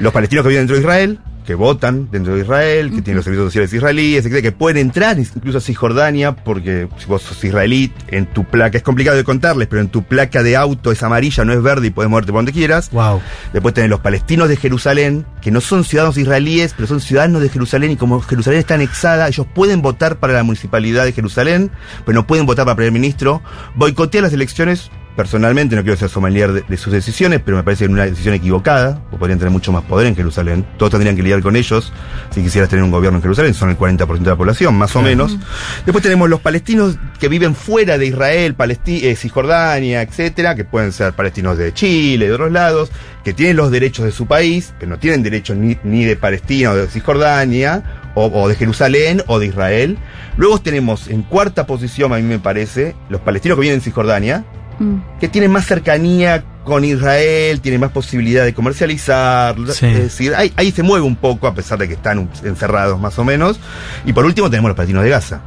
[0.00, 3.24] los palestinos que viven dentro de Israel, que votan dentro de Israel, que tienen los
[3.24, 7.92] servicios sociales israelíes, etcétera, que pueden entrar incluso a Cisjordania, porque si vos sos israelí,
[8.08, 11.44] en tu placa, es complicado de contarles, pero en tu placa de auto es amarilla,
[11.44, 12.90] no es verde y puedes moverte por donde quieras.
[12.90, 13.20] Wow.
[13.52, 17.48] Después tenés los palestinos de Jerusalén, que no son ciudadanos israelíes, pero son ciudadanos de
[17.48, 21.70] Jerusalén y como Jerusalén está anexada, ellos pueden votar para la municipalidad de Jerusalén,
[22.04, 23.42] pero no pueden votar para primer ministro.
[23.76, 27.86] Boicotear las elecciones, personalmente, no quiero ser sommelier de, de sus decisiones, pero me parece
[27.86, 30.66] una decisión equivocada, porque podrían tener mucho más poder en Jerusalén.
[30.76, 31.92] Todos tendrían que lidiar con ellos
[32.30, 35.02] si quisieras tener un gobierno en Jerusalén, son el 40% de la población, más o
[35.02, 35.36] menos.
[35.84, 40.92] Después tenemos los palestinos que viven fuera de Israel, Palesti eh, Cisjordania, etcétera, que pueden
[40.92, 42.90] ser palestinos de Chile, de otros lados,
[43.24, 46.72] que tienen los derechos de su país, pero no tienen derechos ni, ni de Palestina
[46.72, 47.82] o de Cisjordania,
[48.14, 49.98] o, o de Jerusalén o de Israel.
[50.36, 54.44] Luego tenemos en cuarta posición, a mí me parece, los palestinos que viven en Cisjordania,
[54.78, 54.96] Mm.
[55.20, 59.56] que tienen más cercanía con Israel, tienen más posibilidad de comercializar.
[59.72, 59.86] Sí.
[59.86, 63.18] Es decir, ahí, ahí se mueve un poco, a pesar de que están encerrados más
[63.18, 63.58] o menos.
[64.04, 65.40] Y por último tenemos los palestinos de Gaza.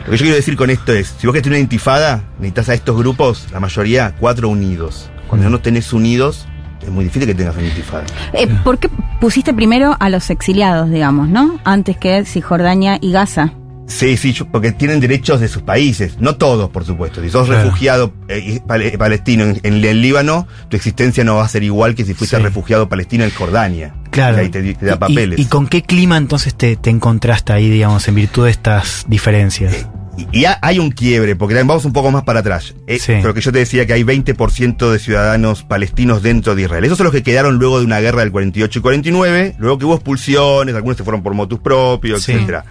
[0.00, 2.24] Los Lo que yo quiero decir con esto es, si vos querés tener una intifada,
[2.38, 5.10] necesitas a estos grupos, la mayoría, cuatro unidos.
[5.28, 6.48] Cuando no tenés unidos,
[6.82, 8.04] es muy difícil que tengas una intifada.
[8.32, 8.88] Eh, ¿Por qué
[9.20, 11.60] pusiste primero a los exiliados, digamos, no?
[11.64, 13.52] Antes que Cisjordania y Gaza.
[13.90, 17.20] Sí, sí, porque tienen derechos de sus países, no todos, por supuesto.
[17.22, 17.64] Si sos Claro.
[17.64, 21.94] refugiado eh, pal- palestino en, en el Líbano, tu existencia no va a ser igual
[21.96, 22.42] que si fuiste Sí.
[22.42, 23.94] refugiado palestino en Jordania.
[24.10, 24.36] Claro.
[24.38, 25.38] Y ahí te, te da ¿Y- papeles.
[25.40, 29.86] ¿Y, con qué clima entonces te, te encontraste ahí, digamos, en virtud de estas diferencias?
[30.16, 32.74] Y, y ha- hay un quiebre, porque también vamos un poco más para atrás.
[32.86, 33.14] Eh, Sí.
[33.20, 36.84] Pero que yo te decía que hay 20% de ciudadanos palestinos dentro de Israel.
[36.84, 39.84] Esos son los que quedaron luego de una guerra del 48 y 49, luego que
[39.84, 42.32] hubo expulsiones, algunos se fueron por motus propios, Sí.
[42.32, 42.64] etcétera.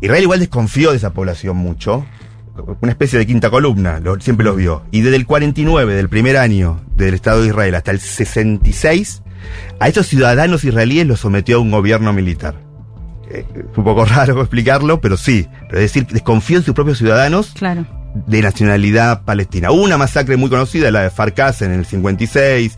[0.00, 2.04] Israel igual desconfió de esa población mucho.
[2.80, 4.82] Una especie de quinta columna, lo- siempre los vio.
[4.90, 9.22] Y desde el 49, del primer año del Estado de Israel, hasta el 66,
[9.78, 12.54] a estos ciudadanos israelíes los sometió a un gobierno militar.
[13.30, 15.46] Eh, es un poco raro explicarlo, pero sí.
[15.68, 17.86] Pero es decir, desconfió en sus propios ciudadanos Claro.
[18.14, 19.70] de nacionalidad palestina.
[19.70, 22.76] Hubo una masacre muy conocida, la de Farkas en el 56.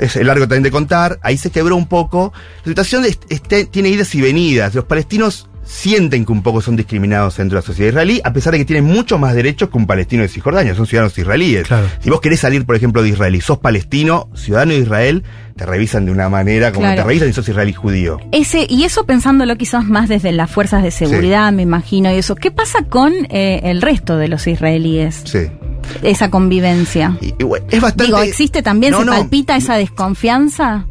[0.00, 1.18] Es largo también de contar.
[1.22, 2.32] Ahí se quebró un poco.
[2.64, 4.74] La situación es- este- tiene idas y venidas.
[4.74, 8.52] Los palestinos sienten que un poco son discriminados dentro de la sociedad israelí, a pesar
[8.52, 10.74] de que tienen muchos más derechos que un palestino de Cisjordania.
[10.74, 11.68] Son ciudadanos israelíes.
[11.68, 11.86] Claro.
[12.00, 15.22] Si vos querés salir, por ejemplo, de Israel y sos palestino, ciudadano de Israel,
[15.56, 17.02] te revisan de una manera como Claro.
[17.02, 18.18] te revisan si sos israelí judío.
[18.32, 22.34] Ese, y eso pensándolo quizás más desde las fuerzas de seguridad, me imagino, y eso.
[22.34, 25.22] ¿Qué pasa con eh, el resto de los israelíes?
[25.24, 25.46] Sí.
[26.02, 27.16] Esa convivencia.
[27.20, 28.04] Y- y bueno, es bastante.
[28.06, 29.12] Digo, ¿existe también, No, se no.
[29.12, 30.84] palpita esa desconfianza?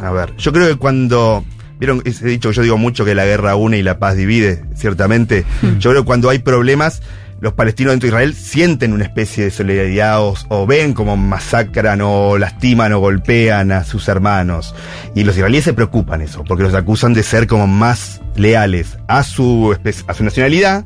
[0.00, 1.44] A ver, yo creo que cuando.
[1.82, 4.62] Vieron, he dicho que yo digo mucho que la guerra une y la paz divide,
[4.76, 5.44] ciertamente.
[5.80, 7.02] Yo creo que cuando hay problemas,
[7.40, 12.00] los palestinos dentro de Israel sienten una especie de solidaridad o, o ven como masacran
[12.00, 14.76] o lastiman o golpean a sus hermanos.
[15.16, 19.24] Y los israelíes se preocupan eso, porque los acusan de ser como más leales a
[19.24, 19.76] su,
[20.06, 20.84] a su nacionalidad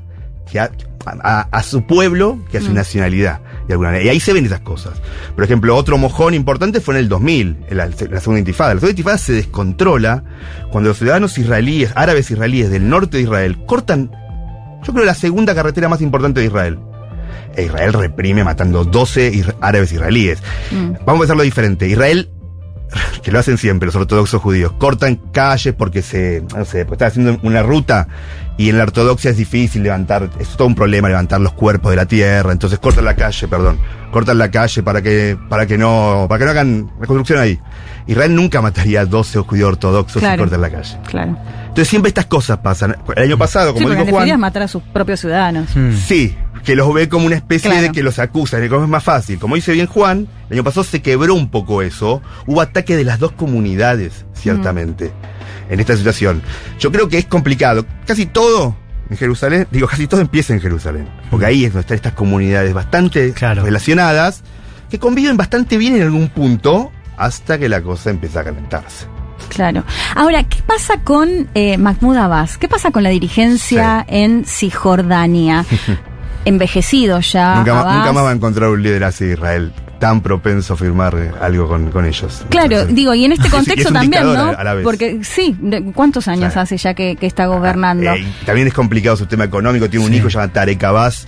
[0.50, 0.70] que a,
[1.22, 2.74] a- a su pueblo que a su Mm.
[2.74, 4.04] nacionalidad, de alguna manera.
[4.04, 4.94] Y ahí se ven esas cosas.
[5.34, 8.74] Por ejemplo, otro mojón importante fue en el 2000, en la, la segunda intifada.
[8.74, 10.22] La segunda intifada se descontrola
[10.70, 14.10] cuando los ciudadanos israelíes, árabes israelíes del norte de Israel, cortan,
[14.84, 16.78] yo creo, la segunda carretera más importante de Israel.
[17.56, 20.42] E Israel reprime matando 12 isra- árabes israelíes.
[20.70, 21.04] Mm.
[21.06, 21.88] Vamos a hacerlo diferente.
[21.88, 22.28] Israel,
[23.22, 27.08] que lo hacen siempre los ortodoxos judíos, cortan calles porque se, no sé, pues están
[27.08, 28.08] haciendo una ruta
[28.56, 31.96] y en la ortodoxia es difícil levantar, es todo un problema levantar los cuerpos de
[31.96, 33.78] la tierra, entonces cortan la calle, perdón,
[34.12, 37.60] cortan la calle para que, para que no, para que no hagan reconstrucción ahí.
[38.06, 40.36] Israel nunca mataría a 12 judíos ortodoxos Claro.
[40.36, 40.96] y cortan la calle.
[41.08, 41.36] Claro.
[41.76, 42.96] Entonces siempre estas cosas pasan.
[43.14, 45.68] El año pasado, Sí, como en dijo Juan, matar a sus propios ciudadanos.
[46.06, 47.82] Sí, que los ve como una especie Claro.
[47.82, 49.38] de que los acusan, y como es más fácil.
[49.38, 52.22] Como dice bien Juan, el año pasado se quebró un poco eso.
[52.46, 55.12] Hubo ataque de las dos comunidades, ciertamente,
[55.68, 56.40] en esta situación.
[56.78, 57.84] Yo creo que es complicado.
[58.06, 58.74] Casi todo
[59.10, 61.06] en Jerusalén, digo, casi todo empieza en Jerusalén.
[61.30, 64.42] Porque ahí es donde están estas comunidades bastante relacionadas,
[64.88, 69.06] que conviven bastante bien en algún punto, hasta que la cosa empieza a calentarse.
[69.48, 69.84] Claro.
[70.14, 72.58] Ahora, ¿qué pasa con eh, Mahmoud Abbas?
[72.58, 75.64] ¿Qué pasa con la dirigencia en Cisjordania?
[76.44, 77.56] Envejecido ya.
[77.56, 77.96] Nunca, ma- Abbas.
[77.96, 81.30] nunca más va a encontrar un líder así de Israel tan propenso a firmar eh,
[81.40, 82.44] algo con, con ellos.
[82.50, 84.44] Claro, digo, y en este es contexto también, ¿no?
[84.56, 84.84] a- la vez.
[84.84, 85.56] Porque sí,
[85.94, 86.60] ¿cuántos años Claro.
[86.60, 88.12] hace ya que, que está gobernando?
[88.12, 89.88] Eh, también es complicado su tema económico.
[89.88, 91.26] Tiene un hijo llamado Tarek Abbas,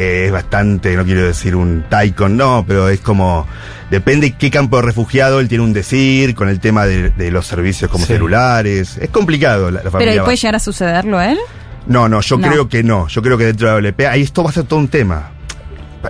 [0.00, 3.46] que es bastante, no quiero decir un taikon, no, pero es como.
[3.90, 7.46] Depende qué campo de refugiado él tiene un decir, con el tema de, de los
[7.46, 8.14] servicios como Sí.
[8.14, 8.96] celulares.
[8.98, 10.16] Es complicado la, la Pero familia.
[10.16, 11.38] ¿y puede llegar a sucederlo a él?
[11.86, 12.48] No, no, yo No.
[12.48, 13.08] creo que no.
[13.08, 15.32] Yo creo que dentro de la WP, ahí esto va a ser todo un tema.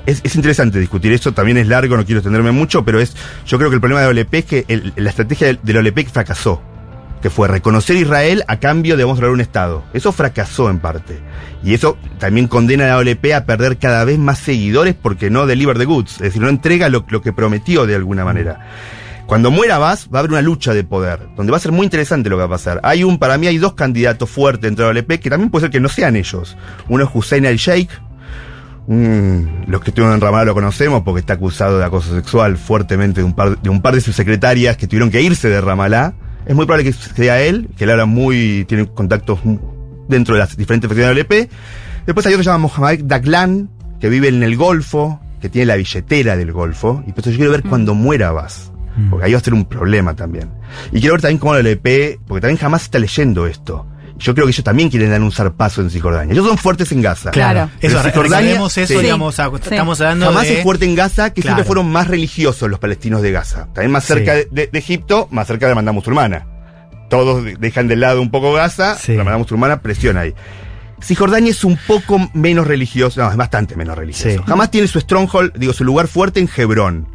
[0.07, 3.17] Es, es interesante discutir esto, también es largo, no quiero extenderme mucho, pero es,
[3.47, 5.73] yo creo que el problema de la OLP es que el- la estrategia de, de
[5.73, 6.63] la OLP fracasó,
[7.23, 9.83] que fue reconocer Israel a cambio de mostrar un Estado.
[9.93, 11.21] Eso fracasó en parte.
[11.63, 15.47] Y eso también condena a la OLP a perder cada vez más seguidores porque no
[15.47, 18.61] deliver the goods, es decir, no entrega lo, que prometió de alguna manera.
[19.27, 21.85] Cuando muera Abbas, va a haber una lucha de poder, donde va a ser muy
[21.85, 22.81] interesante lo que va a pasar.
[22.83, 25.65] Hay un, para mí hay dos candidatos fuertes dentro de la OLP, que también puede
[25.67, 26.57] ser que no sean ellos.
[26.89, 27.91] Uno es Hussein al-Sheikh,
[28.87, 33.21] un- los que estuvieron en Ramallah lo conocemos porque está acusado de acoso sexual fuertemente
[33.21, 36.13] de un par de, un par de sus secretarias que tuvieron que irse de Ramallah.
[36.51, 39.39] Es muy probable que sea él, que él habla muy, tiene contactos
[40.09, 41.49] dentro de las diferentes facciones de la OLP.
[42.07, 43.71] Después hay otro que se llama Mohamed Daglan,
[44.01, 47.05] que vive en el Golfo, que tiene la billetera del Golfo.
[47.07, 48.73] Y por eso yo quiero ver cuando muera Abbas.
[49.11, 50.51] Porque ahí va a ser un problema también.
[50.91, 53.87] Y quiero ver también cómo la OLP, porque también jamás está leyendo esto.
[54.21, 56.33] Yo creo que ellos también quieren dar un zarpazo en Cisjordania.
[56.33, 57.31] Ellos son fuertes en Gaza.
[57.31, 57.71] Claro.
[57.81, 61.41] Pero Eso, recordemos eso, digamos, a- estamos hablando Jamás de- es fuerte en Gaza, que
[61.41, 61.57] Claro.
[61.57, 63.65] siempre fueron más religiosos los palestinos de Gaza.
[63.73, 64.45] También más cerca Sí.
[64.51, 66.47] de, Egipto, más cerca de la hermandad musulmana.
[67.09, 70.35] Todos de- dejan de lado un poco Gaza, la hermandad musulmana presiona ahí.
[71.03, 74.43] Cisjordania es un poco menos religioso, no, es bastante menos religioso.
[74.47, 77.09] Jamás tiene su stronghold, digo, su lugar fuerte en Hebrón.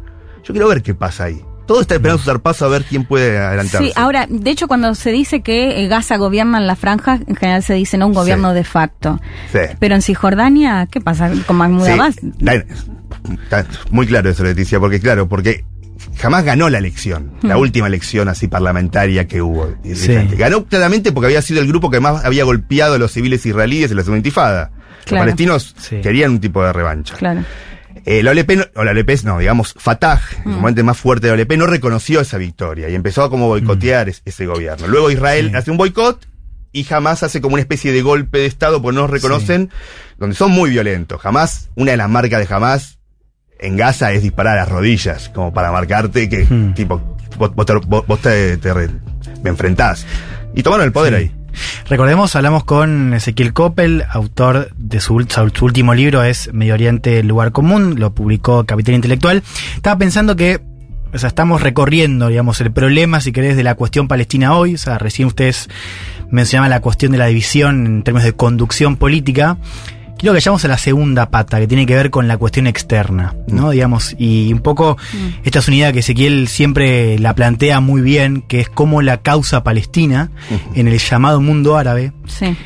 [0.44, 1.40] Yo quiero ver qué pasa ahí.
[1.66, 3.88] Todo está esperando su paso a ver quién puede adelantarse.
[3.88, 7.34] Sí, ahora, de hecho, cuando se dice que eh, Gaza gobierna en la franja, en
[7.36, 9.20] general se dice no un gobierno de facto.
[9.52, 9.58] Sí.
[9.78, 11.90] Pero en Cisjordania, ¿qué pasa con Mahmoud Sí.
[11.92, 12.16] Abbas?
[13.42, 15.64] Está muy claro eso, Leticia, porque claro, porque
[16.18, 17.60] jamás ganó la elección, la Hmm.
[17.60, 19.74] última elección así parlamentaria que hubo.
[19.94, 20.14] Sí.
[20.38, 23.90] Ganó claramente porque había sido el grupo que más había golpeado a los civiles israelíes
[23.90, 24.70] en la segunda intifada.
[24.98, 25.22] Los Claro.
[25.22, 26.00] palestinos Sí.
[26.00, 27.14] querían un tipo de revancha.
[27.16, 27.42] Claro.
[28.08, 30.54] Eh, la OLP, no- o la OLP, no, digamos, Fatah, el Mm.
[30.54, 34.08] comandante más fuerte de la OLP, no reconoció esa victoria y empezó a como boicotear
[34.08, 34.86] es- ese gobierno.
[34.86, 36.24] Luego Israel hace un boicot
[36.72, 39.70] y jamás hace como una especie de golpe de Estado porque no nos reconocen,
[40.18, 41.20] donde son muy violentos.
[41.20, 42.98] Jamás, una de las marcas de jamás
[43.58, 46.46] en Gaza es disparar a las rodillas, como para marcarte que,
[46.76, 47.00] tipo,
[47.38, 48.72] vos, vos te, vos- te- te
[49.42, 50.06] me enfrentás.
[50.54, 51.32] Y tomaron el poder ahí.
[51.88, 57.52] Recordemos, hablamos con Ezequiel Coppel, autor de su, último libro, es Medio Oriente, el lugar
[57.52, 59.42] común, lo publicó Capital Intelectual.
[59.74, 60.60] Estaba pensando que,
[61.12, 64.74] o sea, estamos recorriendo, digamos, el problema, si querés, de la cuestión palestina hoy.
[64.74, 65.68] O sea, recién ustedes
[66.30, 69.56] mencionaban la cuestión de la división en términos de conducción política.
[70.18, 73.34] Quiero que vayamos a la segunda pata, que tiene que ver con la cuestión externa,
[73.48, 73.70] ¿no?
[73.70, 74.96] Digamos, y un poco
[75.44, 79.18] esta es una idea que Ezequiel siempre la plantea muy bien, que es cómo la
[79.18, 80.30] causa palestina
[80.74, 82.56] en el llamado mundo árabe Sí.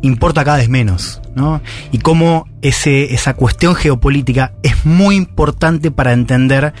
[0.00, 1.60] importa cada vez menos, ¿no?
[1.90, 6.72] Y cómo ese, esa cuestión geopolítica es muy importante para entender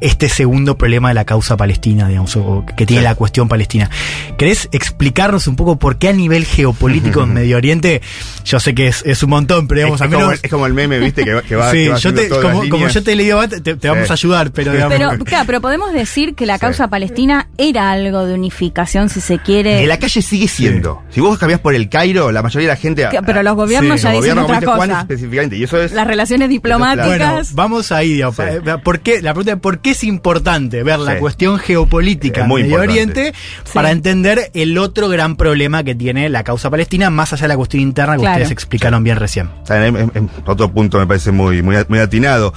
[0.00, 3.90] este segundo problema de la causa palestina, digamos, o que tiene la cuestión palestina.
[4.36, 8.00] ¿Querés explicarnos un poco por qué a nivel geopolítico en Medio Oriente,
[8.44, 10.40] yo sé que es, es un montón, pero digamos, es, a como, menos...
[10.42, 11.24] es como el meme, ¿viste?
[11.24, 13.30] Que, va- que va, Sí, que va yo te, como, como yo te leí,
[13.62, 14.10] te, te vamos Sí.
[14.10, 14.96] a ayudar, pero digamos...
[14.96, 19.38] Pero, claro, pero podemos decir que la causa palestina era algo de unificación, si se
[19.38, 19.82] quiere.
[19.82, 21.02] En la calle sigue siendo.
[21.10, 23.06] Si vos cambiás por el Cairo, la mayoría de la gente.
[23.10, 25.00] Que- pero los gobiernos ya los dicen gobiernos, otra como cosa.
[25.00, 25.56] específicamente.
[25.56, 25.92] Y eso es.
[25.92, 27.06] Las relaciones diplomáticas.
[27.08, 28.42] Bueno, vamos ahí, digamos, Sí.
[28.64, 31.18] pa- ¿por qué, la pregunta es ¿por qué es importante ver la Sí.
[31.20, 33.20] cuestión geopolítica muy Medio importante.
[33.20, 33.38] Oriente
[33.72, 37.56] para entender el otro gran problema que tiene la causa palestina, más allá de la
[37.56, 38.36] cuestión interna que Claro.
[38.36, 39.48] ustedes explicaron bien recién?
[39.62, 42.52] O sea, en- en- en otro punto me parece muy, muy, muy atinado.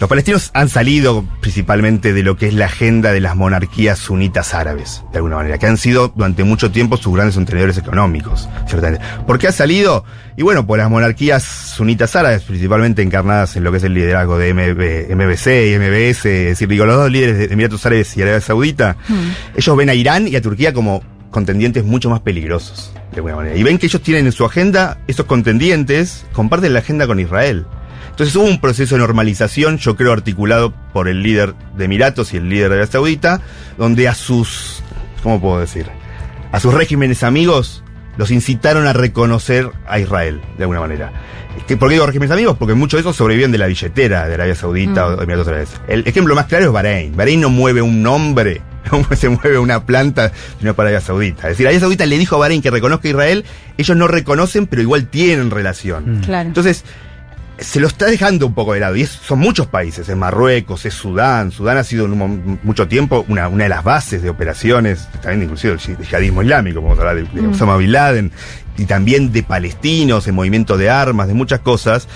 [0.00, 4.54] Los palestinos han salido principalmente de lo que es la agenda de las monarquías sunitas
[4.54, 9.04] árabes, de alguna manera, que han sido durante mucho tiempo sus grandes entrenadores económicos, ciertamente.
[9.26, 10.04] ¿Por qué ha salido?
[10.38, 14.38] Y bueno, por las monarquías sunitas árabes, principalmente encarnadas en lo que es el liderazgo
[14.38, 18.22] de MB, MBC y MBS, es decir, digo, los dos líderes de Emiratos Árabes y
[18.22, 18.96] Arabia Saudita,
[19.56, 21.02] ellos ven a Irán y a Turquía como
[21.32, 23.56] contendientes mucho más peligrosos, de alguna manera.
[23.56, 27.66] Y ven que ellos tienen en su agenda, esos contendientes, comparten la agenda con Israel.
[28.10, 32.36] Entonces hubo un proceso de normalización, yo creo, articulado por el líder de Emiratos y
[32.36, 33.40] el líder de Arabia Saudita,
[33.76, 34.84] donde a sus,
[35.20, 35.86] ¿cómo puedo decir?
[36.52, 37.82] A sus regímenes amigos
[38.18, 41.10] los incitaron a reconocer a Israel, de alguna manera.
[41.66, 42.56] ¿Qué- ¿Por qué digo regímenes amigos?
[42.58, 45.12] Porque muchos de esos sobreviven de la billetera de Arabia Saudita Mm.
[45.12, 45.68] o de Emiratos Árabes.
[45.88, 47.16] El ejemplo más claro es Bahrein.
[47.16, 48.60] Bahrein no mueve un nombre,
[48.92, 50.30] no se mueve una planta,
[50.60, 51.42] sino para Arabia Saudita.
[51.44, 53.44] Es decir, Arabia Saudita le dijo a Bahrein que reconozca a Israel,
[53.76, 56.20] ellos no reconocen, pero igual tienen relación.
[56.24, 56.48] Claro.
[56.48, 56.84] Entonces,
[57.58, 58.94] se lo está dejando un poco de lado.
[58.96, 61.50] Y es- son muchos países, es Marruecos, es Sudán.
[61.50, 65.42] Sudán ha sido en un mucho tiempo una, una de las bases de operaciones, también
[65.44, 67.52] inclusive del yi- yihadismo islámico, como hablar de, de Mm.
[67.52, 68.32] Osama Bin Laden,
[68.76, 72.06] y también de palestinos, de movimiento de armas, de muchas cosas.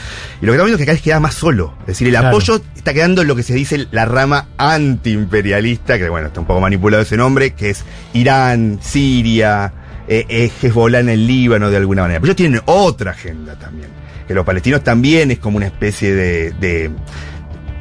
[0.41, 1.75] Y lo que estamos viendo es que cada vez queda más solo.
[1.81, 2.29] Es decir, el Claro.
[2.29, 6.47] apoyo está quedando en lo que se dice la rama antiimperialista, que bueno, está un
[6.47, 9.73] poco manipulado ese nombre, que es Irán, Siria,
[10.09, 12.21] eh, Hezbollah en el Líbano de alguna manera.
[12.21, 13.89] Pero ellos tienen otra agenda también.
[14.27, 16.91] Que los palestinos también es como una especie de, de,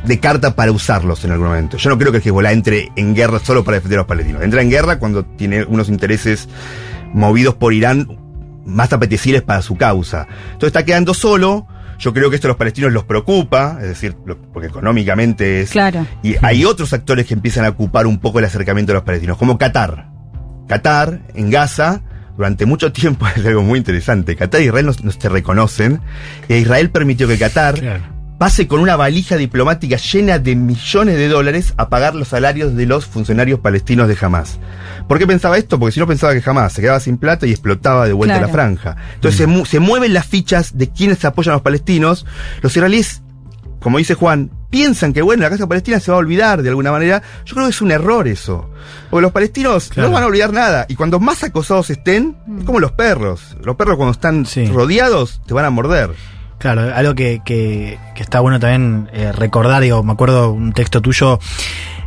[0.06, 1.78] de carta para usarlos en algún momento.
[1.78, 4.42] Yo no creo que el Hezbollah entre en guerra solo para defender a los palestinos.
[4.44, 6.50] Entra en guerra cuando tiene unos intereses
[7.14, 8.18] movidos por Irán
[8.66, 10.28] más apetecibles para su causa.
[10.46, 11.68] Entonces está quedando solo.
[12.00, 15.70] Yo creo que esto a los palestinos los preocupa, es decir, lo- porque económicamente es...
[15.70, 16.08] Claro.
[16.24, 19.38] Y hay otros actores que empiezan a ocupar un poco el acercamiento de los palestinos,
[19.38, 20.10] como Qatar.
[20.68, 22.02] Qatar, en Gaza,
[22.42, 24.36] durante mucho tiempo es algo muy interesante.
[24.36, 26.02] Qatar e Israel no, no se reconocen.
[26.50, 28.02] E Israel permitió que Qatar
[28.40, 32.88] pase con una valija diplomática llena de millones de dólares a pagar los salarios de
[32.88, 34.58] los funcionarios palestinos de Hamas.
[35.08, 35.78] ¿Por qué pensaba esto?
[35.78, 38.48] Porque si no pensaba que Hamas se quedaba sin plata y explotaba de vuelta Claro.
[38.48, 38.96] la franja.
[39.14, 42.26] Entonces se, mu- se mueven las fichas de quienes apoyan a los palestinos.
[42.64, 43.22] Los israelíes
[43.80, 46.92] como dice Juan, piensan que bueno, la casa palestina se va a olvidar de alguna
[46.92, 47.22] manera.
[47.46, 48.68] Yo creo que es un error eso.
[49.12, 50.10] Porque los palestinos Claro.
[50.10, 50.86] no van a olvidar nada.
[50.90, 53.56] Y cuando más acosados estén, es como los perros.
[53.64, 56.10] Los perros cuando están rodeados te van a morder.
[56.62, 61.02] Claro, algo que, que, que está bueno también eh, recordar, digo, me acuerdo un texto
[61.02, 61.40] tuyo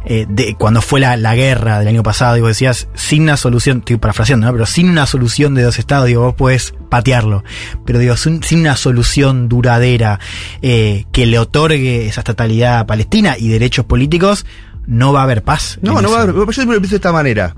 [0.04, 3.78] eh, de cuando fue la, la, guerra del año pasado, digo, decías, sin una solución,
[3.78, 4.52] estoy parafraseando, ¿no?
[4.52, 7.42] Pero sin una solución de dos estados, digo, vos puedes patearlo.
[7.84, 10.20] Pero digo, sin, sin una solución duradera
[10.62, 14.46] eh, que le otorgue esa estatalidad a Palestina y derechos políticos,
[14.86, 15.80] no va a haber paz.
[15.82, 16.36] No, no va a haber.
[16.36, 17.56] Yo siempre pienso de esta manera.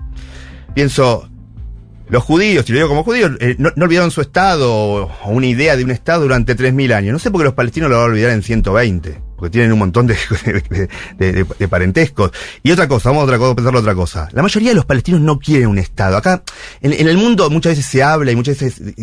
[0.74, 1.28] Pienso,
[2.08, 5.76] los judíos, y lo digo como judíos, eh, no, olvidaron su Estado o una idea
[5.76, 7.12] de un Estado durante 3.000 años.
[7.12, 9.78] No sé por qué los palestinos lo van a olvidar en 120, porque tienen un
[9.78, 10.06] montón
[11.18, 12.30] de, de, parentescos.
[12.62, 14.28] Y otra cosa, vamos a otra cosa, a pensarlo otra cosa.
[14.32, 16.16] La mayoría de los palestinos no quieren un Estado.
[16.16, 16.42] Acá,
[16.80, 18.94] en, en el mundo muchas veces se habla, y muchas veces,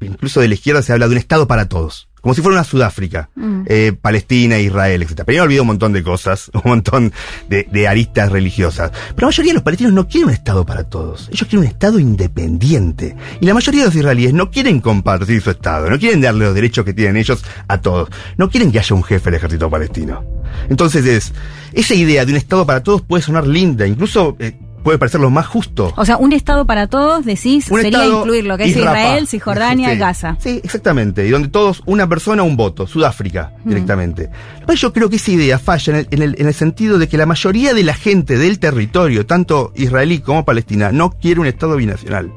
[0.00, 2.64] incluso de la izquierda se habla de un Estado para todos como si fuera una
[2.64, 3.62] Sudáfrica, mm.
[3.66, 5.24] eh, Palestina, Israel, etc.
[5.26, 7.12] Pero yo olvido un montón de cosas, un montón
[7.50, 8.92] de, de, aristas religiosas.
[9.14, 11.28] Pero la mayoría de los palestinos no quieren un Estado para todos.
[11.32, 13.16] Ellos quieren un Estado independiente.
[13.40, 16.54] Y la mayoría de los israelíes no quieren compartir su Estado, no quieren darle los
[16.54, 18.08] derechos que tienen ellos a todos.
[18.36, 20.24] No quieren que haya un jefe del ejército palestino.
[20.68, 21.32] Entonces es,
[21.72, 24.36] esa idea de un Estado para todos puede sonar linda, incluso...
[24.38, 25.92] Eh, puede parecer lo más justo.
[25.96, 29.90] O sea, un Estado para todos, decís, un sería incluir lo que es Israel, Cisjordania,
[29.90, 30.36] sí, Gaza.
[30.38, 31.26] Sí, exactamente.
[31.26, 32.86] Y donde todos, una persona, un voto.
[32.86, 33.68] Sudáfrica, mm.
[33.68, 34.30] directamente.
[34.66, 37.08] Pero yo creo que esa idea falla en el, en, el, en el, sentido de
[37.08, 41.46] que la mayoría de la gente del territorio, tanto israelí como palestina, no quiere un
[41.46, 42.32] Estado binacional.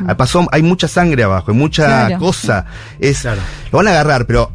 [0.00, 0.10] Mm.
[0.16, 2.18] Pasó, hay mucha sangre abajo, hay mucha claro.
[2.18, 2.66] cosa.
[2.98, 3.40] Es, claro.
[3.70, 4.52] Lo van a agarrar, pero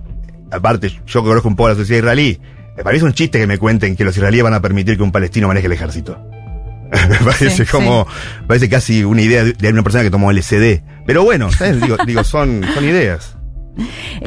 [0.51, 2.39] aparte, yo que conozco un poco la sociedad israelí,
[2.77, 5.03] para mí es un chiste que me cuenten que los israelíes van a permitir que
[5.03, 6.17] un palestino maneje el ejército.
[6.91, 8.43] Me parece sí, como, sí.
[8.47, 10.81] parece casi una idea de una persona que tomó LSD.
[11.05, 11.81] Pero bueno, ¿sabes?
[11.81, 13.35] digo, digo son, son ideas.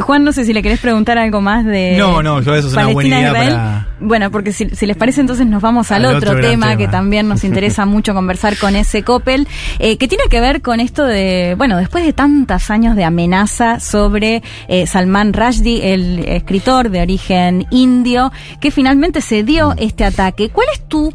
[0.01, 1.97] Juan, no sé si le querés preguntar algo más de.
[1.99, 3.55] No, no, yo eso es Palestina, una buena idea Israel.
[3.55, 3.89] para.
[4.01, 6.77] Bueno, porque si, si, les parece, entonces nos vamos al, Al otro, tema, tema.
[6.77, 9.47] que también nos interesa mucho conversar con ese Coppel,
[9.79, 13.79] eh, que tiene que ver con esto de, bueno, después de tantos años de amenaza
[13.81, 20.49] sobre eh, Salman Rushdie, el escritor de origen indio, que finalmente se dio este ataque.
[20.51, 21.13] ¿Cuál es tu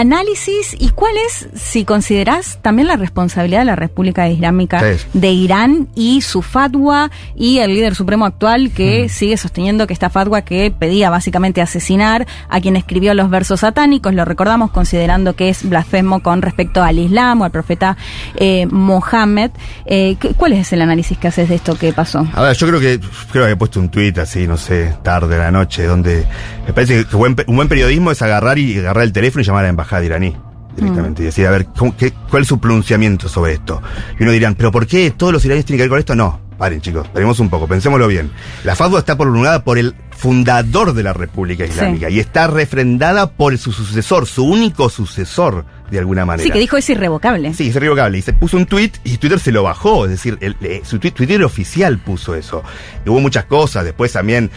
[0.00, 5.06] análisis y cuál es, si considerás, también la responsabilidad de la República Islámica Sí.
[5.14, 10.10] de Irán y su fatwa y el líder supremo actual que sigue sosteniendo que esta
[10.10, 15.48] fatwa que pedía básicamente asesinar a quien escribió los versos satánicos, lo recordamos considerando que
[15.48, 17.96] es blasfemo con respecto al Islam o al profeta
[18.34, 19.52] eh, Mohammed.
[19.86, 22.26] Eh, ¿qué- ¿Cuál es el análisis que haces de esto que pasó?
[22.34, 22.98] A ver, yo creo que
[23.30, 26.26] creo que he puesto un tuit así, no sé, tarde de la noche, donde
[26.66, 29.60] me parece que buen un buen periodismo es agarrar y agarrar el teléfono y llamar
[29.60, 30.36] a la embajada iraní
[30.76, 33.80] directamente y decir, a ver, ¿cómo- qué- ¿cuál es su pronunciamiento sobre esto?
[34.18, 36.14] Y uno dirán, ¿pero por qué todos los iraníes tienen que ver con esto?
[36.16, 38.30] No, paren chicos, paremos un poco, pensémoslo bien.
[38.64, 43.56] La fatwa está promulgada por el fundador de la República Islámica y está refrendada por
[43.58, 46.44] su sucesor, su único sucesor, de alguna manera.
[46.44, 47.52] Sí, que dijo es irrevocable.
[47.54, 48.18] Sí, es irrevocable.
[48.18, 50.06] Y se puso un tweet y Twitter se lo bajó.
[50.06, 52.62] Es decir, el- eh, su tweet, Twitter oficial puso eso.
[53.06, 53.84] Y hubo muchas cosas.
[53.84, 54.50] Después también,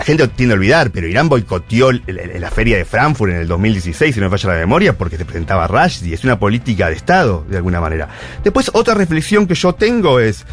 [0.00, 4.14] la gente tiende a olvidar, pero Irán boicoteó la feria de Frankfurt en el 2016,
[4.14, 6.14] si no me falla la memoria, porque se presentaba Rushdie.
[6.14, 8.08] Es una política de Estado, de alguna manera.
[8.42, 10.46] Después, otra reflexión que yo tengo es.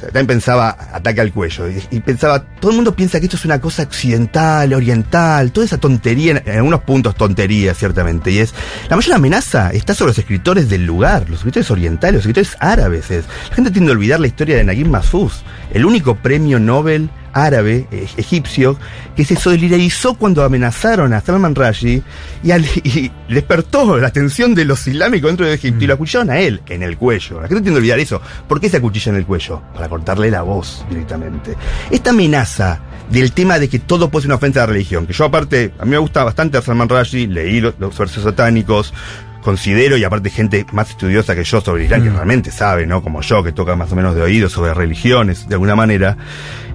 [0.00, 3.60] También pensaba ataque al cuello y, pensaba, todo el mundo piensa que esto es una
[3.60, 8.54] cosa occidental, oriental, toda esa tontería, en, en algunos puntos tontería, ciertamente, y es,
[8.88, 13.10] la mayor amenaza está sobre los escritores del lugar, los escritores orientales, los escritores árabes.
[13.10, 13.26] Es.
[13.50, 15.42] La gente tiende a olvidar la historia de Naguib Mahfouz,
[15.74, 18.76] el único premio Nobel árabe, eh, egipcio,
[19.16, 22.02] que se solidarizó cuando amenazaron a Salman Rushdie
[22.42, 26.30] y, al- y despertó la atención de los islámicos dentro de Egipto y lo acuchillaron
[26.30, 27.40] a él en el cuello.
[27.40, 28.20] La gente tiende a olvidar eso.
[28.48, 29.62] ¿Por qué se acuchilla en el cuello?
[29.74, 31.54] Para cortarle la voz directamente.
[31.90, 32.80] Esta amenaza
[33.10, 35.72] del tema de que todo puede ser una ofensa a la religión, que yo aparte,
[35.78, 38.94] a mí me gusta bastante a Salman Rushdie, leí los, los versos satánicos,
[39.42, 43.02] considero, y aparte gente más estudiosa que yo sobre Irán, que realmente sabe, ¿no?
[43.02, 46.16] Como yo, que toca más o menos de oído sobre religiones, de alguna manera,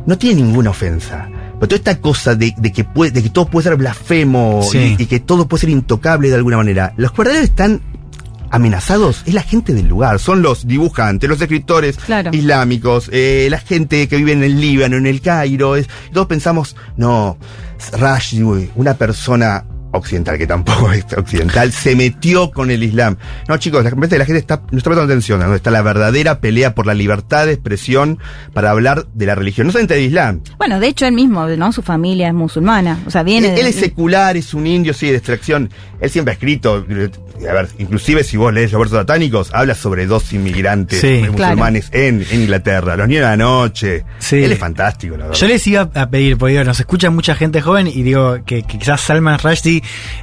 [0.06, 1.28] no tiene ninguna ofensa.
[1.60, 4.96] Pero toda esta cosa de, de que puede, de que todo puede ser blasfemo Sí.
[5.00, 7.82] y, y que todo puede ser intocable de alguna manera, los verdaderos están
[8.52, 12.30] amenazados es la gente del lugar, son los dibujantes, los escritores Claro.
[12.34, 16.76] islámicos, eh, la gente que vive en el Líbano, en el Cairo, es- todos pensamos,
[16.96, 17.38] no,
[18.44, 19.66] uy, una persona
[19.98, 23.18] occidental, que tampoco es occidental, se metió con el Islam.
[23.48, 25.82] No, chicos, la, gente- la gente está, no está prestando atención a donde está la
[25.82, 28.20] verdadera pelea por la libertad de expresión
[28.54, 30.42] para hablar de la religión, no solamente del Islam.
[30.58, 31.72] Bueno, de hecho él mismo, ¿no?
[31.72, 34.94] Su familia es musulmana, o sea, viene Él, de- él es secular, es un indio,
[34.94, 35.70] sí, de extracción.
[36.00, 37.10] Él siempre ha escrito, eh,
[37.50, 41.90] a ver, inclusive si vos lees los versos satánicos, habla sobre dos inmigrantes Sí, musulmanes
[41.92, 44.06] en, en Inglaterra, los niños de la noche.
[44.20, 44.38] Sí.
[44.44, 45.40] Él es fantástico, la verdad.
[45.40, 48.64] Yo les iba a pedir, porque digo, nos escucha mucha gente joven y digo que,
[48.64, 49.82] que quizás Salman Rushdie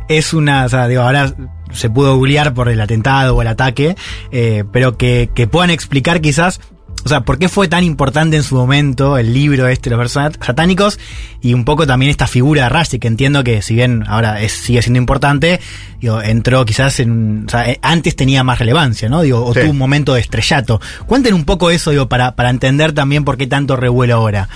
[0.08, 1.34] es una, o sea, digo, ahora
[1.72, 3.96] se pudo googlear por el atentado o el ataque,
[4.30, 6.60] eh, pero que, que puedan explicar quizás
[7.04, 9.98] o sea, ¿por qué fue tan importante en su momento el libro este de los
[9.98, 11.00] versos satánicos?
[11.40, 14.52] Y un poco también esta figura de Rashi, que entiendo que si bien ahora es,
[14.52, 15.60] sigue siendo importante,
[16.00, 19.22] digo, entró quizás en, o sea, eh, antes tenía más relevancia, ¿no?
[19.22, 20.80] Digo, o tuvo un momento de estrellato.
[21.06, 24.48] Cuenten un poco eso, digo, para, para entender también por qué tanto revuelo ahora.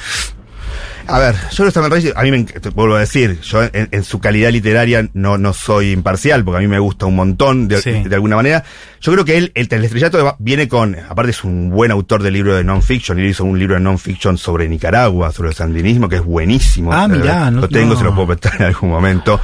[1.08, 4.18] A ver, yo lo Salman a mí me, te vuelvo a decir, yo en, su
[4.18, 8.14] calidad literaria no, no soy imparcial, porque a mí me gusta un montón de, de
[8.14, 8.64] alguna manera.
[9.00, 12.32] Yo creo que él, el, el estrellato viene con, aparte es un buen autor de
[12.32, 16.16] libro de non-fiction, él hizo un libro de non-fiction sobre Nicaragua, sobre el sandinismo, que
[16.16, 16.92] es buenísimo.
[16.92, 19.40] Ah, mirá, no, Lo tengo, se lo puedo prestar en algún momento,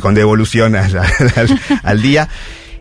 [0.00, 1.00] con devolución al,
[1.82, 2.28] al, día.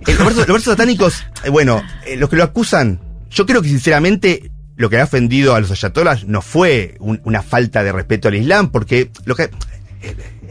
[0.05, 4.89] los, versos, satánicos, eh, bueno, eh, los que lo acusan, yo creo que sinceramente lo
[4.89, 9.11] que ha ofendido a los ayatolas no fue una falta de respeto al Islam, porque
[9.25, 9.49] lo que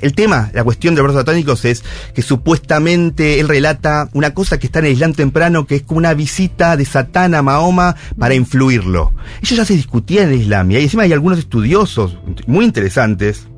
[0.03, 1.83] el tema, la cuestión de los versos satánicos es
[2.15, 5.97] que supuestamente él relata una cosa que está en el Islam temprano, que es como
[5.97, 9.15] una visita de Satán a Mahoma para influirlo.
[9.41, 13.49] Eso ya se discutía en el Islam y encima hay algunos estudiosos muy interesantes.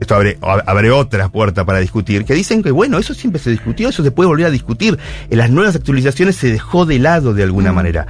[0.00, 3.90] Esto abre, abre otra puerta para discutir, que dicen que bueno, eso siempre se discutió,
[3.90, 4.98] eso se puede volver a discutir.
[5.28, 8.06] En las nuevas actualizaciones se dejó de lado de alguna manera.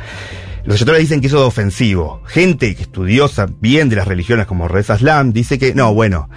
[0.65, 2.23] Los ayatolas dicen que eso es ofensivo.
[2.27, 6.29] Gente que estudiosa bien de las religiones como Reza Islam dice que no, bueno,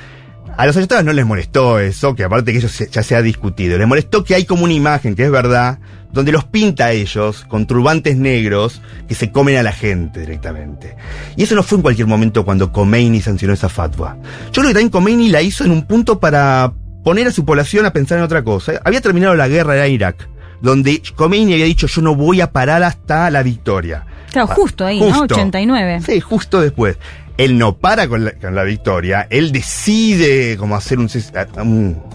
[0.56, 3.78] a los ayatolas no les molestó eso, que aparte que eso ya se ha discutido.
[3.78, 5.80] Les molestó que hay como una imagen, que es verdad,
[6.12, 10.95] donde los pinta a ellos con turbantes negros que se comen a la gente directamente.
[11.36, 14.18] Y eso no fue en cualquier momento cuando Khomeini sancionó esa fatwa.
[14.52, 16.72] Yo creo que también Khomeini la hizo en un punto para
[17.04, 18.74] poner a su población a pensar en otra cosa.
[18.86, 20.30] Había terminado la guerra en Irak,
[20.62, 24.06] donde Khomeini había dicho yo no voy a parar hasta la victoria.
[24.34, 25.22] Claro, justo ahí, ¿no?
[25.22, 26.01] 89.
[26.05, 26.97] Sí, justo después.
[27.38, 31.10] Él no para con la, victoria, él decide como hacer un,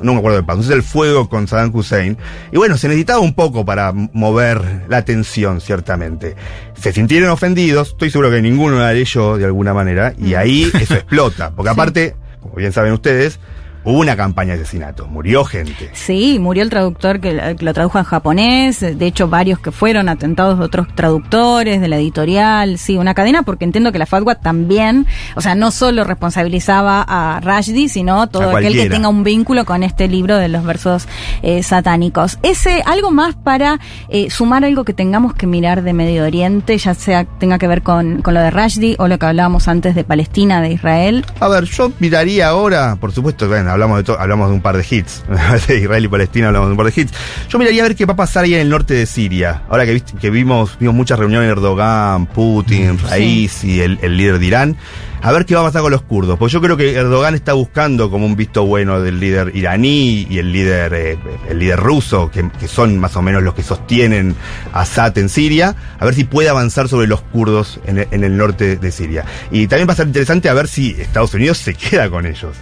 [0.01, 2.17] no me acuerdo de paso, el fuego con Saddam Hussein.
[2.53, 6.37] Y bueno, se necesitaba un poco para mover la atención, ciertamente.
[6.81, 10.95] Se sintieron ofendidos, estoy seguro que ninguno de ellos de alguna manera, y ahí eso
[10.95, 11.51] explota.
[11.51, 13.41] Porque aparte, como bien saben ustedes,
[13.89, 15.89] Hubo una campaña de asesinato, murió gente.
[15.95, 20.59] Sí, murió el traductor que, lo tradujo en japonés, de hecho varios que fueron atentados
[20.59, 25.07] de otros traductores, de la editorial, sí, una cadena porque entiendo que la fatwa también,
[25.37, 29.83] o sea, no solo responsabilizaba a Rashdi, sino todo aquel que tenga un vínculo con
[29.83, 31.09] este libro de los versos
[31.41, 32.39] eh, satánicos.
[32.43, 36.93] Ese, algo más para eh, sumar algo que tengamos que mirar de Medio Oriente, ya
[36.93, 40.05] sea tenga que ver con, con lo de Rashdi o lo que hablábamos antes de
[40.05, 41.25] Palestina, de Israel.
[41.41, 44.87] A ver, yo miraría ahora, por supuesto, bueno, hablamos de, hablamos de un par de
[44.89, 45.25] hits.
[45.69, 47.13] de Israel y Palestina hablamos de un par de hits.
[47.49, 49.63] Yo miraría a ver qué va a pasar ahí en el norte de Siria.
[49.69, 54.77] Ahora que, que vimos, vimos muchas reuniones Erdogan, Putin, Raisi, el, el líder de Irán
[55.21, 56.39] a ver qué va a pasar con los kurdos.
[56.39, 60.39] Porque yo creo que Erdogan está buscando como un visto bueno del líder iraní y
[60.39, 61.19] el líder, eh,
[61.49, 64.37] el líder ruso, que, son más o menos los que sostienen
[64.73, 68.93] Assad en Siria, a ver si puede avanzar sobre los kurdos en el, norte de
[68.93, 69.25] Siria.
[69.51, 72.57] Y también va a ser interesante a ver si Estados Unidos se queda con ellos,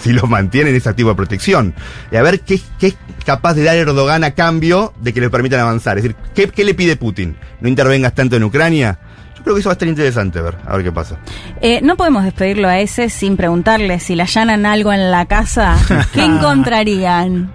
[0.00, 1.74] si los mantienen ese tipo de protección.
[2.10, 5.30] Y a ver qué, qué, es capaz de dar Erdogan a cambio de que le
[5.30, 5.98] permitan avanzar.
[5.98, 7.36] Es decir, ¿qué, qué le pide Putin?
[7.60, 8.98] ¿No intervengas tanto en Ucrania?
[9.46, 11.18] Creo que eso va a estar interesante ver, a ver qué pasa.
[11.60, 15.78] Eh, no podemos despedirlo a ese sin preguntarle si le allanan algo en la casa,
[16.12, 17.52] ¿qué encontrarían?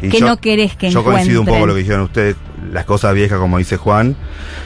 [0.00, 2.36] que no querés que Yo coincido un poco con lo que dijeron ustedes,
[2.72, 4.16] las cosas viejas como dice Juan,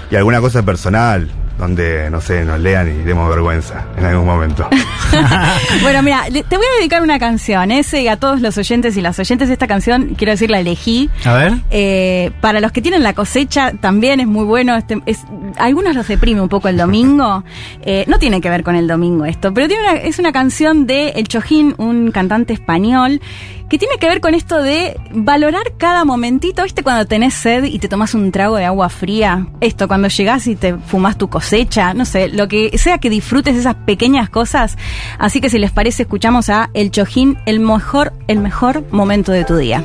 [0.09, 1.29] y alguna cosa personal
[1.59, 4.69] donde, no sé, nos lean y demos vergüenza en algún momento.
[5.83, 9.01] bueno, mira, te voy a dedicar una canción, ese y a todos los oyentes y
[9.01, 11.11] las oyentes de esta canción, quiero decir, la elegí.
[11.25, 11.53] A ver.
[11.71, 14.77] Eh, para los que tienen la cosecha, también es muy bueno.
[14.77, 15.25] Este, es,
[15.57, 17.45] algunos los deprime un poco el domingo.
[17.83, 20.87] Eh, no tiene que ver con el domingo esto, pero tiene una, es una canción
[20.87, 23.21] de El Chojín, un cantante español
[23.69, 26.83] que tiene que ver con esto de valorar cada momentito, ¿viste?
[26.83, 30.57] Cuando tenés sed y te tomas un trago de agua fría, esto, cuando llegás y
[30.57, 34.77] te fumas tu cosecha, no sé, lo que sea que disfrutes esas pequeñas cosas.
[35.19, 39.45] Así que si les parece, escuchamos a El Chojín, el mejor, el mejor momento de
[39.45, 39.85] tu día.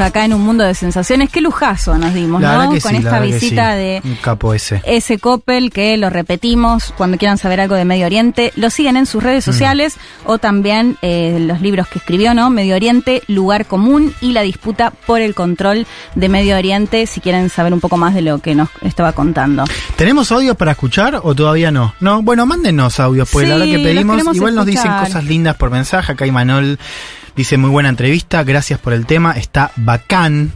[0.00, 1.30] Acá en un mundo de sensaciones.
[1.30, 2.72] Qué lujazo nos dimos, La ¿no?
[2.72, 3.78] que Con sí, la esta que visita sí.
[3.78, 4.82] de Un capo ese.
[4.84, 8.52] ese Coppel que lo repetimos cuando quieran saber algo de Medio Oriente.
[8.56, 9.50] Lo siguen en sus redes Mm.
[9.52, 12.50] sociales o también eh, los libros que escribió, ¿no?
[12.50, 17.48] Medio Oriente, Lugar Común y la disputa por el control de Medio Oriente, si quieren
[17.50, 19.64] saber un poco más de lo que nos estaba contando.
[19.96, 21.94] ¿Tenemos audios para escuchar o todavía no?
[22.00, 24.36] No, bueno, mándenos audios, pues la Sí, verdad que los pedimos.
[24.36, 25.06] Igual nos dicen escuchar.
[25.06, 26.12] cosas lindas por mensaje.
[26.12, 26.78] Acá Imanol
[27.36, 30.52] dice muy buena entrevista, gracias por el tema, está bacán.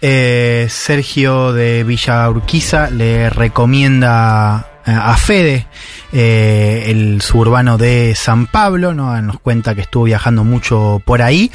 [0.00, 5.66] Eh, Sergio de Villa Urquiza le recomienda eh, a Fede,
[6.12, 9.20] eh, el suburbano de San Pablo, ¿no?
[9.22, 11.50] nos cuenta que estuvo viajando mucho por ahí.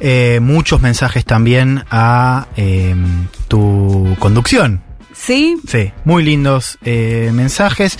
[0.00, 2.94] Eh, muchos mensajes también a eh,
[3.48, 4.82] tu conducción,
[5.14, 5.56] ¿Sí?
[5.68, 7.96] Sí, muy lindos mensajes.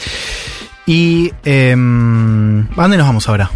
[0.87, 3.51] Y eh, ¿a dónde nos vamos ahora?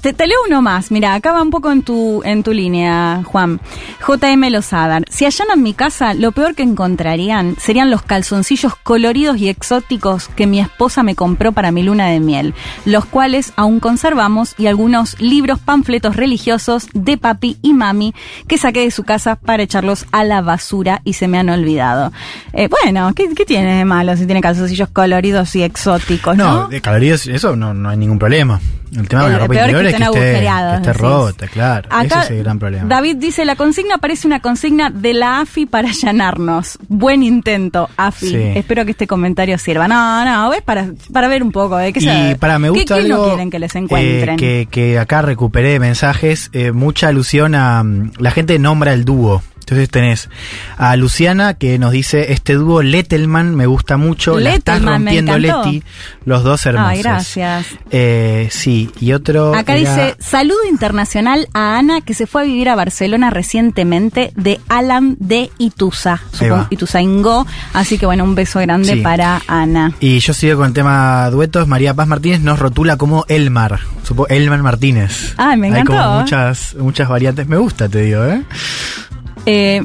[0.00, 0.92] Te, te leo uno más.
[0.92, 3.60] Mira, acá va un poco en tu, en tu línea, Juan.
[4.06, 5.04] JM Lozadar.
[5.10, 10.46] Si allanan mi casa, lo peor que encontrarían serían los calzoncillos coloridos y exóticos que
[10.46, 12.54] mi esposa me compró para mi luna de miel,
[12.84, 18.14] los cuales aún conservamos y algunos libros, panfletos religiosos de papi y mami
[18.46, 22.12] que saqué de su casa para echarlos a la basura y se me han olvidado.
[22.52, 26.36] Eh, bueno, ¿qué, qué tiene de malo si tiene calzoncillos coloridos y exóticos?
[26.36, 28.60] No, No, de calorías, eso no, no hay ningún problema.
[28.94, 31.88] El tema de la ropa interior que es que esté, que esté rota, claro.
[31.90, 32.84] Acá, Ese es el gran problema.
[32.88, 36.78] David dice, la consigna parece una consigna de la AFI para allanarnos.
[36.88, 38.28] Buen intento, AFI.
[38.28, 38.36] Sí.
[38.54, 39.88] Espero que este comentario sirva.
[39.88, 42.96] No, no, es para, para ver un poco de qué se para me ¿qué- gusta
[42.96, 44.36] qué no algo quieren que les eh, encuentren?
[44.36, 49.42] que, que acá recuperé mensajes, eh, mucha alusión a mm, la gente nombra el dúo.
[49.62, 50.28] Entonces tenés
[50.76, 55.38] a Luciana que nos dice este dúo Lettelman me gusta mucho, la estás Lettelman, rompiendo.
[55.38, 55.82] Leti,
[56.24, 56.88] los dos hermosos.
[56.90, 57.66] Ay, gracias.
[57.90, 62.44] Eh, sí, y otro Acá era- dice, saludo internacional a Ana que se fue a
[62.44, 66.20] vivir a Barcelona recientemente de Alan de Ituza.
[66.70, 67.46] Ituzaingó.
[67.72, 69.00] Así que bueno, un beso grande Sí.
[69.00, 69.92] para Ana.
[70.00, 71.68] Y yo sigo con el tema duetos.
[71.68, 73.80] María Paz Martínez nos rotula como Elmar.
[74.02, 75.34] Supo Elmar Martínez.
[75.36, 75.92] Ay, me Hay encantó.
[76.02, 77.46] como muchas, muchas variantes.
[77.46, 78.42] Me gusta, te digo, ¿eh?
[79.46, 79.82] Eh,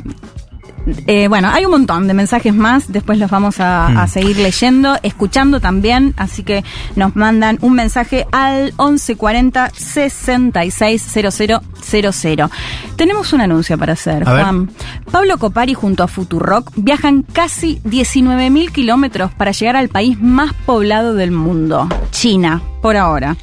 [1.06, 3.98] eh, bueno, hay un montón de mensajes más, después los vamos a, Mm.
[3.98, 6.64] a seguir leyendo, escuchando también, así que
[6.96, 12.50] nos mandan un mensaje al 1140 660000.
[12.96, 14.24] Tenemos un anuncio para hacer.
[14.24, 14.70] Juan.
[15.12, 21.14] Pablo Copari junto a Futurock viajan casi 19.000 kilómetros para llegar al país más poblado
[21.16, 23.38] del mundo, China, por ahora.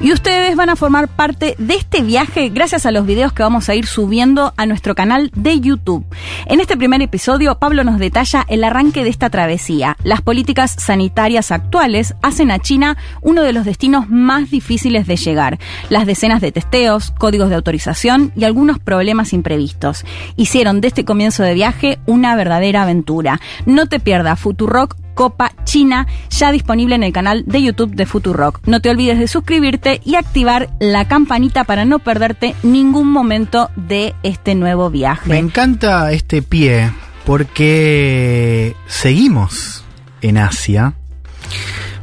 [0.00, 3.68] Y ustedes van a formar parte de este viaje gracias a los videos que vamos
[3.68, 6.04] a ir subiendo a nuestro canal de YouTube.
[6.46, 9.96] En este primer episodio, Pablo nos detalla el arranque de esta travesía.
[10.02, 15.58] Las políticas sanitarias actuales hacen a China uno de los destinos más difíciles de llegar.
[15.88, 20.04] Las decenas de testeos, códigos de autorización y algunos problemas imprevistos.
[20.36, 23.40] Hicieron de este comienzo de viaje una verdadera aventura.
[23.66, 28.60] No te pierdas Futurock Copa China, ya disponible en el canal de YouTube de Futurock.
[28.66, 34.14] No te olvides de suscribirte y activar la campanita para no perderte ningún momento de
[34.22, 35.28] este nuevo viaje.
[35.28, 36.90] Me encanta este pie
[37.24, 39.84] porque seguimos
[40.20, 40.94] en Asia.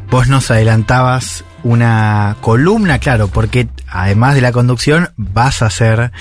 [0.09, 6.11] Vos nos adelantabas una columna, claro, porque además de la conducción vas a hacer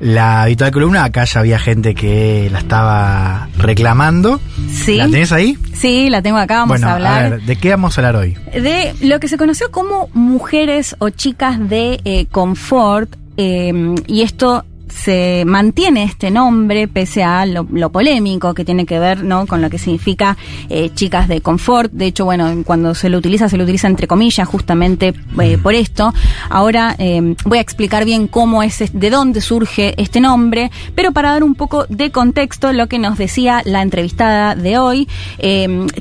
[0.00, 1.04] la habitual columna.
[1.04, 4.40] Acá ya había gente que la estaba reclamando.
[4.70, 4.96] Sí.
[4.96, 5.58] ¿La tenés ahí?
[5.74, 7.30] Sí, la tengo acá, vamos bueno, a hablar.
[7.30, 8.36] ver, ¿de qué vamos a hablar hoy?
[8.52, 14.64] de lo que se conoció como mujeres o chicas de eh, confort eh, y esto
[14.88, 19.46] se mantiene este nombre pese a lo, lo polémico que tiene que ver ¿no?
[19.46, 20.36] con lo que significa
[20.68, 21.92] eh, chicas de confort.
[21.92, 25.74] De hecho, bueno, cuando se lo utiliza, se lo utiliza entre comillas justamente eh, por
[25.74, 26.12] esto.
[26.50, 31.32] Ahora eh, voy a explicar bien cómo es, de dónde surge este nombre, pero para
[31.32, 35.08] dar un poco de contexto, lo que nos decía la entrevistada de hoy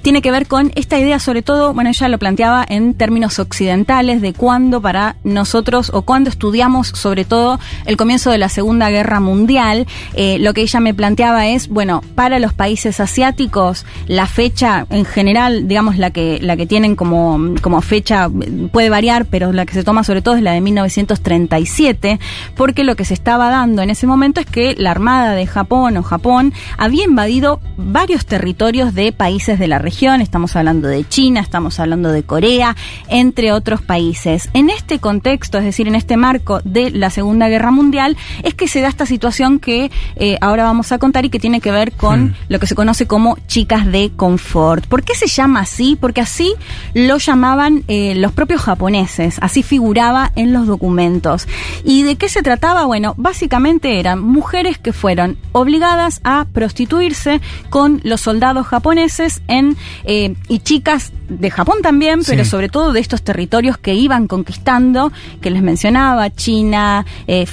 [0.01, 4.21] tiene que ver con esta idea, sobre todo, bueno, ella lo planteaba en términos occidentales,
[4.21, 9.19] de cuándo para nosotros o cuándo estudiamos sobre todo el comienzo de la Segunda Guerra
[9.19, 14.85] Mundial, eh, lo que ella me planteaba es, bueno, para los países asiáticos, la fecha
[14.89, 18.29] en general, digamos, la que, la que tienen como, como fecha
[18.71, 22.19] puede variar, pero la que se toma sobre todo es la de 1937,
[22.55, 25.97] porque lo que se estaba dando en ese momento es que la Armada de Japón
[25.97, 31.41] o Japón había invadido varios territorios de países de la región, estamos hablando de China,
[31.41, 32.75] estamos hablando de Corea,
[33.07, 34.49] entre otros países.
[34.53, 38.62] En este contexto, es decir, en este marco de la Segunda Guerra Mundial, es que
[38.63, 41.69] que se da esta situación que eh, ahora vamos a contar y que tiene que
[41.69, 42.33] ver con Hmm.
[42.47, 44.85] lo que se conoce como chicas de confort.
[44.87, 45.97] ¿Por qué se llama así?
[45.99, 46.53] Porque así
[46.93, 51.45] lo llamaban eh, los propios japoneses, así figuraba en los documentos.
[51.83, 52.85] ¿Y de qué se trataba?
[52.85, 59.75] Bueno, básicamente eran mujeres que fueron obligadas a prostituirse con los soldados japoneses en
[60.05, 62.49] eh, y chicas de Japón también, pero Sí.
[62.49, 65.11] sobre todo de estos territorios que iban conquistando,
[65.41, 67.45] que les mencionaba, China, eh,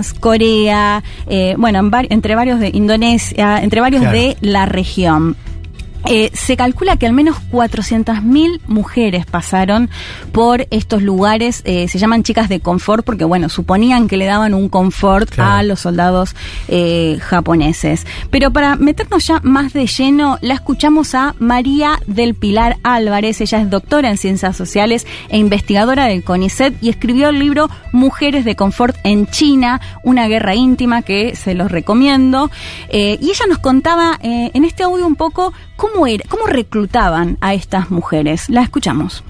[0.00, 4.16] Filipinas, Corea, eh, bueno, en entre varios de Indonesia, entre varios Claro.
[4.18, 5.36] de la región.
[6.06, 9.90] Eh, se calcula que al menos 400.000 mujeres pasaron
[10.32, 14.54] por estos lugares, eh, se llaman chicas de confort porque, bueno, suponían que le daban
[14.54, 15.50] un confort Claro.
[15.50, 16.34] a los soldados
[16.68, 18.06] eh, japoneses.
[18.30, 23.60] Pero para meternos ya más de lleno, la escuchamos a María del Pilar Álvarez, ella
[23.60, 28.56] es doctora en ciencias sociales e investigadora del CONICET y escribió el libro Mujeres de
[28.56, 32.50] Confort en China, una guerra íntima que se los recomiendo.
[32.92, 37.90] Y ella nos contaba en este audio un poco cómo, era, cómo reclutaban a estas
[37.90, 38.50] mujeres.
[38.50, 39.24] La escuchamos.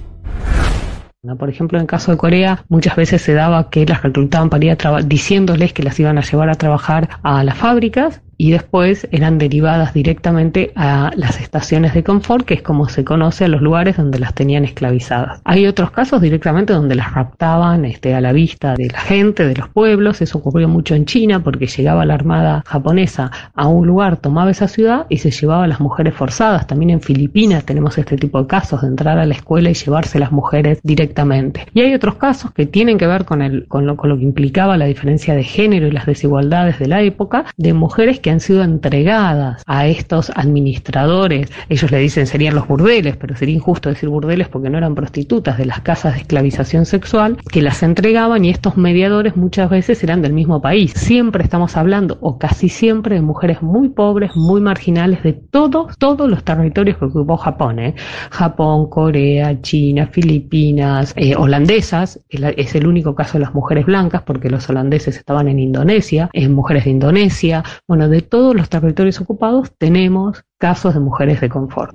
[1.38, 4.64] Por ejemplo, en el caso de Corea, muchas veces se daba que las reclutaban para
[4.64, 9.06] ir a diciéndoles que las iban a llevar a trabajar a las fábricas y después
[9.12, 13.60] eran derivadas directamente a las estaciones de confort, que es como se conoce a los
[13.60, 15.42] lugares donde las tenían esclavizadas.
[15.44, 19.56] Hay otros casos directamente donde las raptaban este, a la vista de la gente, de
[19.56, 24.16] los pueblos, eso ocurrió mucho en China porque llegaba la armada japonesa a un lugar,
[24.16, 26.66] tomaba esa ciudad y se llevaba a las mujeres forzadas.
[26.66, 30.18] También en Filipinas tenemos este tipo de casos de entrar a la escuela y llevarse
[30.18, 31.66] las mujeres directamente.
[31.74, 34.24] Y hay otros casos que tienen que ver con, el, con, lo, con lo que
[34.24, 38.40] implicaba la diferencia de género y las desigualdades de la época, de mujeres que han
[38.40, 44.08] sido entregadas a estos administradores, ellos le dicen serían los burdeles, pero sería injusto decir
[44.08, 48.50] burdeles porque no eran prostitutas de las casas de esclavización sexual, que las entregaban y
[48.50, 50.92] estos mediadores muchas veces eran del mismo país.
[50.92, 56.28] Siempre estamos hablando, o casi siempre, de mujeres muy pobres, muy marginales de todos, todos
[56.28, 57.94] los territorios que ocupó Japón, ¿eh?
[58.30, 64.50] Japón, Corea, China, Filipinas, eh, holandesas, es el único caso de las mujeres blancas porque
[64.50, 69.72] los holandeses estaban en Indonesia, en mujeres de Indonesia, bueno, de todos los territorios ocupados
[69.78, 71.94] tenemos casos de mujeres de confort.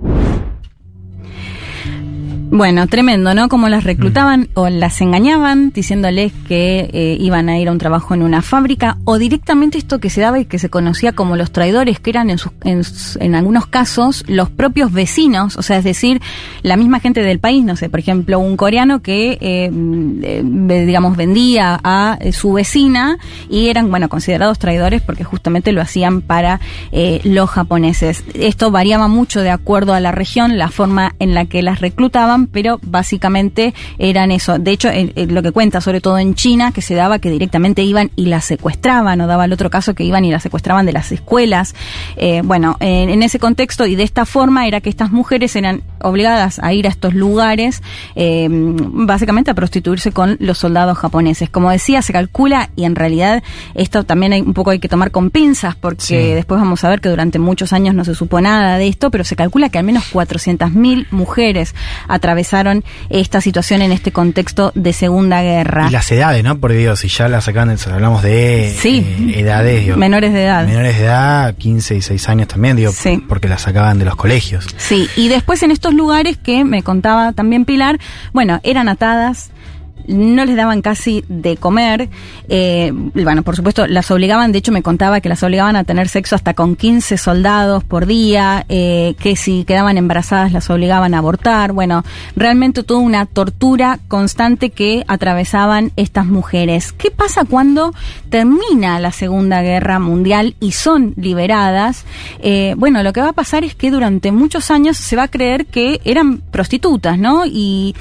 [2.48, 3.48] Bueno, tremendo, ¿no?
[3.48, 8.14] Como las reclutaban o las engañaban diciéndoles que eh, iban a ir a un trabajo
[8.14, 11.50] en una fábrica o directamente esto que se daba y que se conocía como los
[11.50, 12.82] traidores, que eran en, sus- en,
[13.20, 16.22] en algunos casos los propios vecinos, o sea, es decir,
[16.62, 19.70] la misma gente del país, no sé, por ejemplo, un coreano que, eh,
[20.22, 20.42] eh,
[20.86, 23.18] digamos, vendía a eh, su vecina
[23.50, 26.60] y eran, bueno, considerados traidores porque justamente lo hacían para
[26.92, 28.22] eh, los japoneses.
[28.34, 32.35] Esto variaba mucho de acuerdo a la región, la forma en la que las reclutaban,
[32.44, 34.58] pero básicamente eran eso.
[34.58, 34.90] De hecho,
[35.28, 38.44] lo que cuenta, sobre todo en China, que se daba que directamente iban y las
[38.44, 41.74] secuestraban, o daba el otro caso que iban y las secuestraban de las escuelas.
[42.16, 45.82] Eh, bueno, en, en ese contexto y de esta forma era que estas mujeres eran
[46.02, 47.82] obligadas a ir a estos lugares,
[48.16, 51.48] eh, básicamente a prostituirse con los soldados japoneses.
[51.48, 53.42] Como decía, se calcula, y en realidad
[53.74, 56.14] esto también hay, un poco hay que tomar con pinzas, porque Sí.
[56.16, 59.24] después vamos a ver que durante muchos años no se supo nada de esto, pero
[59.24, 61.74] se calcula que al menos 400.000 mujeres
[62.26, 65.86] atravesaron esta situación en este contexto de Segunda Guerra.
[65.88, 66.58] Y las edades, ¿no?
[66.58, 68.98] Porque digo, si ya las sacan, hablamos de Sí.
[69.32, 70.66] eh, edades, digo, Menores de edad.
[70.66, 73.22] menores de edad, 15 y 6 años también, digo, Sí.
[73.28, 74.66] porque las sacaban de los colegios.
[74.76, 78.00] Sí, y después en estos lugares que me contaba también Pilar,
[78.32, 79.50] bueno, eran atadas,
[80.06, 82.08] no les daban casi de comer,
[82.48, 86.08] eh, bueno, por supuesto, las obligaban, de hecho me contaba que las obligaban a tener
[86.08, 91.18] sexo hasta con 15 soldados por día, eh, que si quedaban embarazadas las obligaban a
[91.18, 92.04] abortar, bueno,
[92.36, 96.92] realmente toda una tortura constante que atravesaban estas mujeres.
[96.92, 97.92] ¿Qué pasa cuando
[98.28, 102.04] termina la Segunda Guerra Mundial y son liberadas?
[102.40, 105.28] Eh, bueno, lo que va a pasar es que durante muchos años se va a
[105.28, 107.44] creer que eran prostitutas, ¿no?
[107.46, 107.94] Y,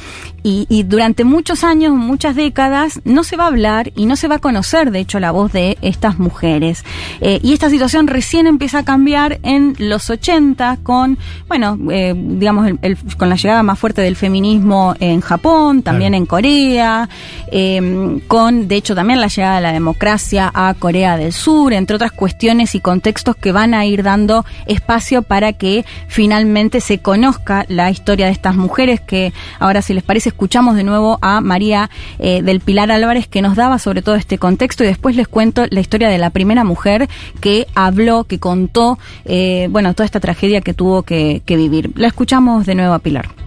[0.45, 4.27] y, y durante muchos años, muchas décadas, no se va a hablar y no se
[4.27, 6.83] va a conocer, de hecho, la voz de estas mujeres.
[7.19, 11.17] Eh, y esta situación recién empieza a cambiar en los 80 con,
[11.47, 16.13] bueno, eh, digamos, el- el- con la llegada más fuerte del feminismo en Japón, también
[16.13, 17.09] en Corea,
[17.51, 21.95] eh, con, de hecho, también la llegada de la democracia a Corea del Sur, entre
[21.95, 27.65] otras cuestiones y contextos que van a ir dando espacio para que finalmente se conozca
[27.67, 31.89] la historia de estas mujeres que ahora si les parece escuchamos de nuevo a María
[32.19, 35.63] eh, del Pilar Álvarez que nos daba sobre todo este contexto y después les cuento
[35.69, 37.07] la historia de la primera mujer
[37.39, 41.91] que habló, que contó, eh, bueno, toda esta tragedia que tuvo que, que vivir.
[41.95, 43.44] La escuchamos de nuevo a Pilar.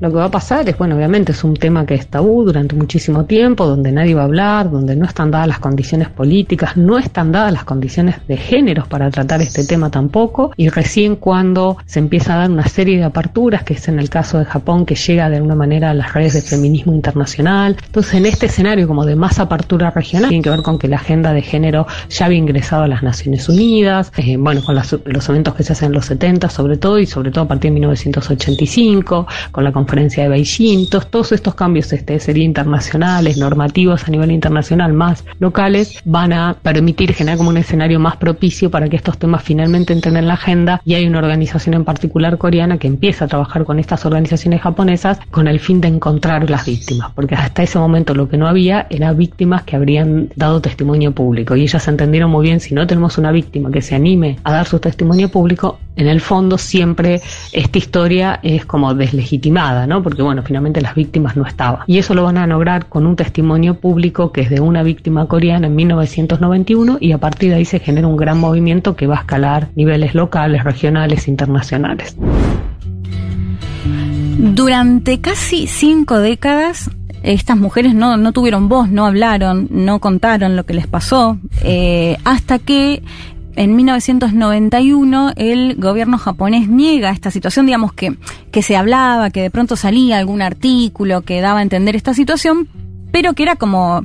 [0.00, 2.74] Lo que va a pasar es, bueno, obviamente es un tema que es tabú durante
[2.74, 6.98] muchísimo tiempo, donde nadie va a hablar, donde no están dadas las condiciones políticas, no
[6.98, 11.98] están dadas las condiciones de géneros para tratar este tema tampoco, y recién cuando se
[11.98, 14.94] empieza a dar una serie de aperturas, que es en el caso de Japón, que
[14.94, 17.76] llega de alguna manera a las redes de feminismo internacional.
[17.86, 20.96] Entonces, en este escenario como de más apertura regional, tiene que ver con que la
[20.96, 25.54] agenda de género ya había ingresado a las Naciones Unidas, eh, bueno, con los eventos
[25.54, 29.26] que se hacen en los 70 sobre todo, y sobre todo a partir de 1985,
[29.52, 34.94] con la conferencia de Beijing, todos, estos cambios este, sería internacionales, normativos a nivel internacional,
[34.94, 39.42] más locales, van a permitir generar como un escenario más propicio para que estos temas
[39.42, 40.80] finalmente entren en la agenda.
[40.86, 45.18] Y hay una organización en particular coreana que empieza a trabajar con estas organizaciones japonesas
[45.30, 48.86] con el fin de encontrar las víctimas, porque hasta ese momento lo que no había
[48.88, 51.56] era víctimas que habrían dado testimonio público.
[51.56, 54.66] Y ellas entendieron muy bien si no tenemos una víctima que se anime a dar
[54.66, 57.20] su testimonio público, en el fondo siempre
[57.52, 60.02] esta historia es como deslegitimada, ¿no?
[60.02, 61.82] Porque bueno, finalmente las víctimas no estaban.
[61.86, 65.26] Y eso lo van a lograr con un testimonio público que es de una víctima
[65.26, 69.16] coreana en 1991 y a partir de ahí se genera un gran movimiento que va
[69.16, 72.16] a escalar niveles locales, regionales, internacionales.
[74.36, 76.90] Durante casi cinco décadas,
[77.22, 82.18] estas mujeres no, no tuvieron voz, no hablaron, no contaron lo que les pasó, eh,
[82.24, 83.02] hasta que
[83.56, 88.16] en 1991 el gobierno japonés niega esta situación, digamos que,
[88.50, 92.68] que se hablaba, que de pronto salía algún artículo que daba a entender esta situación,
[93.14, 94.04] pero que era como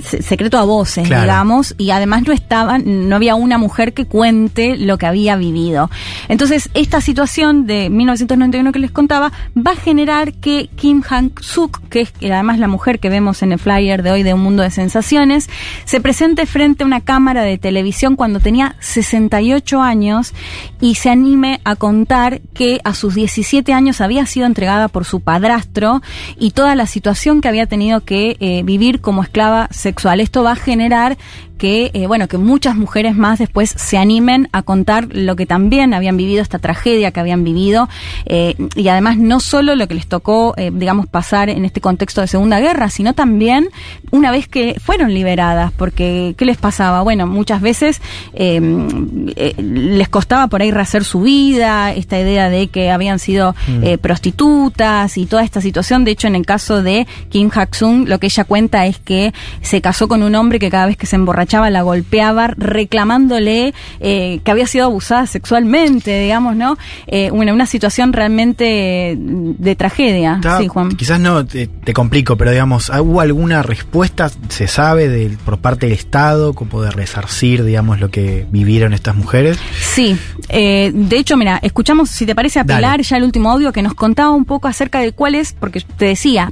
[0.00, 4.96] secreto a voces, digamos, y además no estaba, no había una mujer que cuente lo
[4.96, 5.90] que había vivido.
[6.28, 12.02] Entonces, esta situación de 1991 que les contaba va a generar que Kim Han-suk, que
[12.02, 14.70] es además la mujer que vemos en el flyer de hoy de Un Mundo de
[14.70, 15.50] Sensaciones,
[15.84, 20.32] se presente frente a una cámara de televisión cuando tenía 68 años
[20.80, 25.20] y se anime a contar que a sus 17 años había sido entregada por su
[25.20, 26.02] padrastro
[26.38, 30.20] y toda la situación que había tenido que eh, vivir como esclava sexual.
[30.20, 31.16] Esto va a generar
[31.58, 35.94] que, eh, bueno, que muchas mujeres más después se animen a contar lo que también
[35.94, 37.88] habían vivido, esta tragedia que habían vivido,
[38.26, 42.20] eh, y además no solo lo que les tocó, eh, digamos, pasar en este contexto
[42.20, 43.68] de Segunda Guerra, sino también
[44.10, 47.02] una vez que fueron liberadas, porque ¿qué les pasaba?
[47.02, 48.00] Bueno, muchas veces
[48.34, 53.98] les costaba por ahí rehacer su vida, esta idea de que habían sido mm.
[54.00, 56.04] prostitutas y toda esta situación.
[56.04, 59.32] De hecho, en el caso de Kim Hak-sung, lo que ella cuenta es que
[59.62, 64.40] se casó con un hombre que cada vez que se emborrachaba la golpeaba reclamándole eh,
[64.44, 66.76] que había sido abusada sexualmente, digamos, ¿no?
[67.06, 70.40] Eh, una, una situación realmente de tragedia.
[70.58, 70.90] sí, Juan.
[70.96, 75.94] Quizás no te, complico, pero digamos, ¿hubo alguna respuesta, se sabe, de, por parte del
[75.94, 79.58] Estado, como de resarcir, digamos, lo que vivieron estas mujeres?
[79.80, 80.16] Sí,
[80.48, 83.82] eh, de hecho, mira, escuchamos, si te parece, a Pilar ya el último audio que
[83.82, 86.50] nos contaba un poco acerca de cuál es, porque te decía,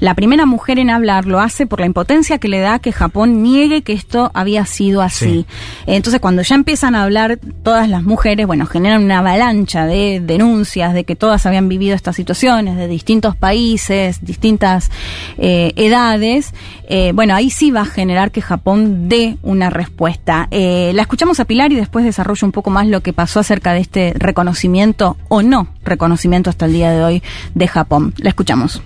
[0.00, 3.42] la primera mujer en hablar lo hace por la impotencia que le da que Japón
[3.42, 5.46] niegue que esto había sido así.
[5.86, 10.94] Entonces, cuando ya empiezan a hablar todas las mujeres, bueno, generan una avalancha de denuncias
[10.94, 14.90] de que todas habían vivido estas situaciones de distintos países, distintas
[15.36, 16.54] eh, edades.
[16.88, 20.48] Eh, bueno, ahí sí va a generar que Japón dé una respuesta.
[20.50, 23.74] Eh, la escuchamos a Pilar y después desarrollo un poco más lo que pasó acerca
[23.74, 27.22] de este reconocimiento o no reconocimiento hasta el día de hoy
[27.54, 28.14] de Japón.
[28.16, 28.82] La escuchamos.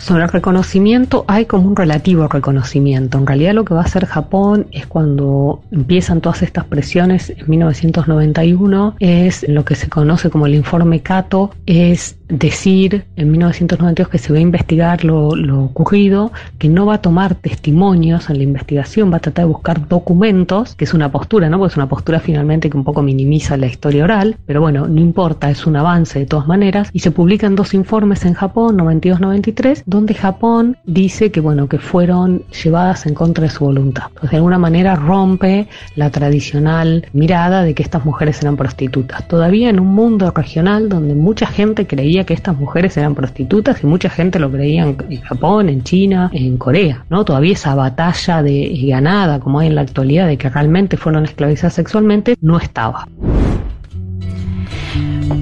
[0.00, 3.18] Sobre el reconocimiento hay como un relativo reconocimiento.
[3.18, 7.44] En realidad lo que va a hacer Japón es cuando empiezan todas estas presiones en
[7.46, 14.18] 1991 es lo que se conoce como el informe Cato, es decir en 1992 que
[14.18, 15.28] se va a investigar lo,
[15.64, 19.88] ocurrido, que no va a tomar testimonios en la investigación, va a tratar de buscar
[19.88, 21.58] documentos, que es una postura, ¿no?
[21.58, 25.00] Porque es una postura finalmente que un poco minimiza la historia oral, pero bueno, no
[25.00, 29.82] importa, es un avance de todas maneras, y se publican dos informes en Japón, 92-93,
[29.90, 34.04] donde Japón dice que bueno, que fueron llevadas en contra de su voluntad.
[34.22, 39.26] De alguna manera rompe la tradicional mirada de que estas mujeres eran prostitutas.
[39.26, 43.86] Todavía en un mundo regional donde mucha gente creía que estas mujeres eran prostitutas y
[43.86, 47.24] mucha gente lo creía en, Japón, en China, en Corea, ¿no?
[47.24, 51.74] Todavía esa batalla de ganada como hay en la actualidad de que realmente fueron esclavizadas
[51.74, 53.08] sexualmente no estaba.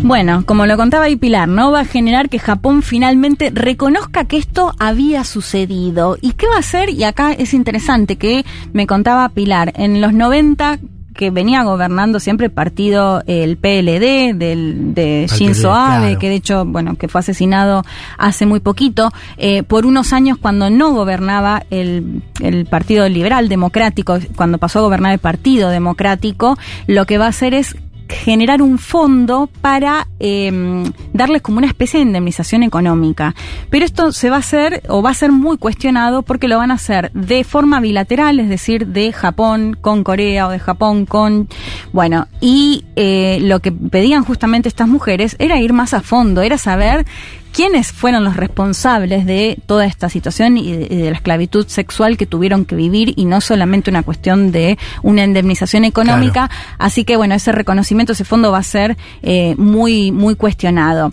[0.02, 1.72] Bueno, como lo contaba ahí Pilar, ¿no?
[1.72, 6.16] Va a generar que Japón finalmente reconozca que esto había sucedido.
[6.20, 6.90] ¿Y qué va a hacer?
[6.90, 10.78] Y acá es interesante que me contaba Pilar, en los 90
[11.18, 16.64] que venía gobernando siempre el partido, el PLD del, de Shinzo Abe, que de hecho,
[16.64, 17.82] bueno, que fue asesinado
[18.16, 24.16] hace muy poquito, eh, por unos años cuando no gobernaba el, el Partido Liberal Democrático,
[24.36, 26.56] cuando pasó a gobernar el Partido Democrático,
[26.86, 27.76] lo que va a hacer es
[28.08, 33.34] generar un fondo para eh, darles como una especie de indemnización económica.
[33.70, 36.70] Pero esto se va a hacer o va a ser muy cuestionado porque lo van
[36.70, 41.48] a hacer de forma bilateral, es decir, de Japón con Corea o de Japón con...
[41.92, 46.58] Bueno, y eh, lo que pedían justamente estas mujeres era ir más a fondo, era
[46.58, 47.06] saber
[47.58, 52.64] quiénes fueron los responsables de toda esta situación y de, la esclavitud sexual que tuvieron
[52.64, 56.48] que vivir y no solamente una cuestión de una indemnización económica.
[56.78, 61.12] Así que bueno, ese reconocimiento, ese fondo va a ser eh, muy, muy cuestionado.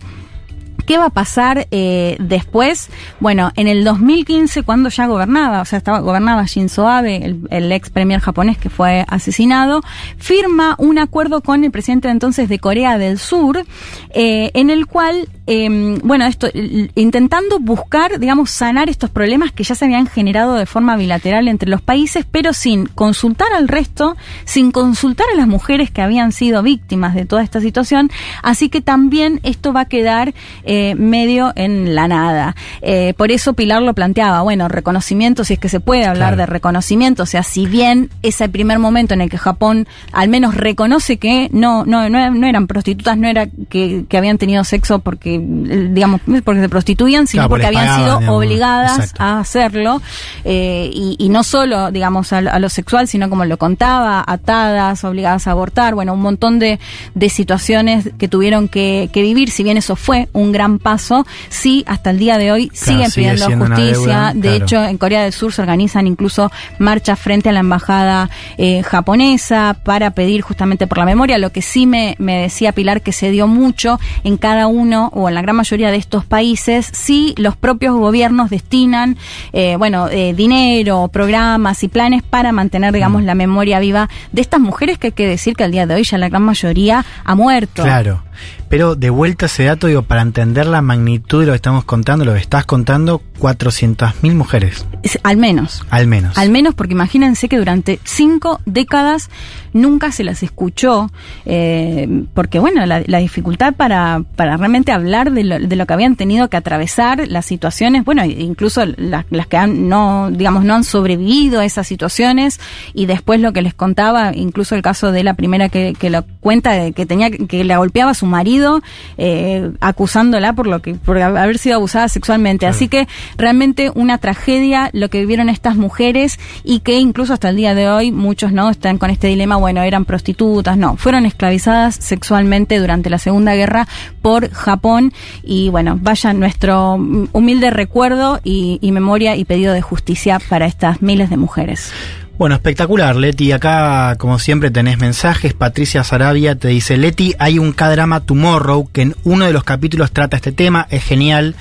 [0.86, 2.90] ¿Qué va a pasar eh, después?
[3.20, 7.90] Bueno, en el 2015, cuando ya gobernaba, o sea, estaba, gobernaba Shinzo Abe, el, ex
[7.90, 9.82] premier japonés que fue asesinado,
[10.18, 13.66] firma un acuerdo con el presidente de entonces de Corea del Sur,
[14.12, 19.74] eh, en el cual, eh, bueno, esto, intentando buscar, digamos, sanar estos problemas que ya
[19.74, 24.72] se habían generado de forma bilateral entre los países, pero sin consultar al resto, sin
[24.72, 28.12] consultar a las mujeres que habían sido víctimas de toda esta situación.
[28.44, 30.34] Así que también esto va a quedar
[30.64, 32.56] eh, medio en la nada.
[32.82, 36.46] Eh, por eso Pilar lo planteaba, bueno, reconocimiento, si es que se puede hablar de
[36.46, 41.18] reconocimiento, o sea, si bien ese primer momento en el que Japón al menos reconoce
[41.18, 46.22] que no, no, no, eran prostitutas, no era que, habían tenido sexo porque, eh, digamos,
[46.44, 50.02] porque se prostituían, sino porque habían sido obligadas a hacerlo,
[50.46, 55.96] y, no solo, digamos, a, lo sexual, sino como lo contaba, atadas, obligadas a abortar,
[55.96, 56.80] bueno, un montón de,
[57.14, 61.84] de situaciones que tuvieron que, que vivir, si bien eso fue un gran paso, sí,
[61.88, 64.32] hasta el día de hoy siguen pidiendo justicia.
[64.36, 68.84] de hecho, en Corea del Sur se organizan incluso marchas frente a la embajada eh,
[68.84, 71.38] japonesa para pedir justamente por la memoria.
[71.38, 75.30] Lo que sí me, me decía Pilar que se dio mucho en cada uno o
[75.30, 79.18] en la gran mayoría de estos países, sí los propios gobiernos destinan,
[79.54, 83.26] eh, bueno, eh, dinero, programas y planes para mantener, digamos, mm.
[83.26, 86.04] la memoria viva de estas mujeres que hay que decir que al día de hoy
[86.04, 87.84] ya la gran mayoría ha muerto.
[87.84, 88.25] Claro.
[88.70, 92.26] Pero de vuelta ese dato, digo, para entender la magnitud de lo que estamos contando,
[92.26, 94.86] lo que estás contando, 400.000 mujeres.
[95.24, 95.84] al menos.
[95.90, 96.38] Al menos.
[96.38, 99.30] Al menos porque imagínense que durante cinco décadas
[99.76, 101.12] nunca se las escuchó,
[101.46, 106.16] eh, porque bueno, la, dificultad para, para realmente hablar de lo, de lo, que habían
[106.16, 110.86] tenido que atravesar, las situaciones, bueno, incluso las, las que han, no, digamos, no han
[110.86, 112.60] sobrevivido a esas situaciones,
[112.94, 116.24] y después lo que les contaba, incluso el caso de la primera que, que lo
[116.40, 118.82] cuenta, que tenía, que la golpeaba su marido
[119.18, 122.68] eh, acusándola por lo que por haber sido abusada sexualmente.
[122.68, 123.08] Así que
[123.38, 127.90] realmente una tragedia lo que vivieron estas mujeres y que incluso hasta el día de
[127.90, 133.10] hoy muchos no están con este dilema, bueno, eran prostitutas, no, fueron esclavizadas sexualmente durante
[133.10, 133.88] la Segunda Guerra
[134.22, 140.66] por Japón y bueno, vaya nuestro humilde recuerdo y memoria y pedido de justicia para
[140.66, 141.92] estas miles de mujeres.
[142.38, 143.54] Bueno, espectacular, Leti.
[143.54, 145.54] Acá, como siempre, tenés mensajes.
[145.54, 150.12] Patricia Sarabia te dice, Leti, hay un K-drama Tomorrow que en uno de los capítulos
[150.12, 150.86] trata este tema.
[150.90, 151.56] Es genial,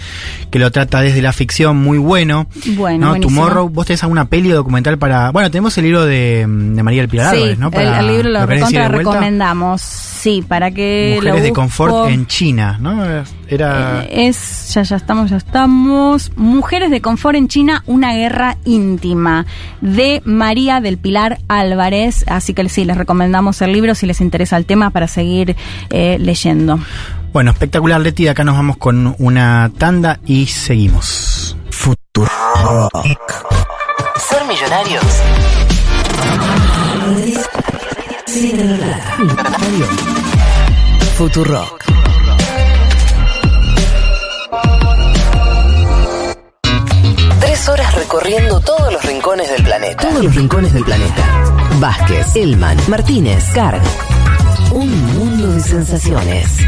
[0.50, 2.48] que lo trata desde la ficción, muy bueno.
[2.76, 3.20] Bueno, ¿no?
[3.20, 5.30] Tomorrow, vos tenés alguna peli o documental para...
[5.30, 7.70] Bueno, tenemos el libro de, María del Pilar sí, ¿no?
[7.72, 9.80] el, libro lo, recomendamos.
[9.80, 13.04] Sí, para que Mujeres de confort en China, ¿no?
[13.46, 14.04] Era...
[14.04, 16.32] Eh, es, ya, ya estamos, ya estamos.
[16.34, 19.44] Mujeres de confort en China, una guerra íntima.
[19.82, 22.24] De María del Pilar Álvarez.
[22.26, 25.56] Así que sí, les recomendamos el libro si les interesa el tema para seguir
[25.90, 26.80] eh, leyendo.
[27.32, 28.28] Bueno, espectacular, Leti.
[28.28, 31.56] Acá nos vamos con una tanda y seguimos.
[31.70, 32.30] Futuro.
[34.16, 35.04] Ser millonarios.
[41.16, 41.66] Futuro.
[47.66, 50.06] Horas recorriendo todos los rincones del planeta.
[50.06, 51.24] Todos los rincones del planeta.
[51.80, 53.80] Vázquez, Elman, Martínez, Carg.
[54.70, 56.58] Un mundo de sensaciones.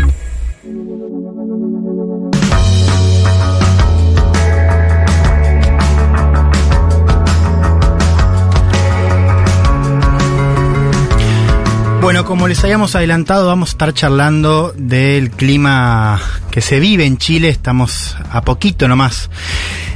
[12.06, 16.22] Bueno, como les habíamos adelantado, vamos a estar charlando del clima
[16.52, 17.48] que se vive en Chile.
[17.48, 19.28] Estamos a poquito nomás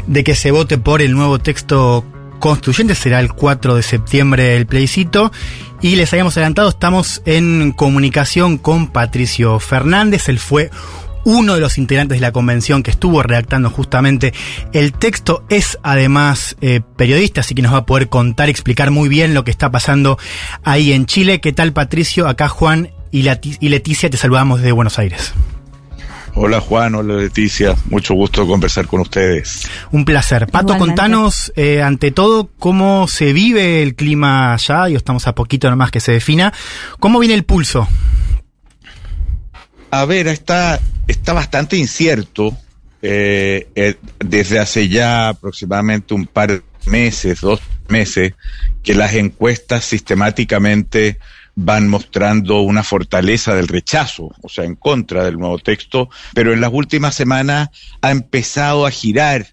[0.08, 2.04] de que se vote por el nuevo texto
[2.40, 2.96] constituyente.
[2.96, 5.30] Será el 4 de septiembre el plebiscito.
[5.82, 10.28] Y les habíamos adelantado, estamos en comunicación con Patricio Fernández.
[10.28, 10.72] Él fue
[11.24, 14.32] uno de los integrantes de la convención que estuvo redactando justamente
[14.72, 18.90] el texto es además eh, periodista, así que nos va a poder contar y explicar
[18.90, 20.18] muy bien lo que está pasando
[20.64, 21.40] ahí en Chile.
[21.40, 22.28] ¿Qué tal Patricio?
[22.28, 25.32] Acá Juan y, Leticia te saludamos desde Buenos Aires.
[26.34, 29.68] Hola Juan, hola Leticia, mucho gusto conversar con ustedes.
[29.90, 30.46] Un placer.
[30.46, 35.68] Pato, contanos eh, ante todo cómo se vive el clima allá, y estamos a poquito
[35.68, 36.52] nomás que se defina.
[37.00, 37.88] ¿Cómo viene el pulso?
[39.90, 40.80] a ver, está,
[41.10, 42.56] está bastante incierto
[43.02, 48.34] eh, eh, desde hace ya aproximadamente un par de meses, dos meses,
[48.82, 51.18] que las encuestas sistemáticamente
[51.54, 56.60] van mostrando una fortaleza del rechazo, o sea, en contra del nuevo texto, pero en
[56.60, 57.68] las últimas semanas
[58.00, 59.48] ha empezado a girar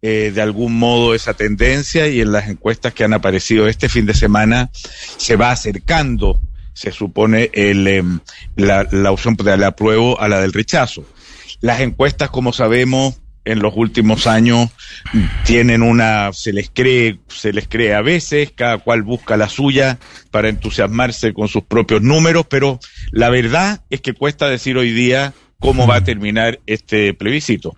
[0.00, 4.06] eh, de algún modo esa tendencia y en las encuestas que han aparecido este fin
[4.06, 6.40] de semana se va acercando,
[6.78, 8.20] se supone, el, em,
[8.54, 11.04] la, la opción del apruebo a la del rechazo.
[11.60, 14.70] Las encuestas, como sabemos, en los últimos años
[15.44, 19.98] tienen una, se les cree, se les cree a veces, cada cual busca la suya
[20.30, 22.78] para entusiasmarse con sus propios números, pero
[23.10, 27.76] la verdad es que cuesta decir hoy día cómo va a terminar este plebiscito.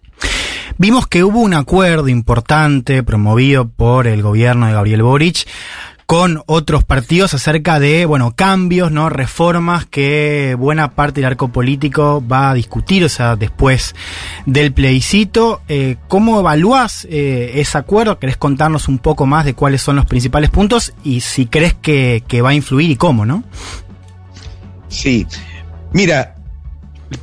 [0.77, 5.47] Vimos que hubo un acuerdo importante promovido por el gobierno de Gabriel Boric
[6.11, 9.11] con otros partidos acerca de, bueno, cambios, ¿no?
[9.11, 13.95] Reformas que buena parte del arco político va a discutir, o sea, después
[14.45, 15.63] del plebiscito.
[15.69, 18.19] Eh, ¿Cómo evalúas eh, ese acuerdo?
[18.19, 22.25] ¿Querés contarnos un poco más de cuáles son los principales puntos y si crees que,
[22.27, 23.45] que va a influir y cómo, no?
[24.89, 25.29] Sí.
[25.93, 26.35] Mira,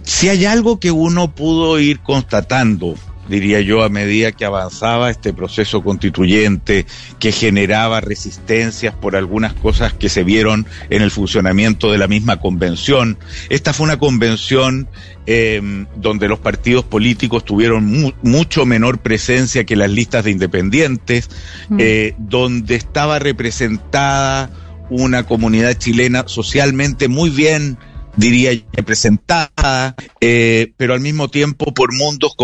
[0.04, 2.96] si hay algo que uno pudo ir constatando
[3.28, 6.86] diría yo, a medida que avanzaba este proceso constituyente,
[7.20, 12.40] que generaba resistencias por algunas cosas que se vieron en el funcionamiento de la misma
[12.40, 13.18] convención.
[13.49, 14.88] Esta fue una convención
[15.26, 21.30] eh, donde los partidos políticos tuvieron mucho menor presencia que las listas de independientes,
[21.70, 21.78] mm.
[21.80, 24.49] eh, donde estaba representada
[24.90, 27.78] una comunidad chilena socialmente muy bien
[28.18, 32.36] diría representada, eh, pero al mismo tiempo por mundos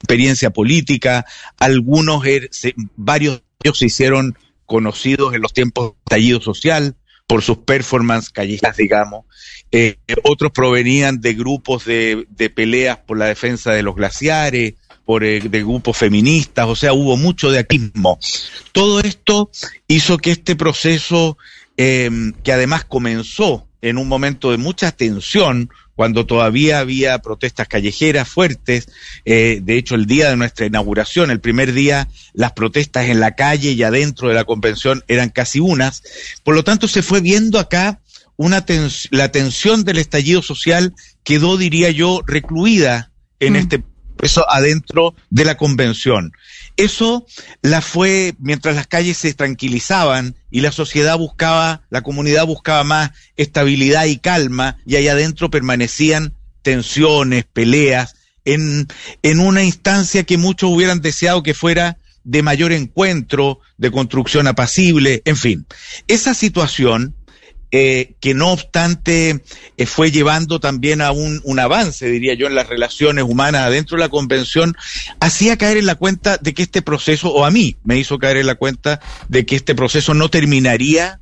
[0.00, 1.26] experiencia política,
[1.58, 2.50] algunos, er,
[2.96, 6.96] varios de ellos se hicieron conocidos en los tiempos de estallido social
[7.26, 9.24] por sus performances callejeras, digamos.
[9.70, 14.74] Eh, otros provenían de grupos de, peleas por la defensa de los glaciares,
[15.04, 18.18] por eh, de grupos feministas, o sea, hubo mucho de aquismo.
[18.72, 19.50] Todo esto
[19.86, 21.38] hizo que este proceso,
[21.76, 25.70] em, que además comenzó en un momento de mucha tensión,
[26.00, 28.88] cuando todavía había protestas callejeras fuertes.
[29.26, 33.34] Eh, de hecho, el día de nuestra inauguración, el primer día, las protestas en la
[33.34, 36.02] calle y adentro de la convención eran casi unas.
[36.42, 38.00] Por lo tanto, se fue viendo acá
[38.38, 38.64] una
[39.10, 43.56] la tensión del estallido social quedó, diría yo, recluida en mm.
[43.56, 43.84] este
[44.22, 46.32] eso adentro de la convención.
[46.80, 47.26] Eso
[47.60, 53.10] la fue mientras las calles se tranquilizaban y la sociedad buscaba, la comunidad buscaba más
[53.36, 56.32] estabilidad y calma y ahí adentro permanecían
[56.62, 58.14] tensiones, peleas,
[58.46, 58.88] en,
[59.22, 65.20] en una instancia que muchos hubieran deseado que fuera de mayor encuentro, de construcción apacible,
[65.26, 65.66] en fin.
[66.08, 67.14] Esa situación
[67.72, 69.42] eh, que no obstante
[69.76, 73.96] eh, fue llevando también a un, un, avance, diría yo, en las relaciones humanas dentro
[73.96, 74.76] de la convención,
[75.20, 78.38] hacía caer en la cuenta de que este proceso, o a mí me hizo caer
[78.38, 81.20] en la cuenta de que este proceso no terminaría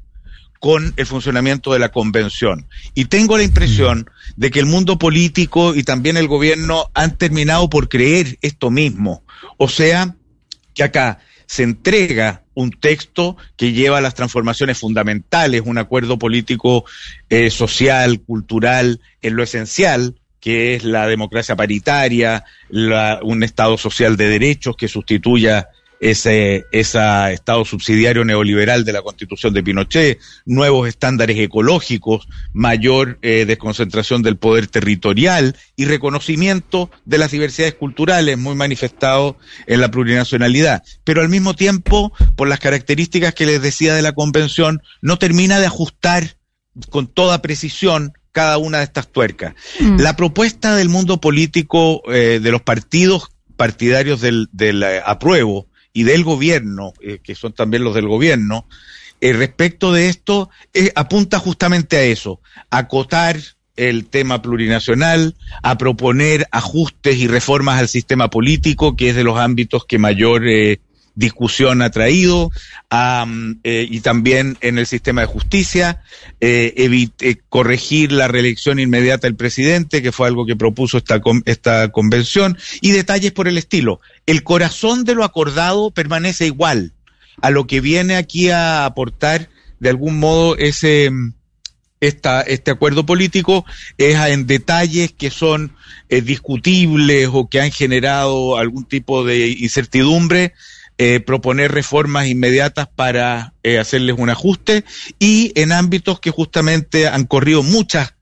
[0.58, 2.66] con el funcionamiento de la convención.
[2.94, 7.68] Y tengo la impresión de que el mundo político y también el gobierno han terminado
[7.70, 9.22] por creer esto mismo.
[9.56, 10.16] O sea,
[10.74, 16.84] que acá se entrega un texto que lleva las transformaciones fundamentales, un acuerdo político,
[17.30, 22.44] eh, social, cultural, en lo esencial, que es la democracia paritaria,
[23.22, 25.68] un Estado social de derechos que sustituya
[26.00, 26.98] ese, ese
[27.32, 34.36] Estado subsidiario neoliberal de la Constitución de Pinochet, nuevos estándares ecológicos, mayor eh, desconcentración del
[34.36, 40.82] poder territorial y reconocimiento de las diversidades culturales muy manifestado en la plurinacionalidad.
[41.04, 45.58] Pero al mismo tiempo, por las características que les decía de la Convención, no termina
[45.58, 46.36] de ajustar
[46.90, 49.54] con toda precisión cada una de estas tuercas.
[49.80, 50.00] Mm.
[50.00, 55.67] La propuesta del mundo político eh, de los partidos partidarios del, del eh, apruebo
[55.98, 58.66] y del gobierno, eh, que son también los del gobierno,
[59.20, 63.36] eh, respecto de esto, eh, apunta justamente a eso, acotar
[63.74, 69.40] el tema plurinacional, a proponer ajustes y reformas al sistema político, que es de los
[69.40, 70.44] ámbitos que mayor
[71.18, 72.52] discusión ha traído,
[73.64, 76.00] eh, y también en el sistema de justicia,
[76.40, 81.88] eh, eh, corregir la reelección inmediata del presidente, que fue algo que propuso esta, esta
[81.88, 84.00] convención, y detalles por el estilo.
[84.26, 86.92] El corazón de lo acordado permanece igual
[87.42, 89.48] a lo que viene aquí a aportar
[89.80, 91.10] de algún modo ese
[92.00, 93.64] esta, este acuerdo político
[93.96, 95.74] es en detalles que son
[96.08, 100.52] discutibles o que han generado algún tipo de incertidumbre
[100.98, 104.84] eh, proponer reformas inmediatas para eh, hacerles un ajuste
[105.18, 108.14] y en ámbitos que justamente han corrido muchas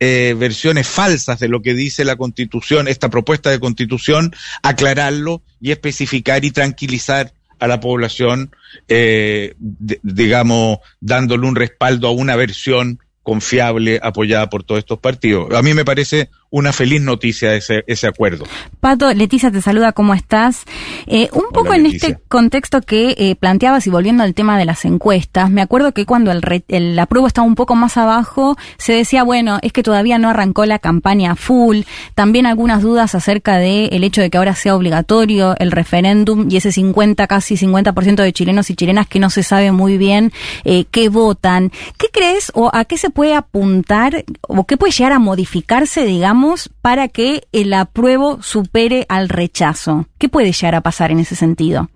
[0.00, 5.70] eh, versiones falsas de lo que dice la constitución, esta propuesta de constitución, aclararlo y
[5.70, 8.50] especificar y tranquilizar a la población,
[8.88, 9.54] eh,
[10.02, 15.54] digamos, dándole un respaldo a una versión confiable, apoyada por todos estos partidos.
[15.54, 18.44] A mí me parece una feliz noticia ese, ese acuerdo.
[18.80, 20.62] Pato, Leticia te saluda, ¿cómo estás?
[21.06, 24.84] Eh, un poco en este contexto que eh, planteabas y volviendo al tema de las
[24.84, 29.24] encuestas, me acuerdo que cuando el, el apruebo estaba un poco más abajo, se decía,
[29.24, 31.80] bueno, es que todavía no arrancó la campaña full,
[32.14, 36.58] también algunas dudas acerca de el hecho de que ahora sea obligatorio el referéndum y
[36.58, 40.32] ese 50, casi 50% de chilenos y chilenas que no se sabe muy bien
[40.64, 41.72] eh, qué votan.
[41.98, 46.43] ¿Qué crees o a qué se puede apuntar o qué puede llegar a modificarse, digamos,
[46.80, 50.08] para que el apruebo supere al rechazo?
[50.18, 51.90] ¿Qué puede llegar a pasar en ese sentido?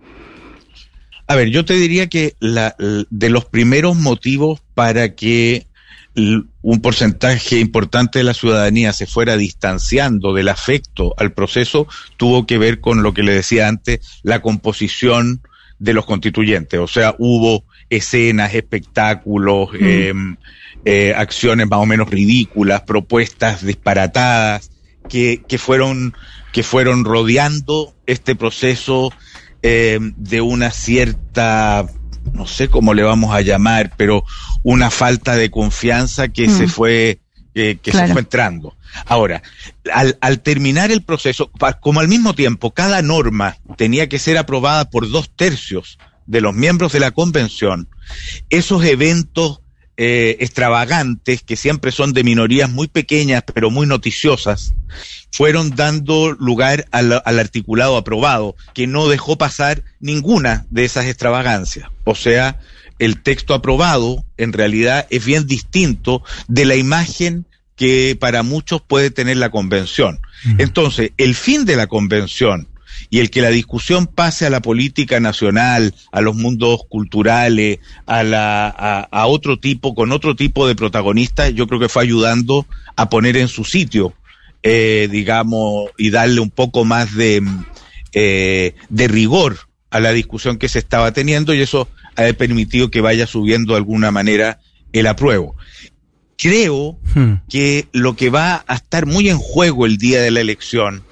[1.26, 5.66] A ver, yo te diría que la, de los primeros motivos para que
[6.14, 12.58] un porcentaje importante de la ciudadanía se fuera distanciando del afecto al proceso tuvo que
[12.58, 15.42] ver con lo que le decía antes, la composición
[15.78, 16.80] de los constituyentes.
[16.80, 19.85] O sea, hubo escenas, espectáculos, mm.
[19.85, 20.36] em,
[20.85, 24.70] eh, acciones más o menos ridículas, propuestas disparatadas,
[25.09, 26.15] que, que, fueron,
[26.52, 29.12] que fueron rodeando este proceso
[29.62, 31.86] eh, de una cierta,
[32.32, 34.24] no sé cómo le vamos a llamar, pero
[34.62, 37.20] una falta de confianza que se fue,
[37.55, 38.77] que, se fue entrando.
[39.06, 39.43] Ahora,
[39.93, 41.51] al, al, terminar el proceso,
[41.81, 45.98] como al mismo tiempo cada norma tenía que ser aprobada por dos tercios
[46.28, 47.88] de los miembros de la convención,
[48.50, 49.60] esos eventos
[49.96, 54.74] eh, extravagantes, que siempre son de minorías muy pequeñas, pero muy noticiosas,
[55.32, 61.88] fueron dando lugar al, articulado aprobado, que no dejó pasar ninguna de esas extravagancias.
[62.05, 62.60] O sea,
[63.00, 69.10] el texto aprobado en realidad es bien distinto de la imagen que para muchos puede
[69.10, 70.20] tener la convención.
[70.59, 72.68] Entonces, el fin de la convención
[73.10, 78.22] y el que la discusión pase a la política nacional, a los mundos culturales, a,
[78.22, 82.66] la, a, otro tipo, con otro tipo de protagonistas, yo creo que fue ayudando
[82.96, 84.12] a poner en su sitio,
[84.62, 87.42] eh, digamos, y darle un poco más de,
[88.12, 89.58] eh, de rigor
[89.90, 93.78] a la discusión que se estaba teniendo y eso ha permitido que vaya subiendo de
[93.78, 94.60] alguna manera
[94.92, 95.56] el apruebo.
[96.36, 97.34] Creo hmm.
[97.48, 101.02] que lo que va a estar muy en juego el día de la elección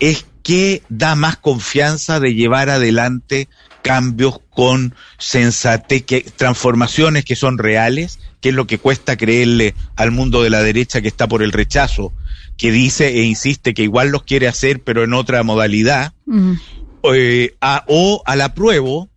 [0.00, 3.48] es ¿qué da más confianza de llevar adelante
[3.82, 10.12] cambios con sensatez, que, transformaciones que son reales, que es lo que cuesta creerle al
[10.12, 12.12] mundo de la derecha que está por el rechazo,
[12.56, 16.12] que dice e insiste que igual los quiere hacer, pero en otra modalidad,
[17.12, 17.56] eh,
[17.88, 19.08] o al apruebo,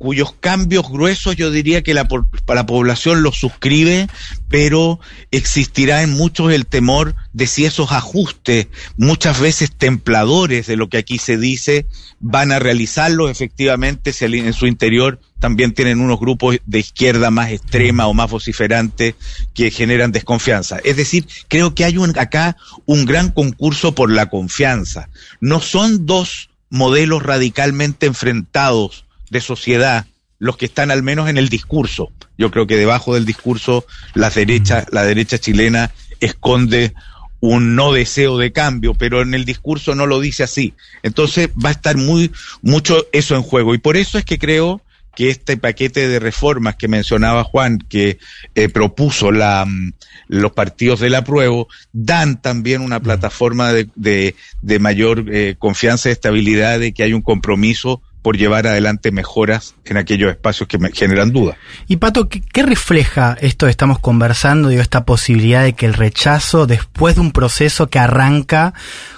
[0.00, 2.08] cuyos cambios gruesos yo diría que la,
[2.48, 4.08] la población los suscribe,
[4.48, 4.98] pero
[5.30, 10.96] existirá en muchos el temor de si esos ajustes, muchas veces templadores de lo que
[10.96, 11.84] aquí se dice,
[12.18, 17.50] van a realizarlo efectivamente si en su interior también tienen unos grupos de izquierda más
[17.50, 19.16] extrema o más vociferantes
[19.52, 20.78] que generan desconfianza.
[20.82, 22.56] Es decir, creo que hay un, acá
[22.86, 25.10] un gran concurso por la confianza.
[25.42, 30.06] No son dos modelos radicalmente enfrentados de sociedad
[30.38, 32.10] los que están al menos en el discurso.
[32.38, 36.94] Yo creo que debajo del discurso la derecha, la derecha chilena esconde
[37.40, 40.74] un no deseo de cambio, pero en el discurso no lo dice así.
[41.02, 42.32] Entonces va a estar muy
[42.62, 44.82] mucho eso en juego y por eso es que creo
[45.14, 48.18] que este paquete de reformas que mencionaba Juan, que
[48.54, 49.92] eh, propuso la, mm,
[50.28, 56.78] los partidos del apruebo, dan también una plataforma de, de, mayor eh, confianza y estabilidad
[56.78, 61.32] de que hay un compromiso por llevar adelante mejoras en aquellos espacios que me generan
[61.32, 61.56] duda.
[61.88, 66.66] Y Pato, ¿qué, refleja esto que estamos conversando, digo, esta posibilidad de que el rechazo,
[66.66, 68.74] después de un proceso que arranca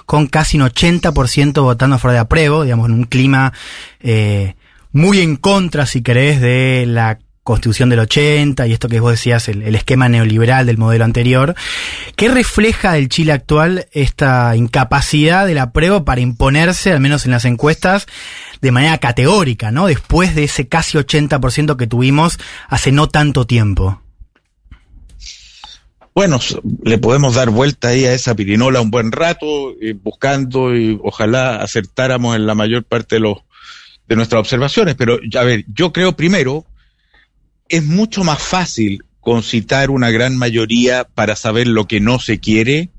[0.06, 3.52] con casi un 80% votando a favor de apruebo, digamos, en un clima
[4.00, 4.54] eh,
[4.92, 9.48] muy en contra, si querés, de la constitución del 80 y esto que vos decías,
[9.48, 11.54] el, el, esquema neoliberal del modelo anterior,
[12.16, 17.44] ¿qué refleja el Chile actual esta incapacidad del apruebo para imponerse, al menos en las
[17.44, 18.06] encuestas,
[18.60, 19.86] de manera categórica, ¿no?
[19.86, 22.38] Después de ese casi 80% que tuvimos
[22.68, 24.00] hace no tanto tiempo.
[26.14, 26.38] Bueno,
[26.84, 32.36] le podemos dar vuelta ahí a esa pirinola un buen rato, buscando y ojalá acertáramos
[32.36, 33.38] en la mayor parte de los
[34.06, 36.66] de nuestras observaciones, pero a ver, yo creo primero
[37.72, 42.90] es mucho más fácil concitar una gran mayoría para saber lo que no se quiere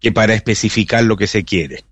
[0.00, 1.84] que para especificar lo que se quiere.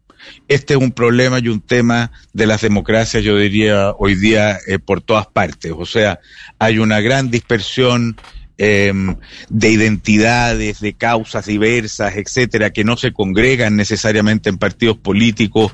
[0.47, 4.79] Este es un problema y un tema de las democracias, yo diría, hoy día eh,
[4.79, 5.73] por todas partes.
[5.77, 6.21] O sea,
[6.61, 8.17] hay una gran dispersión
[8.57, 9.17] em,
[9.49, 15.73] de identidades, de causas diversas, etcétera, que no se congregan necesariamente en partidos políticos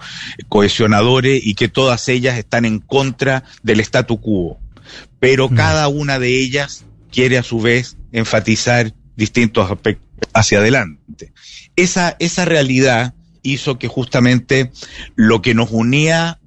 [0.49, 4.59] cohesionadores y que todas ellas están en contra del statu quo.
[5.19, 11.33] Pero cada una de ellas quiere a su vez enfatizar distintos aspectos hacia adelante.
[11.77, 14.71] Esa, esa realidad hizo que justamente
[15.17, 16.41] lo que nos unía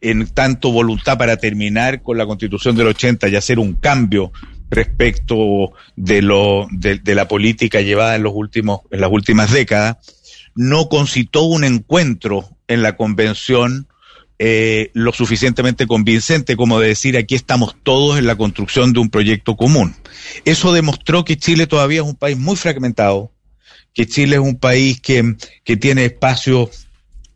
[0.00, 4.32] en tanto voluntad para terminar con la constitución del 80 y hacer un cambio
[4.70, 9.96] respecto de lo de, la política llevada en los últimos en las últimas décadas
[10.54, 13.88] no concitó un encuentro en la convención
[14.38, 19.10] eh, lo suficientemente convincente como de decir aquí estamos todos en la construcción de un
[19.10, 19.94] proyecto común.
[20.44, 23.32] Eso demostró que Chile todavía es un país muy fragmentado,
[23.94, 26.86] que Chile es un país que, que tiene espacios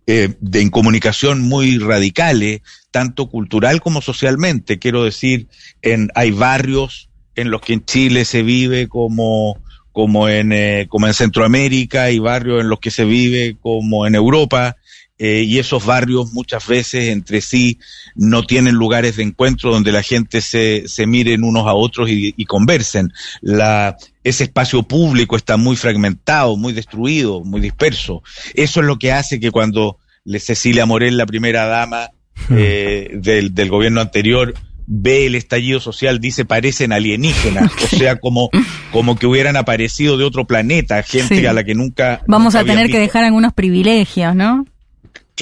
[0.07, 4.79] eh, de incomunicación muy radicales, tanto cultural como socialmente.
[4.79, 5.47] Quiero decir,
[5.83, 9.59] en, hay barrios en los que en Chile se vive como,
[9.93, 14.15] como, en, eh, como en Centroamérica, hay barrios en los que se vive como en
[14.15, 14.77] Europa,
[15.23, 17.79] eh, y esos barrios muchas veces entre sí
[18.15, 22.33] no tienen lugares de encuentro donde la gente se, se miren unos a otros y,
[22.35, 23.13] y, conversen.
[23.43, 28.23] La, ese espacio público está muy fragmentado, muy destruido, muy disperso.
[28.55, 29.99] Eso es lo que hace que cuando
[30.39, 32.09] Cecilia Morel, la primera dama
[32.51, 34.55] eh, del, del gobierno anterior,
[34.87, 38.49] ve el estallido social, dice parecen alienígenas, o sea, como,
[38.91, 42.23] como que hubieran aparecido de otro planeta, gente a la que nunca...
[42.27, 44.65] Vamos a tener que dejar algunos privilegios, ¿no?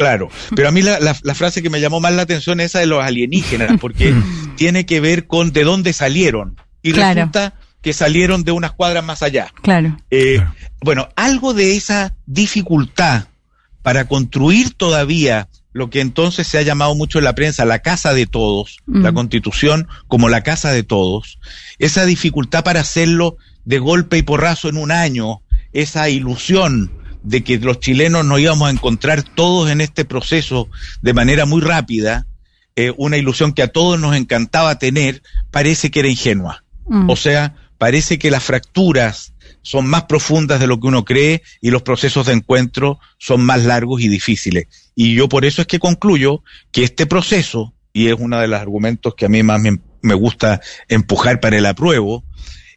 [0.03, 2.81] Claro, pero a mí la, la, frase que me llamó más la atención es esa
[2.81, 4.15] de los alienígenas, porque
[4.57, 6.57] tiene que ver con de dónde salieron.
[6.83, 9.53] Y resulta que salieron de unas cuadras más allá.
[9.63, 9.97] Claro.
[10.11, 10.45] Eh,
[10.81, 13.29] bueno, algo de esa dificultad
[13.83, 18.13] para construir todavía lo que entonces se ha llamado mucho en la prensa la casa
[18.13, 21.39] de todos, la constitución como la casa de todos,
[21.79, 25.43] esa dificultad para hacerlo de golpe y porrazo en un año,
[25.73, 26.91] esa ilusión
[27.23, 30.69] de que los chilenos nos íbamos a encontrar todos en este proceso
[31.03, 32.27] de manera muy rápida,
[32.77, 36.65] eh, una ilusión que a todos nos encantaba tener, parece que era ingenua.
[36.87, 37.11] Mm.
[37.11, 41.71] O sea, parece que las fracturas son más profundas de lo que uno cree y
[41.71, 44.67] los procesos de encuentro son más largos y difíciles.
[44.95, 46.43] Y yo por eso es que concluyo
[46.73, 50.15] que este proceso, y es uno de los argumentos que a mí más me, me
[50.15, 52.25] gusta empujar para el apruebo,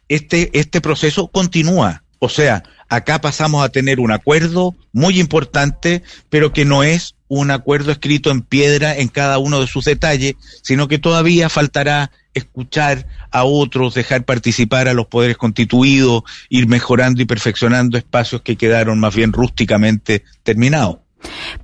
[0.08, 2.04] este, este proceso continúa.
[2.18, 2.62] O sea,
[2.92, 8.30] acá pasamos a tener un acuerdo muy importante, pero que no es un acuerdo escrito
[8.30, 13.94] en piedra en cada uno de sus detalles, sino que todavía faltará escuchar a otros,
[13.94, 19.32] dejar participar a los poderes constituidos, ir mejorando y perfeccionando espacios que quedaron más bien
[19.32, 20.98] rústicamente terminados.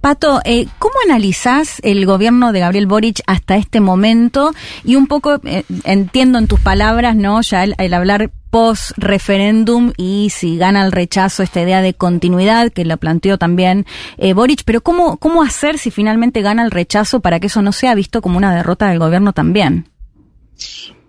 [0.01, 4.53] Pato, eh, ¿cómo analizás el gobierno de Gabriel Boric hasta este momento?
[4.85, 7.41] Y un poco eh, entiendo en tus palabras, ¿no?
[7.43, 12.85] Ya el, hablar post referéndum y si gana el rechazo esta idea de continuidad que
[12.85, 13.85] lo planteó también
[14.17, 17.73] eh, Boric, pero ¿cómo, ¿cómo hacer si finalmente gana el rechazo para que eso no
[17.73, 19.91] sea visto como una derrota del gobierno también?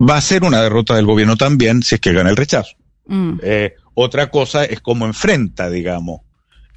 [0.02, 2.76] Va a ser una derrota del gobierno también si es que gana el rechazo.
[3.08, 3.40] Mm.
[3.42, 6.22] Eh, otra cosa es cómo enfrenta, digamos,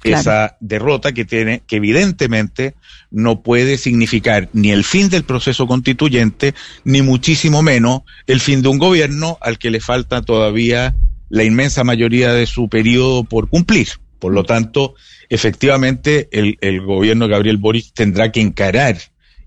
[0.03, 2.75] esa derrota que tiene, que evidentemente
[3.11, 6.53] no puede significar ni el fin del proceso constituyente,
[6.83, 10.95] ni muchísimo menos el fin de un gobierno al que le falta todavía
[11.29, 13.89] la inmensa mayoría de su periodo por cumplir.
[14.19, 14.95] Por lo tanto,
[15.29, 18.97] efectivamente, el, el gobierno de Gabriel Boric tendrá que encarar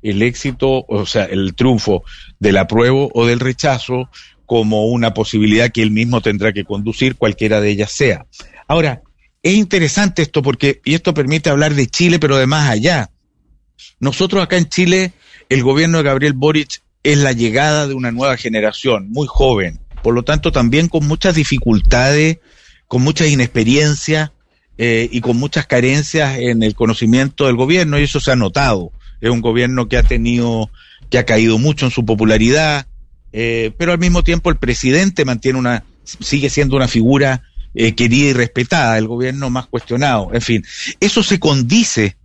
[0.03, 2.05] el éxito, o sea, el triunfo
[2.39, 4.11] del apruebo o del rechazo
[4.45, 8.27] como una posibilidad que él mismo tendrá que conducir, cualquiera de ellas sea.
[8.69, 9.03] Ahora,
[9.47, 13.11] es interesante esto porque, y esto permite hablar de Chile, pero de más allá.
[14.01, 15.13] Nosotros acá en Chile,
[15.49, 20.15] el gobierno de Gabriel Boric es la llegada de una nueva generación, muy joven, por
[20.15, 22.39] lo tanto también con muchas dificultades,
[22.89, 24.33] con mucha inexperiencia
[24.79, 28.91] eh, y con muchas carencias en el conocimiento del gobierno, y eso se ha notado.
[29.21, 30.71] Es un gobierno que ha tenido,
[31.09, 32.89] que ha caído mucho en su popularidad,
[33.33, 37.45] eh, pero al mismo tiempo el presidente mantiene una, sigue siendo una figura
[37.77, 40.31] eh, querida y respetada, el gobierno más cuestionado.
[40.33, 40.65] En fin,
[40.99, 42.17] eso se condice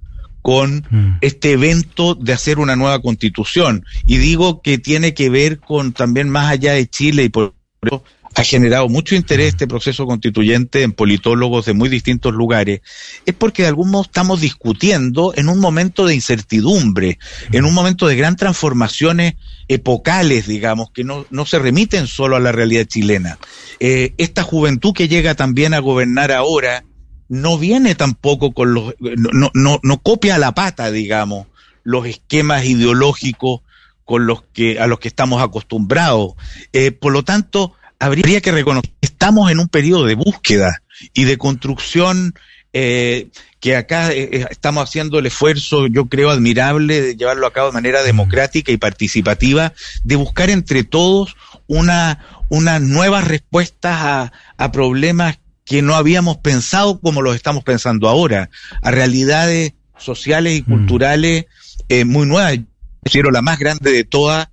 [0.42, 1.18] con mm.
[1.22, 3.86] este evento de hacer una nueva constitución.
[4.06, 8.04] Y digo que tiene que ver con también más allá de Chile y por eso
[8.36, 12.82] ha generado mucho interés este proceso constituyente en politólogos de muy distintos lugares,
[13.26, 17.20] es porque de algún modo estamos discutiendo en un momento de incertidumbre,
[17.52, 19.34] en un momento de gran transformaciones
[19.74, 23.40] epocales, digamos, que no, no se remiten solo a la realidad chilena.
[23.80, 26.84] Eh, esta juventud que llega también a gobernar ahora
[27.30, 31.48] no viene tampoco con los, no, no, no copia a la pata, digamos,
[31.84, 33.62] los esquemas ideológicos
[34.04, 36.34] con los que, a los que estamos acostumbrados.
[36.74, 40.82] Eh, por lo tanto, habría que reconocer que estamos en un periodo de búsqueda
[41.14, 42.34] y de construcción
[42.74, 43.30] eh,
[43.60, 47.68] que acá eh, eh, estamos haciendo el esfuerzo, yo creo, admirable de llevarlo a cabo
[47.68, 49.74] de manera democrática y participativa,
[50.04, 51.36] de buscar entre todos
[51.68, 58.10] una, unas nuevas respuestas a, a problemas que no habíamos pensado como los estamos pensando
[58.10, 58.50] ahora,
[58.82, 61.46] a realidades sociales y culturales
[61.88, 62.60] eh, muy nuevas.
[63.04, 64.50] Quiero la más grande de todas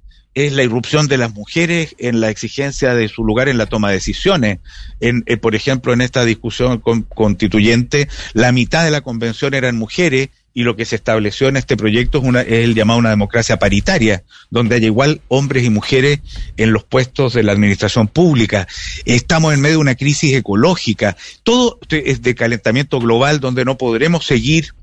[0.46, 3.88] es la irrupción de las mujeres en la exigencia de su lugar en la toma
[3.88, 4.58] de decisiones.
[5.00, 9.76] En, eh, por ejemplo, en esta discusión con- constituyente, la mitad de la convención eran
[9.76, 13.10] mujeres y lo que se estableció en este proyecto es, una, es el llamado una
[13.10, 16.20] democracia paritaria, donde haya igual hombres y mujeres
[16.56, 18.66] en los puestos de la administración pública.
[19.04, 24.26] Estamos en medio de una crisis ecológica, todo es de calentamiento global donde no podremos
[24.26, 24.74] seguir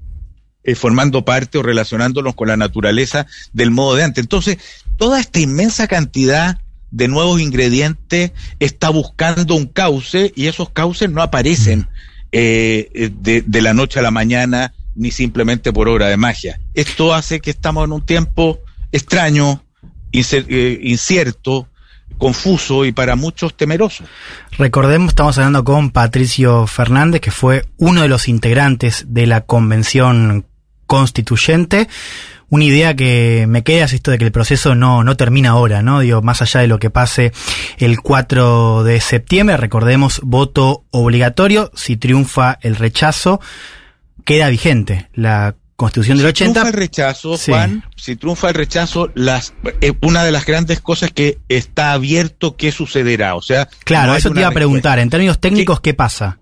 [0.63, 4.23] eh, formando parte o relacionándonos con la naturaleza del modo de antes.
[4.23, 4.57] Entonces,
[4.97, 6.59] toda esta inmensa cantidad
[6.91, 11.87] de nuevos ingredientes está buscando un cauce y esos cauces no aparecen
[12.31, 16.59] eh, eh, de, de la noche a la mañana ni simplemente por obra de magia.
[16.73, 18.59] Esto hace que estamos en un tiempo
[18.91, 19.63] extraño,
[20.13, 21.67] eh, incierto,
[22.17, 24.05] confuso y para muchos temeroso.
[24.57, 30.45] Recordemos, estamos hablando con Patricio Fernández, que fue uno de los integrantes de la convención
[30.85, 31.89] constituyente.
[32.49, 35.81] Una idea que me queda es esto de que el proceso no, no termina ahora,
[35.81, 35.99] ¿no?
[36.01, 37.31] Digo, más allá de lo que pase
[37.77, 43.41] el 4 de septiembre, recordemos, voto obligatorio, si triunfa el rechazo,
[44.25, 46.53] queda vigente la constitución del si 80.
[46.61, 47.51] triunfa el rechazo, Sí.
[47.51, 52.55] Juan, si triunfa el rechazo, las, eh, una de las grandes cosas que está abierto
[52.55, 53.35] qué sucederá.
[53.35, 54.99] O sea, Claro, no eso te iba a preguntar.
[54.99, 56.39] En términos técnicos, ¿qué pasa?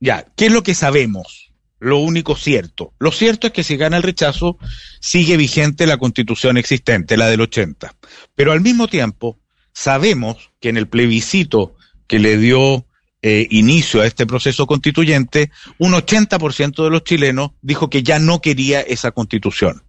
[0.00, 1.45] Ya, ¿qué es lo que sabemos?
[1.78, 2.92] Lo único cierto.
[2.98, 4.58] Lo cierto es que si gana el rechazo,
[5.00, 7.94] sigue vigente la constitución existente, la del 80.
[8.34, 9.38] Pero al mismo tiempo,
[9.72, 11.76] sabemos que en el plebiscito
[12.06, 12.86] que le dio
[13.22, 18.40] eh, inicio a este proceso constituyente, un 80% de los chilenos dijo que ya no
[18.40, 19.82] quería esa constitución.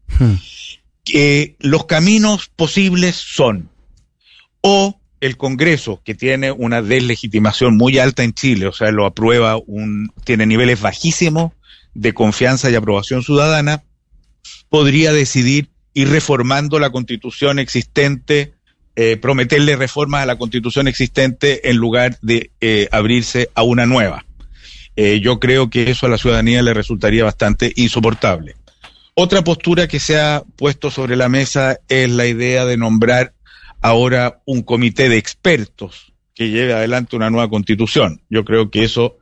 [1.03, 3.69] Que los caminos posibles son
[4.61, 9.57] o el Congreso, que tiene una deslegitimación muy alta en Chile, o sea, lo aprueba
[9.65, 11.53] un, tiene niveles bajísimos
[11.97, 13.83] de confianza y aprobación ciudadana,
[14.69, 18.53] podría decidir ir reformando la constitución existente,
[18.95, 24.25] eh, prometerle reformas a la constitución existente en lugar de eh, abrirse a una nueva.
[24.95, 28.55] Eh, yo creo que eso a la ciudadanía le resultaría bastante insoportable.
[29.15, 33.33] Otra postura que se ha puesto sobre la mesa es la idea de nombrar
[33.81, 38.21] ahora un comité de expertos que lleve adelante una nueva constitución.
[38.29, 39.17] Yo creo que eso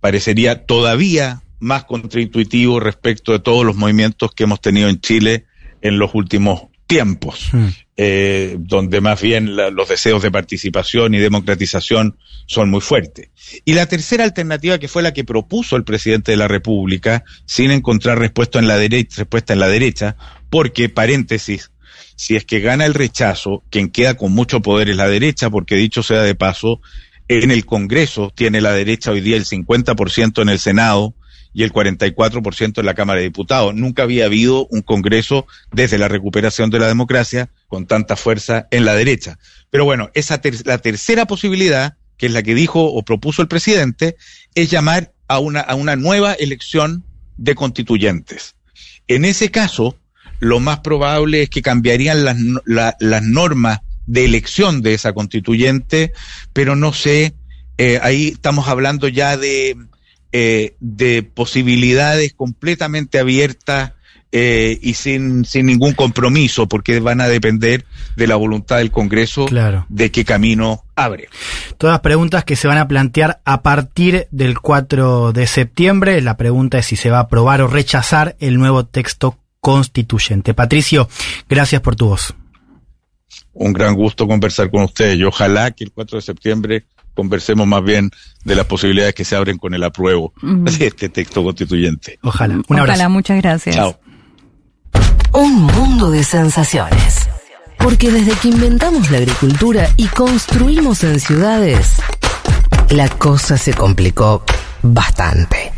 [0.00, 5.46] parecería todavía más contraintuitivo respecto de todos los movimientos que hemos tenido en Chile
[5.80, 7.50] en los últimos tiempos,
[7.96, 13.30] eh, donde más bien la- los deseos de participación y democratización son muy fuertes.
[13.64, 17.70] Y la tercera alternativa, que fue la que propuso el presidente de la República, sin
[17.70, 20.16] encontrar respuesta en la derecha, respuesta en la derecha,
[20.50, 21.70] porque, paréntesis,
[22.16, 25.76] si es que gana el rechazo, quien queda con mucho poder es la derecha, porque
[25.76, 26.80] dicho sea de paso,
[27.28, 31.14] en el Congreso tiene la derecha hoy día el 50% en el Senado
[31.54, 33.74] y el 44% en la Cámara de Diputados.
[33.74, 38.84] Nunca había habido un Congreso desde la recuperación de la democracia con tanta fuerza en
[38.84, 39.38] la derecha.
[39.70, 43.48] Pero bueno, esa ter- la tercera posibilidad, que es la que dijo o propuso el
[43.48, 44.16] presidente,
[44.54, 47.04] es llamar a una, a una nueva elección
[47.36, 48.54] de constituyentes.
[49.08, 49.96] En ese caso,
[50.40, 56.12] lo más probable es que cambiarían las, las normas de elección de esa constituyente,
[56.52, 57.34] pero no sé,
[57.78, 59.76] eh, ahí estamos hablando ya de,
[60.32, 63.92] eh, de posibilidades completamente abiertas
[64.34, 67.84] eh, y sin, sin ningún compromiso, porque van a depender
[68.16, 69.84] de la voluntad del Congreso Claro.
[69.90, 71.28] de qué camino abre.
[71.76, 76.20] Todas preguntas que se van a plantear a partir del 4 de septiembre.
[76.22, 80.54] La pregunta es si se va a aprobar o rechazar el nuevo texto constituyente.
[80.54, 81.08] Patricio,
[81.48, 82.34] gracias por tu voz.
[83.52, 86.84] Un gran gusto conversar con ustedes y ojalá que el 4 de septiembre
[87.14, 88.10] conversemos más bien
[88.44, 92.18] de las posibilidades que se abren con el apruebo de este texto constituyente.
[92.22, 92.54] Ojalá.
[92.54, 93.10] Un Ojalá, abrazo.
[93.10, 93.76] muchas gracias.
[93.76, 93.98] Chao.
[95.32, 97.28] Un mundo de sensaciones.
[97.78, 101.94] Porque desde que inventamos la agricultura y construimos en ciudades,
[102.90, 104.44] la cosa se complicó
[104.82, 105.72] bastante.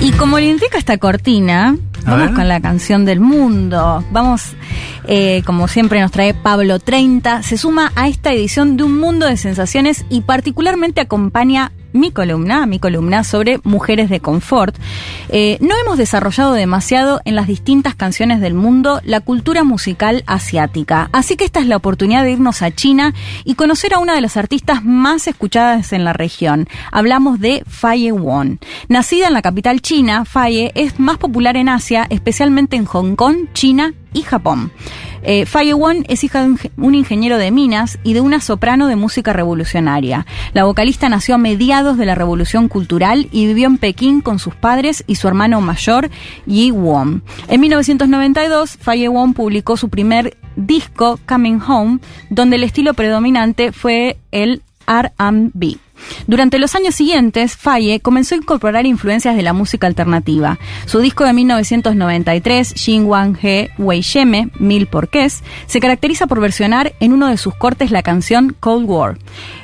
[0.00, 4.04] Y como le indica esta cortina, vamos con la canción del mundo.
[4.10, 4.54] Vamos,
[5.06, 9.26] eh, como siempre nos trae Pablo 30, se suma a esta edición de Un Mundo
[9.26, 14.76] de Sensaciones y particularmente acompaña mi columna, mi columna sobre mujeres de confort.
[15.28, 21.08] Eh, no hemos desarrollado demasiado en las distintas canciones del mundo la cultura musical asiática,
[21.12, 23.14] así que esta es la oportunidad de irnos a China
[23.44, 26.68] y conocer a una de las artistas más escuchadas en la región.
[26.92, 28.60] Hablamos de Faye Won.
[28.88, 33.48] Nacida en la capital china, Faye es más popular en Asia, especialmente en Hong Kong,
[33.52, 34.72] China y Japón.
[35.22, 38.96] Eh, Faye Won es hija de un, ingeniero de minas y de una soprano de
[38.96, 40.24] música revolucionaria.
[40.54, 44.54] La vocalista nació a mediados de la Revolución Cultural y vivió en Pekín con sus
[44.54, 46.10] padres y su hermano mayor,
[46.46, 47.22] Yi Won.
[47.48, 51.98] En 1992, Faye Won publicó su primer disco, Coming Home,
[52.30, 55.78] donde el estilo predominante fue el R&B.
[56.26, 60.58] Durante los años siguientes, Faye comenzó a incorporar influencias de la música alternativa.
[60.86, 66.94] Su disco de 1993, Jin Wang He Wei Sheme, Mil Porqués, se caracteriza por versionar
[67.00, 69.18] en uno de sus cortes la canción Cold War,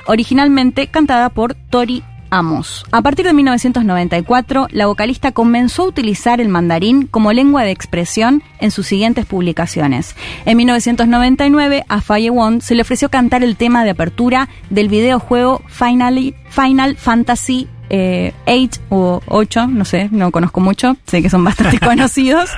[0.07, 2.03] originalmente cantada por Tori
[2.33, 2.87] Amos.
[2.93, 8.43] A partir de 1994, la vocalista comenzó a utilizar el mandarín como lengua de expresión
[8.59, 10.17] en sus siguientes publicaciones.
[10.47, 15.63] En 1999, a Faye Won se le ofreció cantar el tema de apertura del videojuego
[15.69, 21.79] Final Fantasy eh, 8 o 8, no sé, no conozco mucho, sé que son bastante
[21.87, 22.51] conocidos.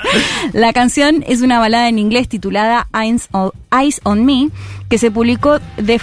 [0.53, 3.29] La canción es una balada en inglés titulada Eyes
[4.05, 4.51] on, Me,
[4.89, 5.59] que se publicó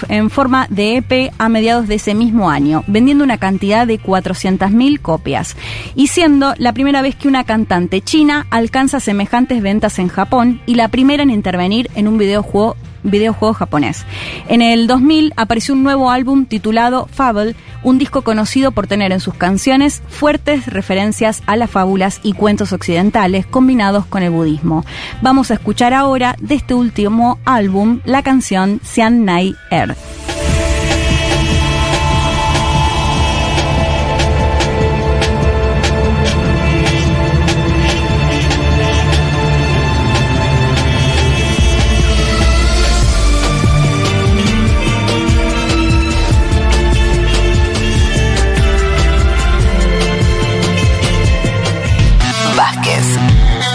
[0.10, 5.00] en forma de EP a mediados de ese mismo año, vendiendo una cantidad de 400.000
[5.00, 5.56] copias,
[5.96, 10.76] y siendo la primera vez que una cantante china alcanza semejantes ventas en Japón y
[10.76, 14.06] la primera en intervenir en un videojuego videojuego japonés.
[14.48, 19.20] En el 2000 apareció un nuevo álbum titulado Fable, un disco conocido por tener en
[19.20, 24.86] sus canciones fuertes referencias a las fábulas y cuentos occidentales combinados con el budismo.
[25.22, 28.82] Vamos a escuchar ahora de este último álbum la canción
[29.26, 29.96] Nai Er.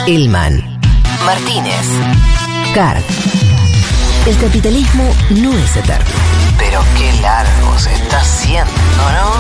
[0.07, 0.63] Elman,
[1.25, 1.89] Martínez,
[2.75, 3.03] Card.
[4.25, 5.03] El capitalismo
[5.43, 6.05] no es eterno.
[6.57, 8.71] Pero qué largo se está haciendo,
[9.17, 9.33] ¿no?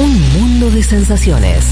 [0.00, 1.66] Un mundo de sensaciones.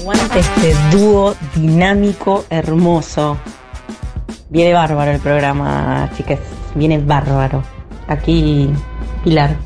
[0.00, 3.38] Aguante este dúo dinámico, hermoso.
[4.50, 6.40] Viene bárbaro el programa, chicas.
[6.74, 7.62] Viene bárbaro.
[8.08, 8.68] Aquí,
[9.24, 9.56] Pilar.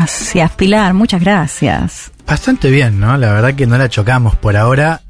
[0.00, 2.10] Gracias, Pilar, muchas gracias.
[2.26, 3.18] Bastante bien, ¿no?
[3.18, 5.02] La verdad que no la chocamos por ahora.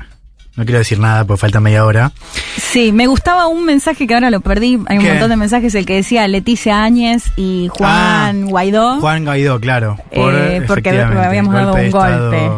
[0.57, 2.13] No quiero decir nada porque falta media hora.
[2.57, 4.79] Sí, me gustaba un mensaje que ahora lo perdí.
[4.87, 9.01] Hay un montón de mensajes, el que decía Leticia Áñez y Juan ah, Guaidó.
[9.01, 9.97] Juan Guaidó, claro.
[10.11, 12.51] Eh, porque habíamos dado un golpe.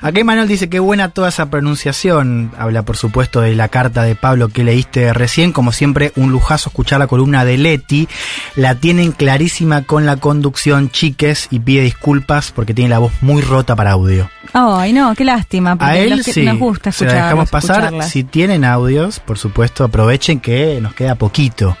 [0.00, 2.52] Aquí Manuel dice que buena toda esa pronunciación.
[2.58, 5.52] Habla, por supuesto, de la carta de Pablo que leíste recién.
[5.52, 8.08] Como siempre, un lujazo escuchar la columna de Leti.
[8.56, 13.42] La tienen clarísima con la conducción, chiques, y pide disculpas porque tiene la voz muy
[13.42, 14.28] rota para audio.
[14.52, 15.76] Ay, no, qué lástima.
[15.76, 16.42] Porque A él sí.
[16.42, 17.27] nos gusta escuchar.
[17.28, 18.02] Dejamos pasar.
[18.04, 21.76] Si tienen audios, por supuesto, aprovechen que nos queda poquito.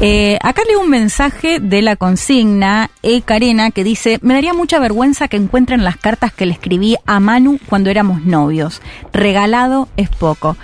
[0.00, 3.22] Eh, acá leo un mensaje de la consigna E.
[3.22, 7.20] Carena que dice: Me daría mucha vergüenza que encuentren las cartas que le escribí a
[7.20, 8.82] Manu cuando éramos novios.
[9.12, 10.56] Regalado es poco.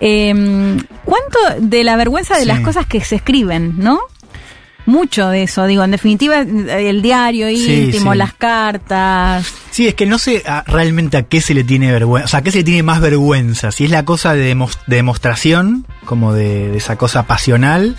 [0.00, 4.00] Em, ¿Cuánto de la vergüenza de las cosas que se escriben, no?
[4.86, 9.46] Mucho de eso, digo, en definitiva, el diario íntimo, las cartas.
[9.70, 12.42] Sí, es que no sé realmente a qué se le tiene vergüenza, o sea, a
[12.42, 16.78] qué se le tiene más vergüenza, si es la cosa de, demostración, como de, de
[16.78, 17.96] esa cosa pasional,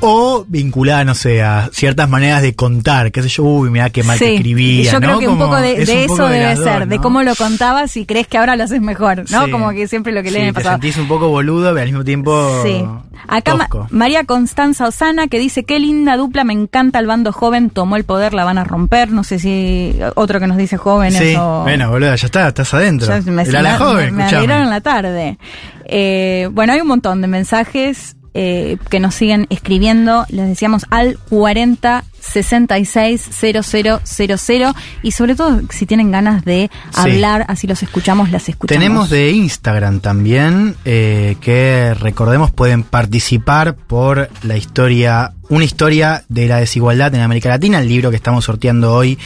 [0.00, 4.02] o vinculada, no sé, a ciertas maneras de contar, qué sé yo, uy, mira qué
[4.02, 4.92] mal que escribía.
[4.92, 8.26] Yo creo que un poco de, eso debe ser, de cómo lo contabas y crees
[8.26, 9.50] que ahora lo haces mejor, ¿no?
[9.50, 12.04] Como que siempre lo que le sí, Te sentís un poco boludo, pero al mismo
[12.04, 12.62] tiempo.
[12.64, 12.84] Sí.
[13.28, 17.96] Acá María Constanza Osana que dice: Qué linda dupla, me encanta el bando joven, tomó
[17.96, 19.10] el poder, la van a romper.
[19.10, 21.34] No sé si otro que nos dice joven sí.
[21.62, 23.08] Bueno, boludo, ya está, estás adentro.
[23.24, 25.38] me, la joven, me, me en la tarde.
[25.86, 28.15] Eh, bueno, hay un montón de mensajes.
[28.38, 35.86] Eh, que nos siguen escribiendo, les decíamos al 40 66 000 y sobre todo si
[35.86, 38.78] tienen ganas de hablar, así los escuchamos, las escuchamos.
[38.78, 46.46] Tenemos de Instagram también, eh, que recordemos pueden participar por la historia, una historia de
[46.46, 49.18] la desigualdad en América Latina, el libro que estamos sorteando hoy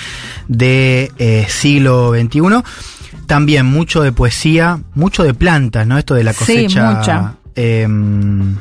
[0.47, 2.41] de eh, siglo XXI.
[3.27, 5.99] También mucho de poesía, mucho de plantas, ¿no?
[5.99, 6.91] Esto de la cosecha.
[6.91, 7.35] Sí, mucha.
[7.55, 8.57] Em,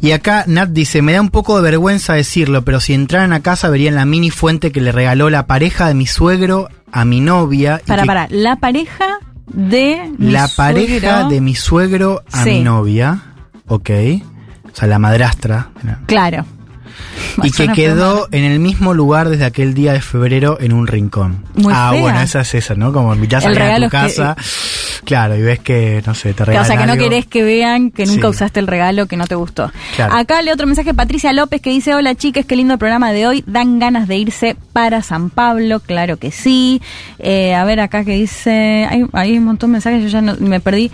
[0.00, 3.40] Y acá Nat dice, me da un poco de vergüenza decirlo, pero si entraran a
[3.40, 7.20] casa verían la mini fuente que le regaló la pareja de mi suegro a mi
[7.20, 7.80] novia.
[7.86, 12.50] Para, para, la pareja de mi La pareja de mi suegro a Sí.
[12.50, 13.22] mi novia.
[13.66, 13.90] Ok.
[14.72, 15.70] O sea, la madrastra.
[16.06, 16.44] Claro.
[17.42, 21.44] Y que quedó en el mismo lugar desde aquel día de febrero en un rincón.
[21.54, 22.00] Muy ah, fea.
[22.00, 22.92] bueno, esa es esa, ¿no?
[22.92, 24.36] Como invitás a a tu que- casa.
[25.04, 27.42] Claro, y ves que, no sé, te Que, o regalan sea, que no querés que
[27.42, 28.26] vean que nunca Sí.
[28.28, 29.70] usaste el regalo que no te gustó.
[29.96, 30.14] Claro.
[30.14, 33.26] Acá le otro mensaje Patricia López que dice, hola chicas, qué lindo el programa de
[33.26, 33.44] hoy.
[33.46, 36.82] Dan ganas de irse para San Pablo, claro que sí.
[37.18, 40.36] Eh, a ver acá que dice, hay, hay un montón de mensajes, yo ya no-
[40.40, 40.90] me perdí.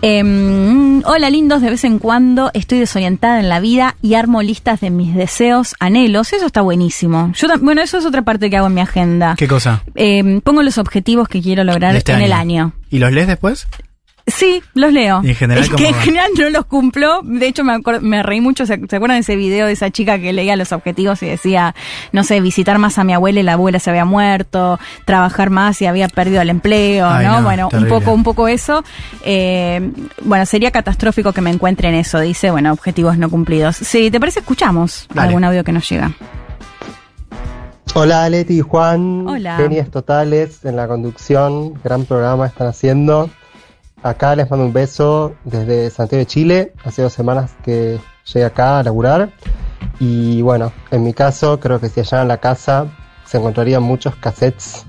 [0.00, 4.80] Em, hola lindos, de vez en cuando estoy desorientada en la vida y armo listas
[4.80, 6.32] de mis deseos, anhelos.
[6.32, 7.32] Eso está buenísimo.
[7.34, 9.34] Yo, bueno, eso es otra parte que hago en mi agenda.
[9.36, 9.82] ¿Qué cosa?
[9.94, 12.72] Em, pongo los objetivos que quiero lograr este en el año.
[12.90, 13.66] ¿Y los lees después?
[14.28, 15.20] Sí, los leo.
[15.24, 17.20] Y en general, es ¿cómo que en general no los cumplo.
[17.24, 18.66] De hecho, me, me reí mucho.
[18.66, 21.74] ¿Se, se acuerdan de ese video de esa chica que leía los objetivos y decía,
[22.12, 25.80] no sé, visitar más a mi abuela y la abuela se había muerto, trabajar más
[25.82, 27.38] y había perdido el empleo, Ay, ¿no?
[27.40, 28.84] no, Bueno, un poco, un poco eso.
[29.24, 29.90] Eh,
[30.22, 33.76] bueno, sería catastrófico que me encuentre en eso, dice, bueno, objetivos no cumplidos.
[33.76, 35.28] Si te parece, escuchamos Dale.
[35.28, 36.12] algún audio que nos llega.
[37.94, 39.56] Hola Leti y Juan, Hola.
[39.56, 43.30] genias totales en la conducción, gran programa están haciendo.
[44.02, 47.98] Acá les mando un beso desde Santiago de Chile, hace dos semanas que
[48.32, 49.30] llegué acá a laburar.
[50.00, 52.86] Y bueno, en mi caso creo que si allá en la casa
[53.24, 54.86] se encontrarían muchos cassettes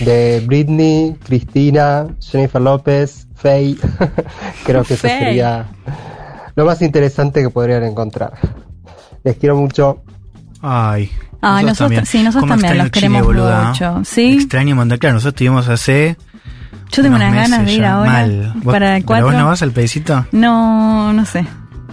[0.00, 3.76] de Britney, Cristina, Jennifer López, Faye.
[4.64, 5.66] creo que eso sería
[6.56, 8.32] lo más interesante que podrían encontrar.
[9.22, 10.02] Les quiero mucho.
[10.60, 11.10] Ay.
[11.40, 13.68] Ah, nosotros- sí, nosotros ¿Cómo también los queremos boluda?
[13.68, 14.00] mucho.
[14.04, 14.34] ¿Sí?
[14.34, 14.98] Extraño montón.
[14.98, 16.16] Claro, nosotros estuvimos hace.
[16.90, 18.10] Yo tengo unas ganas de ir ya, ahora.
[18.10, 18.52] Mal.
[18.56, 19.26] ¿Vos- Para el pero 4.
[19.26, 20.26] ¿Vos no vas al pedicito?
[20.32, 21.44] No, no sé.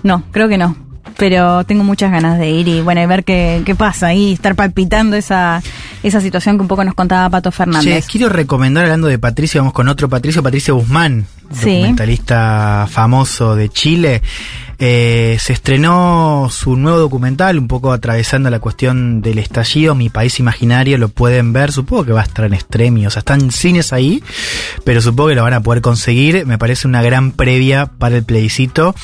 [0.04, 0.76] No, creo que no.
[1.18, 4.54] Pero tengo muchas ganas de ir y bueno, y ver qué, qué pasa ahí, estar
[4.56, 5.62] palpitando esa,
[6.04, 8.06] esa situación que un poco nos contaba Pato Fernández.
[8.08, 11.76] quiero recomendar, hablando de Patricio, vamos con otro Patricio, Patricio Guzmán, Sí.
[11.76, 14.22] documentalista famoso de Chile.
[14.80, 20.40] Eh, se estrenó su nuevo documental, un poco atravesando la cuestión del estallido, Mi País
[20.40, 23.94] Imaginario, lo pueden ver, supongo que va a estar en Extremi, o sea, están cines
[23.94, 24.24] ahí,
[24.84, 28.24] pero supongo que lo van a poder conseguir, me parece una gran previa para el
[28.24, 28.96] plebiscito.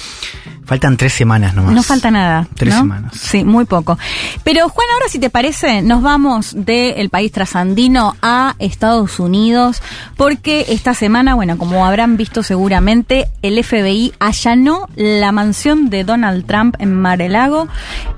[0.63, 1.73] Faltan tres semanas nomás.
[1.73, 2.47] No falta nada.
[2.55, 2.81] Tres ¿no?
[2.81, 3.13] semanas.
[3.17, 3.97] Sí, muy poco.
[4.45, 9.81] Pero Juan, ahora si te parece, nos vamos del país trasandino a Estados Unidos,
[10.15, 16.45] porque esta semana, bueno, como habrán visto seguramente, el FBI allanó la mansión de Donald
[16.45, 17.67] Trump en Mar-a-Lago.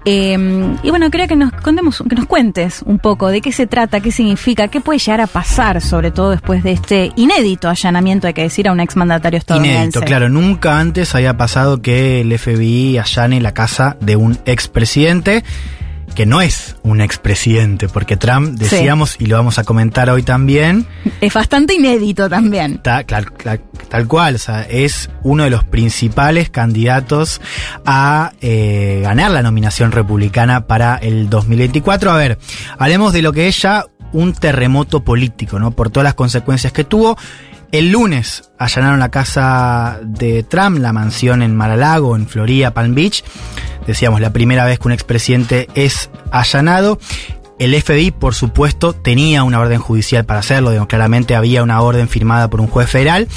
[0.05, 0.37] Eh,
[0.81, 3.99] y bueno, quería que nos contemos, que nos cuentes un poco de qué se trata,
[3.99, 8.33] qué significa, qué puede llegar a pasar, sobre todo después de este inédito allanamiento, hay
[8.33, 9.81] que decir, a un exmandatario estadounidense.
[9.81, 10.29] Inédito, claro.
[10.29, 15.43] Nunca antes había pasado que el FBI allane la casa de un expresidente
[16.13, 18.63] que no es un expresidente, porque Trump, Sí.
[18.65, 20.85] decíamos, y lo vamos a comentar hoy también,
[21.21, 22.77] Es bastante inédito también.
[22.79, 27.41] ta- claro, claro, tal cual, o sea, es uno de los principales candidatos
[27.85, 32.11] a eh, ganar la nominación republicana para el 2024.
[32.11, 32.37] A ver,
[32.77, 35.71] hablemos de lo que es ya un terremoto político, ¿no?
[35.71, 37.17] Por todas las consecuencias que tuvo.
[37.73, 43.23] El lunes allanaron la casa de Trump, la mansión en Mar-a-Lago, en Florida, Palm Beach.
[43.87, 46.99] Decíamos, la primera vez que un expresidente es allanado.
[47.57, 52.07] El FBI, por supuesto, tenía una orden judicial para hacerlo, digamos, claramente había una orden
[52.07, 53.27] firmada por un juez federal,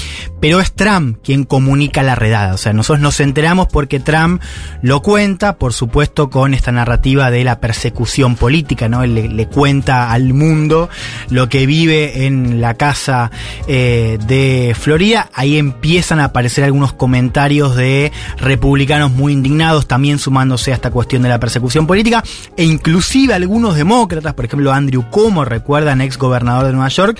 [0.40, 2.54] pero es Trump quien comunica la redada.
[2.54, 4.42] O sea, nosotros nos enteramos porque Trump
[4.82, 9.02] lo cuenta, por supuesto, con esta narrativa de la persecución política, ¿no?
[9.02, 10.88] Él le, cuenta al mundo
[11.30, 13.30] lo que vive en la casa
[13.66, 15.30] eh, de Florida.
[15.32, 21.22] Ahí empiezan a aparecer algunos comentarios de republicanos muy indignados, también sumándose a esta cuestión
[21.22, 22.22] de la persecución política,
[22.56, 27.18] e inclusive algunos demócratas, por ejemplo Andrew Cuomo, recuerdan, ex gobernador de Nueva York,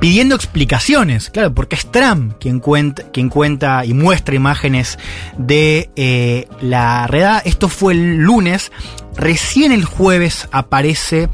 [0.00, 4.98] pidiendo explicaciones, claro, porque es Trump quien quien cuenta y muestra imágenes
[5.38, 7.38] de eh, la redada.
[7.40, 8.72] Esto fue el lunes.
[9.16, 11.30] Recién el jueves aparece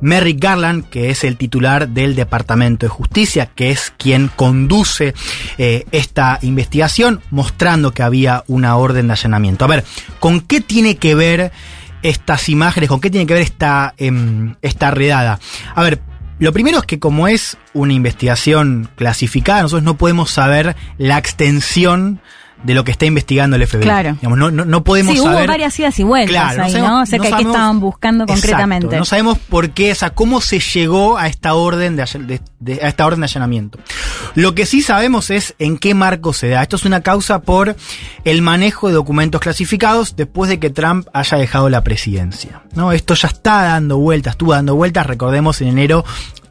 [0.00, 5.14] Merrick Garland, que es el titular del Departamento de Justicia, que es quien conduce
[5.58, 9.64] eh, esta investigación, mostrando que había una orden de allanamiento.
[9.64, 9.84] A ver,
[10.20, 11.50] ¿con qué tiene que ver
[12.02, 12.88] estas imágenes?
[12.88, 15.40] ¿Con qué tiene que ver esta, em, esta redada?
[15.74, 16.00] A ver,
[16.38, 22.20] lo primero es que como es una investigación clasificada, nosotros no podemos saber la extensión
[22.64, 23.82] de lo que está investigando el FBI.
[23.82, 24.14] Claro.
[24.14, 25.40] Digamos, no, no, no podemos sí, saber.
[25.42, 27.02] hubo varias idas y vueltas Claro, no ahí, sabemos- ¿no?
[27.02, 28.86] O sea, no que, ¿qué sabemos- estaban buscando concretamente?
[28.86, 32.26] Exacto, no sabemos por qué, o sea, cómo se llegó a esta orden de, all-
[32.26, 33.78] de- de- a esta orden de allanamiento.
[34.34, 36.62] Lo que sí sabemos es en qué marco se da.
[36.62, 37.76] Esto es una causa por
[38.24, 42.62] el manejo de documentos clasificados después de que Trump haya dejado la presidencia.
[42.74, 42.92] ¿no?
[42.92, 45.06] Esto ya está dando vueltas, estuvo dando vueltas.
[45.06, 46.04] Recordemos, en enero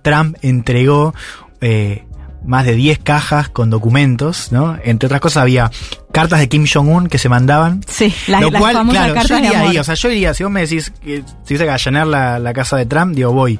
[0.04, 1.14] Trump entregó
[1.62, 2.06] eh,
[2.46, 4.78] más de 10 cajas con documentos, ¿no?
[4.84, 5.72] Entre otras cosas había
[6.12, 7.82] cartas de Kim Jong-un que se mandaban.
[7.88, 9.72] Sí, las, Lo cual, claro, yo de iría amor.
[9.72, 12.54] ahí, o sea, yo diría, si vos me decís que si que allanar la, la
[12.54, 13.60] casa de Trump, digo, voy.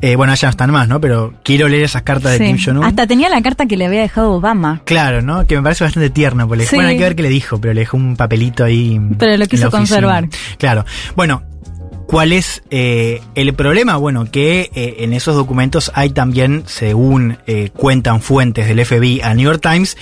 [0.00, 1.00] Eh, bueno, allá no están más, ¿no?
[1.00, 2.46] Pero quiero leer esas cartas de.
[2.46, 2.84] Kim Jong-un.
[2.84, 4.80] Hasta tenía la carta que le había dejado Obama.
[4.84, 5.46] Claro, ¿no?
[5.46, 6.48] Que me parece bastante tierno.
[6.48, 6.76] Porque, Sí.
[6.76, 9.00] Bueno, hay que ver qué le dijo, pero le dejó un papelito ahí.
[9.18, 10.28] Pero lo quiso conservar.
[10.58, 10.84] Claro.
[11.16, 11.42] Bueno,
[12.10, 13.96] ¿cuál es eh, el problema?
[13.96, 19.32] Bueno, que eh, en esos documentos hay también, según eh, cuentan fuentes del FBI a
[19.34, 19.96] New York Times,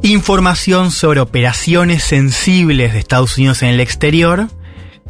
[0.00, 4.48] información sobre operaciones sensibles de Estados Unidos en el exterior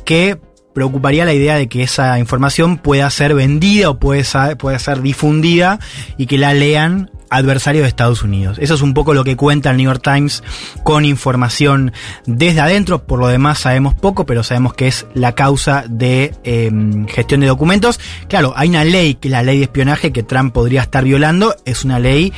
[0.05, 0.41] que
[0.75, 5.79] preocuparía la idea de que esa información pueda ser vendida o puede ser difundida
[6.19, 8.59] y que la lean adversarios de Estados Unidos.
[8.61, 10.43] Eso es un poco lo que cuenta el New York Times
[10.83, 11.93] con información
[12.27, 13.05] desde adentro.
[13.05, 16.71] Por lo demás sabemos poco, pero sabemos que es la causa de eh,
[17.09, 18.01] gestión de documentos.
[18.29, 21.55] Claro, hay una ley, que es la ley de espionaje, que Trump podría estar violando.
[21.65, 22.33] Es una ley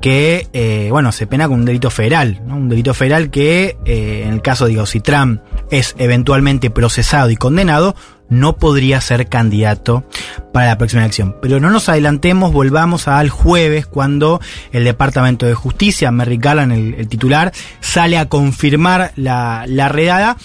[0.00, 2.40] que, eh, bueno, se pena con un delito federal.
[2.46, 2.56] ¿no?
[2.56, 5.40] Un delito federal que, eh, en el caso, digo, si Trump
[5.70, 7.94] es eventualmente procesado y condenado,
[8.28, 10.04] no podría ser candidato
[10.52, 11.36] para la próxima elección.
[11.40, 14.40] Pero no nos adelantemos, volvamos al jueves cuando
[14.72, 20.36] el Departamento de Justicia, Merrick Garland, el, titular, sale a confirmar la, la redada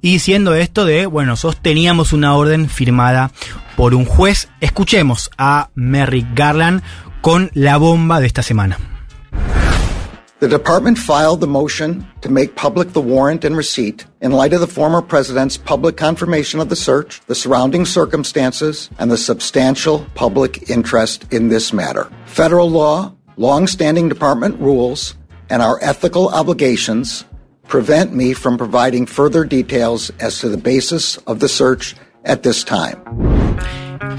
[0.00, 3.30] y diciendo esto de, bueno, nosotros teníamos una orden firmada
[3.76, 4.48] por un juez.
[4.60, 6.82] Escuchemos a Merrick Garland
[7.20, 8.78] con la bomba de esta semana.
[10.38, 14.60] The department filed the motion to make public the warrant and receipt in light of
[14.60, 20.68] the former president's public confirmation of the search, the surrounding circumstances, and the substantial public
[20.68, 22.10] interest in this matter.
[22.26, 25.14] Federal law, long-standing department rules,
[25.48, 27.24] and our ethical obligations
[27.66, 31.96] prevent me from providing further details as to the basis of the search
[32.26, 33.00] at this time.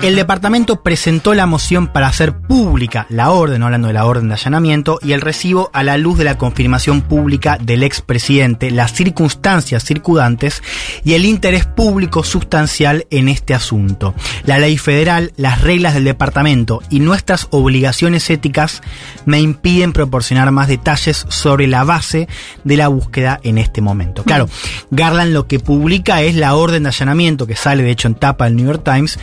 [0.02, 4.36] El departamento presentó la moción para hacer pública la orden, hablando de la orden de
[4.36, 9.84] allanamiento, y el recibo a la luz de la confirmación pública del expresidente, las circunstancias
[9.84, 10.64] circundantes
[11.04, 14.14] y el interés público sustancial en este asunto.
[14.46, 18.82] La ley federal, las reglas del departamento y nuestras obligaciones éticas
[19.26, 22.28] me impiden proporcionar más detalles sobre la base
[22.64, 24.24] de la búsqueda en este momento.
[24.24, 24.50] Claro,
[24.92, 28.46] Garland lo que publica es la orden de allanamiento que sale de hecho en tapa
[28.46, 29.20] del New York Times.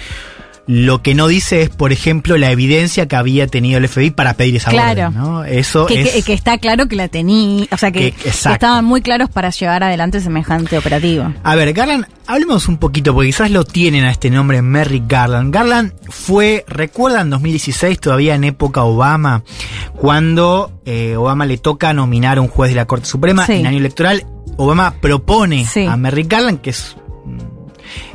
[0.67, 4.33] Lo que no dice es, por ejemplo, la evidencia que había tenido el FBI para
[4.33, 5.09] pedir esa Claro.
[5.09, 5.15] orden.
[5.15, 5.45] ¿no?
[5.45, 6.11] Eso Que, es.
[6.13, 9.83] que- que está claro que la tenía, o sea, que, estaban muy claros para llevar
[9.83, 11.31] adelante semejante operativo.
[11.43, 15.53] A ver, Garland, hablemos un poquito, porque quizás lo tienen a este nombre, Merrick Garland.
[15.55, 19.43] Garland fue, recuerdan, 2016, todavía en época Obama,
[19.95, 23.53] cuando eh, Obama le toca nominar a un juez de la Corte Suprema Sí.
[23.55, 24.25] en año electoral.
[24.57, 25.85] Obama propone Sí.
[25.85, 26.97] a Merrick Garland, que es
[27.27, 27.39] mm,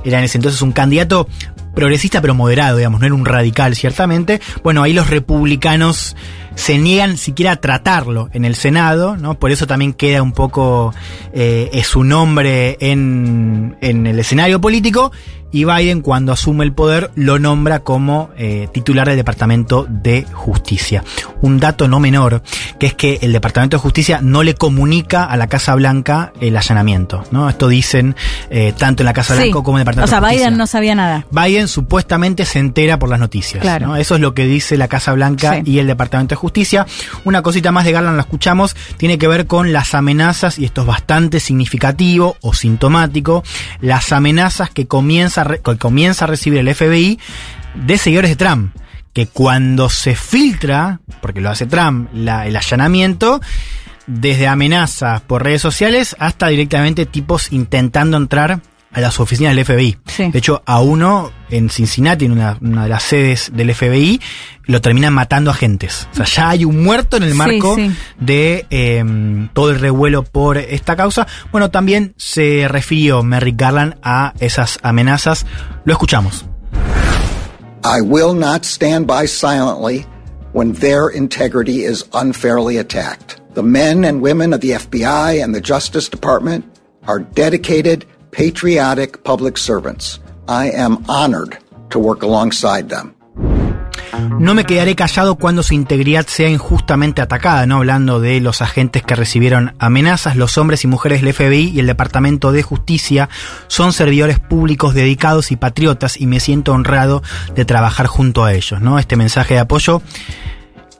[0.07, 1.27] era en ese entonces un candidato
[1.73, 4.41] progresista pero moderado, digamos, no era un radical ciertamente.
[4.63, 6.15] Bueno, ahí los republicanos
[6.55, 9.39] se niegan siquiera a tratarlo en el Senado, ¿no?
[9.39, 10.93] Por eso también queda un poco
[11.33, 15.11] eh, su nombre en, en el escenario político.
[15.51, 21.03] Y Biden, cuando asume el poder, lo nombra como eh, titular del Departamento de Justicia.
[21.41, 22.43] Un dato no menor,
[22.79, 26.55] que es que el Departamento de Justicia no le comunica a la Casa Blanca el
[26.55, 27.49] allanamiento, ¿no?
[27.49, 28.15] Esto dicen
[28.49, 29.43] eh, tanto en la Casa Sí.
[29.43, 30.45] Blanca como en el O Departamento sea, de Justicia.
[30.47, 31.25] Biden no sabía nada.
[31.31, 33.61] Biden supuestamente se entera por las noticias.
[33.61, 33.87] Claro.
[33.87, 33.95] ¿no?
[33.95, 35.61] Eso es lo que dice la Casa Blanca Sí.
[35.71, 36.85] y el Departamento de Justicia.
[37.25, 40.81] Una cosita más de Garland la escuchamos, tiene que ver con las amenazas, y esto
[40.81, 43.43] es bastante significativo o sintomático,
[43.81, 44.87] las amenazas que
[45.79, 47.19] comienza, a recibir el FBI
[47.75, 48.75] de seguidores de Trump.
[49.13, 53.41] Que cuando se filtra, porque lo hace Trump, el allanamiento,
[54.07, 58.61] desde amenazas por redes sociales hasta directamente tipos intentando entrar
[58.91, 59.97] a las oficinas del FBI.
[60.07, 60.31] Sí.
[60.31, 64.19] De hecho, a uno en Cincinnati, en una, una de las sedes del FBI,
[64.65, 66.07] lo terminan matando agentes.
[66.13, 67.91] O sea, ya hay un muerto en el Sí, marco sí.
[68.19, 69.03] de eh,
[69.53, 71.27] todo el revuelo por esta causa.
[71.51, 75.45] Bueno, también se refirió Merrick Garland a esas amenazas.
[75.85, 76.45] Lo escuchamos.
[77.83, 80.05] I will not stand by silently
[80.53, 83.39] when their integrity is unfairly attacked.
[83.53, 86.65] The men and women of the FBI and the Justice Department
[87.07, 90.19] are dedicated, patriotic public servants.
[90.47, 91.57] I am honored
[91.89, 93.15] to work alongside them.
[94.39, 97.77] no me quedaré callado cuando su integridad sea injustamente atacada, ¿no?
[97.77, 101.87] Hablando de los agentes que recibieron amenazas, los hombres y mujeres del FBI y el
[101.87, 103.29] Departamento de Justicia
[103.67, 107.21] son servidores públicos dedicados y patriotas y me siento honrado
[107.55, 108.99] de trabajar junto a ellos, ¿no?
[108.99, 110.01] Este mensaje de apoyo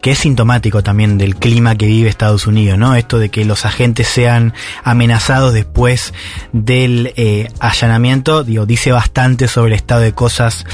[0.02, 2.96] que es sintomático también del clima que vive Estados Unidos, ¿no?
[2.96, 4.54] Esto de que los agentes sean
[4.84, 6.14] amenazados después
[6.54, 10.66] del eh, allanamiento, digo, dice bastante sobre el estado de cosas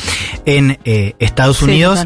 [0.45, 2.05] en eh, Estados Unidos.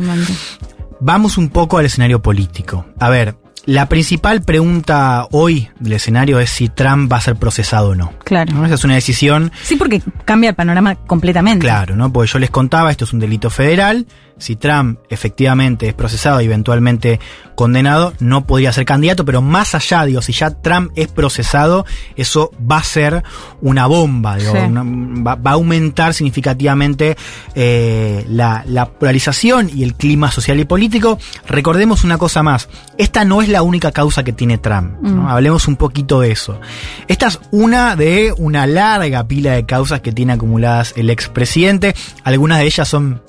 [1.01, 2.85] Vamos un poco al escenario político.
[2.99, 7.89] A ver, la principal pregunta hoy del escenario es si Trump va a ser procesado
[7.89, 8.13] o no.
[8.23, 8.65] Claro.
[8.65, 9.51] Esa es una decisión.
[9.61, 11.65] Sí, porque cambia el panorama completamente.
[11.65, 12.11] Claro, ¿no?
[12.11, 14.07] Porque yo les contaba, esto es un delito federal
[14.39, 17.19] si Trump efectivamente es procesado y eventualmente
[17.55, 21.85] condenado, no podría ser candidato, pero más allá, digo, si ya Trump es procesado,
[22.15, 23.21] eso va a ser
[23.59, 27.17] una bomba, digo, va, a aumentar significativamente
[27.55, 28.63] eh, la,
[28.97, 31.19] polarización y el clima social y político.
[31.47, 35.27] Recordemos una cosa más, esta no es la única causa que tiene Trump, mm.
[35.27, 36.61] hablemos un poquito de eso.
[37.09, 41.93] Esta es una de una larga pila de causas que tiene acumuladas el expresidente,
[42.23, 43.21] algunas de ellas son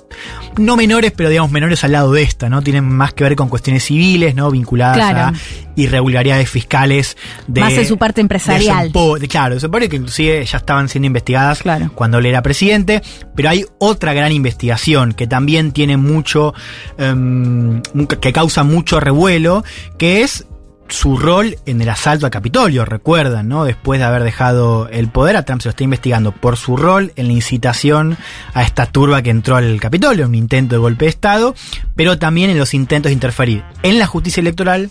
[0.56, 2.62] no menores, pero digamos menores al lado de esta, ¿no?
[2.62, 4.50] Tienen más que ver con cuestiones civiles, ¿no?
[4.50, 5.32] Vinculadas a
[5.76, 7.60] irregularidades fiscales de.
[7.60, 8.92] Más en su parte empresarial.
[9.28, 11.62] claro, se supone que inclusive ya estaban siendo investigadas
[11.94, 13.02] cuando él era presidente,
[13.34, 16.54] pero hay otra gran investigación que también tiene mucho.
[16.98, 17.82] Em,
[18.20, 19.64] que causa mucho revuelo,
[19.98, 20.46] que es
[20.90, 23.64] su rol en el asalto al Capitolio, recuerdan, ¿no?
[23.64, 27.12] Después de haber dejado el poder, a Trump se lo está investigando por su rol
[27.16, 28.16] en la incitación
[28.54, 31.54] a esta turba que entró al Capitolio, un intento de golpe de Estado,
[31.96, 34.90] pero también en los intentos de interferir en la justicia electoral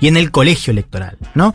[0.00, 1.54] y en el colegio electoral, ¿no?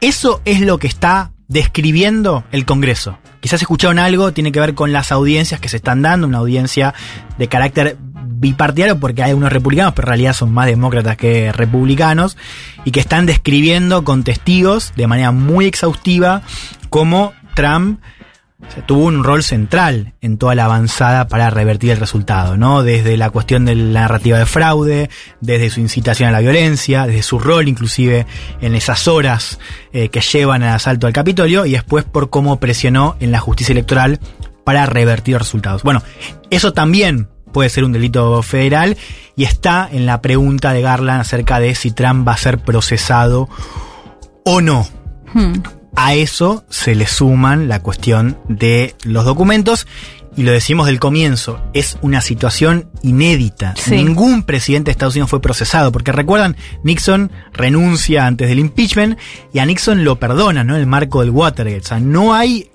[0.00, 3.18] Eso es lo que está describiendo el Congreso.
[3.40, 6.94] Quizás escucharon algo, tiene que ver con las audiencias que se están dando, una audiencia
[7.38, 7.98] de carácter
[8.40, 12.36] bipartidario porque hay unos republicanos, pero en realidad son más demócratas que republicanos,
[12.84, 16.42] y que están describiendo con testigos de manera muy exhaustiva
[16.90, 18.00] cómo Trump
[18.86, 22.82] tuvo un rol central en toda la avanzada para revertir el resultado, ¿no?
[22.82, 27.22] Desde la cuestión de la narrativa de fraude, desde su incitación a la violencia, desde
[27.22, 28.26] su rol inclusive
[28.60, 29.58] en esas horas
[29.92, 33.72] eh, que llevan al asalto al Capitolio y después por cómo presionó en la justicia
[33.72, 34.18] electoral
[34.64, 35.82] para revertir los resultados.
[35.82, 36.02] Bueno,
[36.50, 38.98] eso también puede ser un delito federal
[39.36, 43.48] y está en la pregunta de Garland acerca de si Trump va a ser procesado
[44.44, 44.86] o no.
[45.32, 45.54] Hmm.
[45.96, 49.86] A eso se le suman la cuestión de los documentos
[50.36, 53.74] y lo decimos del comienzo, es una situación inédita.
[53.88, 59.16] Ningún presidente de Estados Unidos fue procesado, porque recuerdan, Nixon renuncia antes del impeachment
[59.52, 60.74] y a Nixon lo perdona, ¿no?
[60.74, 61.84] En el marco del Watergate.
[61.84, 62.68] O sea, no hay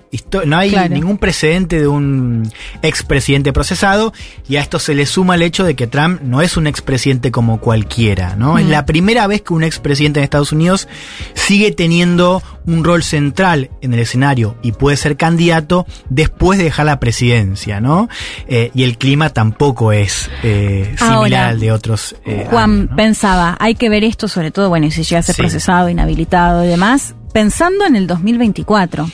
[0.44, 2.50] no hay ningún precedente de un
[2.82, 4.12] expresidente procesado
[4.48, 7.30] y a esto se le suma el hecho de que Trump no es un expresidente
[7.30, 8.58] como cualquiera, ¿no?
[8.58, 10.88] Es la primera vez que un expresidente de Estados Unidos
[11.34, 16.86] sigue teniendo un rol central en el escenario y puede ser candidato después de dejar
[16.86, 18.08] la presidencia, ¿no?
[18.48, 22.16] Eh, y el clima tampoco es eh, similar al de otros.
[22.24, 25.88] Eh, Juan pensaba, hay que ver esto sobre todo, bueno, si llega a ser procesado,
[25.88, 29.08] inhabilitado y demás, pensando en el 2024.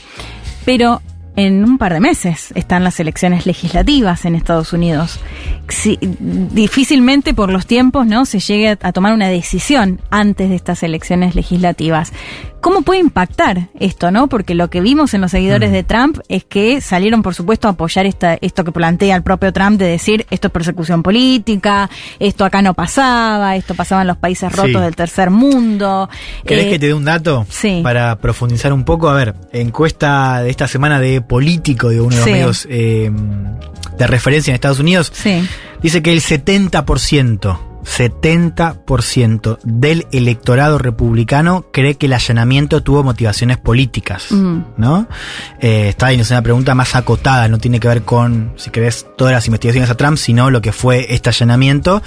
[0.66, 1.00] Pero
[1.36, 5.20] en un par de meses están las elecciones legislativas en Estados Unidos.
[6.18, 11.34] difícilmente por los tiempos no se llegue a tomar una decisión antes de estas elecciones
[11.34, 12.12] legislativas.
[12.60, 14.28] ¿Cómo puede impactar esto, no?
[14.28, 15.72] Porque lo que vimos en los seguidores mm.
[15.72, 19.52] de Trump es que salieron, por supuesto, a apoyar esta, esto que plantea el propio
[19.52, 24.16] Trump de decir esto es persecución política, esto acá no pasaba, esto pasaba en los
[24.16, 26.08] países rotos del tercer mundo.
[26.44, 27.46] ¿Querés eh, que te dé un dato?
[27.48, 27.80] Sí.
[27.82, 29.08] Para profundizar un poco.
[29.08, 33.10] A ver, encuesta de esta semana de político de uno de los medios eh,
[33.96, 35.12] de referencia en Estados Unidos.
[35.82, 44.32] Dice que el 70% 70% del electorado republicano cree que el allanamiento tuvo motivaciones políticas,
[44.32, 45.06] ¿no?
[45.60, 49.06] Eh, está ahí, es una pregunta más acotada, no tiene que ver con, si querés,
[49.16, 52.02] todas las investigaciones a Trump, sino lo que fue este allanamiento,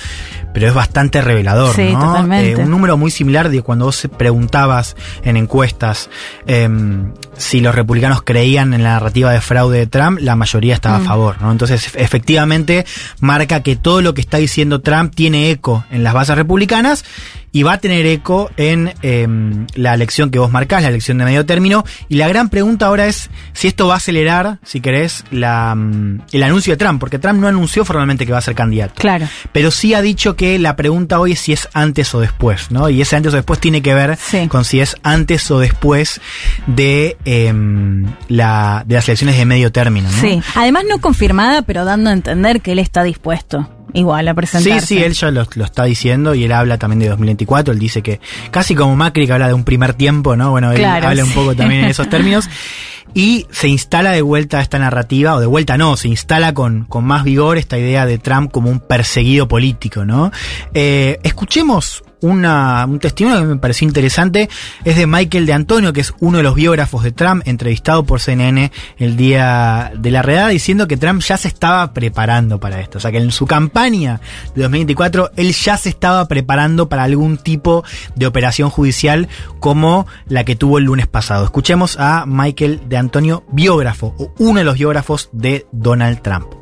[0.53, 1.99] pero es bastante revelador, sí, ¿no?
[1.99, 2.51] Totalmente.
[2.51, 6.09] Eh, un número muy similar de cuando vos preguntabas en encuestas
[6.45, 10.98] em, si los republicanos creían en la narrativa de fraude de Trump, la mayoría estaba
[10.98, 11.51] a favor, ¿no?
[11.51, 12.85] Entonces, efectivamente,
[13.22, 17.04] marca que todo lo que está diciendo Trump tiene eco en las bases republicanas
[17.52, 21.26] y va a tener eco en em, la elección que vos marcás, la elección de
[21.26, 21.84] medio término.
[22.08, 26.22] Y la gran pregunta ahora es si esto va a acelerar, si querés, la, mm,
[26.32, 28.96] el anuncio de Trump, porque Trump no anunció formalmente que va a ser candidato.
[28.98, 29.28] Claro.
[29.52, 32.90] Pero sí ha dicho que la pregunta hoy es si es antes o después, ¿no?
[32.90, 34.18] Y ese antes o después tiene que ver
[34.50, 36.22] con si es antes o después
[36.68, 40.22] de, em, la, de las elecciones de medio término, ¿no?
[40.22, 40.42] Sí.
[40.56, 44.85] Además no confirmada, pero dando a entender que él está dispuesto igual a presentarse.
[44.85, 47.74] Sí, sí, él ya lo, lo, está diciendo y él habla también de 2024.
[47.74, 48.19] Él dice que
[48.51, 50.51] casi como Macri que habla de un primer tiempo, ¿no?
[50.51, 52.50] Bueno, él Claro, habla un poco también en esos términos.
[53.14, 57.06] Y se instala de vuelta esta narrativa, o de vuelta no, se instala con, con
[57.06, 60.32] más vigor esta idea de Trump como un perseguido político, ¿no?
[60.76, 64.50] Eh, escuchemos una, un testimonio que me pareció interesante,
[64.84, 68.20] es de Michael de Antonio, que es uno de los biógrafos de Trump, entrevistado por
[68.20, 72.98] CNN el día de la redada, diciendo que Trump ya se estaba preparando para esto.
[72.98, 74.22] O sea, que en su campaña
[74.56, 77.84] de 2024, él ya se estaba preparando para algún tipo
[78.16, 79.28] de operación judicial
[79.60, 81.46] como la que tuvo el lunes pasado.
[81.46, 86.59] Escuchemos a Michael de Antonio, biógrafo, o uno de los biógrafos de Donald Trump.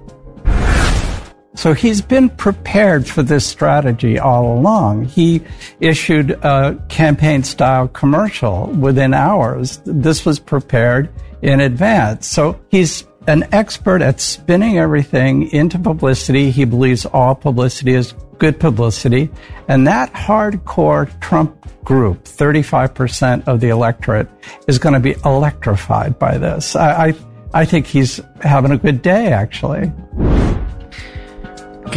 [1.57, 5.05] So he's been prepared for this strategy all along.
[5.05, 5.41] He
[5.79, 9.81] issued a campaign style commercial within hours.
[9.83, 11.09] This was prepared
[11.41, 12.27] in advance.
[12.27, 16.51] So he's an expert at spinning everything into publicity.
[16.51, 19.31] He believes all publicity is good publicity.
[19.67, 24.29] And that hardcore Trump group, 35% of the electorate,
[24.67, 26.75] is going to be electrified by this.
[26.75, 27.13] I, I,
[27.55, 29.91] I think he's having a good day, actually.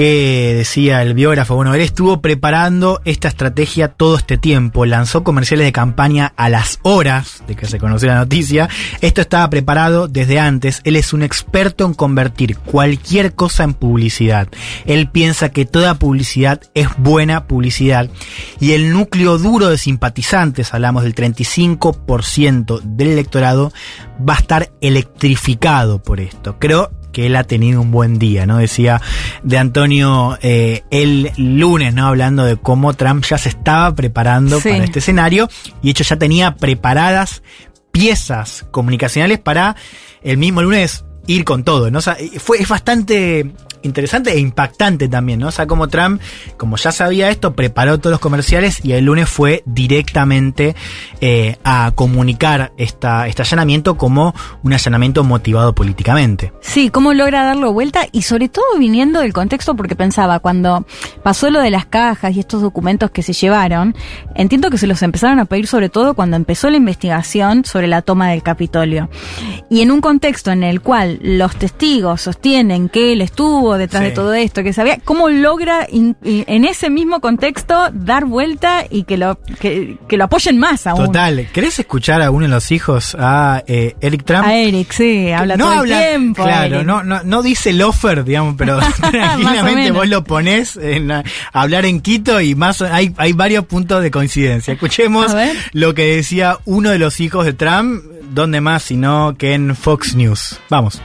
[0.00, 5.66] Que decía el biógrafo, bueno, él estuvo preparando esta estrategia todo este tiempo, lanzó comerciales
[5.66, 8.70] de campaña a las horas de que se conoció la noticia,
[9.02, 14.48] esto estaba preparado desde antes, él es un experto en convertir cualquier cosa en publicidad,
[14.86, 18.08] él piensa que toda publicidad es buena publicidad.
[18.58, 23.70] Y el núcleo duro de simpatizantes, hablamos del 35% del electorado,
[24.26, 26.56] va a estar electrificado por esto.
[26.58, 28.58] Creo que él ha tenido un buen día, ¿no?
[28.58, 29.00] Decía
[29.42, 32.06] de Antonio eh, el lunes, ¿no?
[32.06, 34.68] Hablando de cómo Trump ya se estaba preparando Sí.
[34.70, 35.48] para este escenario
[35.82, 37.42] y hecho ya tenía preparadas
[37.92, 39.76] piezas comunicacionales para
[40.22, 41.98] el mismo lunes ir con todo, ¿no?
[41.98, 45.48] O sea, fue, es bastante interesante e impactante también, ¿no?
[45.48, 46.20] O sea, como Trump,
[46.56, 50.74] como ya sabía esto, preparó todos los comerciales y el lunes fue directamente
[51.20, 56.52] eh, a comunicar esta, este allanamiento como un allanamiento motivado políticamente.
[56.60, 60.86] Sí, cómo logra darlo vuelta y sobre todo viniendo del contexto porque pensaba, cuando
[61.22, 63.94] pasó lo de las cajas y estos documentos que se llevaron,
[64.34, 68.02] entiendo que se los empezaron a pedir sobre todo cuando empezó la investigación sobre la
[68.02, 69.08] toma del Capitolio.
[69.68, 74.08] Y en un contexto en el cual los testigos sostienen que él estuvo detrás Sí.
[74.10, 78.84] de todo esto, que sabía, ¿cómo logra in- in- en ese mismo contexto dar vuelta
[78.88, 81.06] y que lo, que, que lo apoyen más aún?
[81.06, 84.44] Total, ¿querés escuchar a uno de los hijos, a eh, Eric Trump?
[84.46, 86.42] A Eric, sí, habla no todo habla, el tiempo.
[86.44, 88.78] Claro, no, no, no dice el offer, digamos, pero
[89.10, 94.02] tranquilamente vos lo ponés en, a hablar en Quito y más hay, hay varios puntos
[94.02, 94.72] de coincidencia.
[94.74, 95.34] Escuchemos
[95.72, 100.14] lo que decía uno de los hijos de Trump, donde más sino que en Fox
[100.14, 100.58] News.
[100.68, 101.00] Vamos.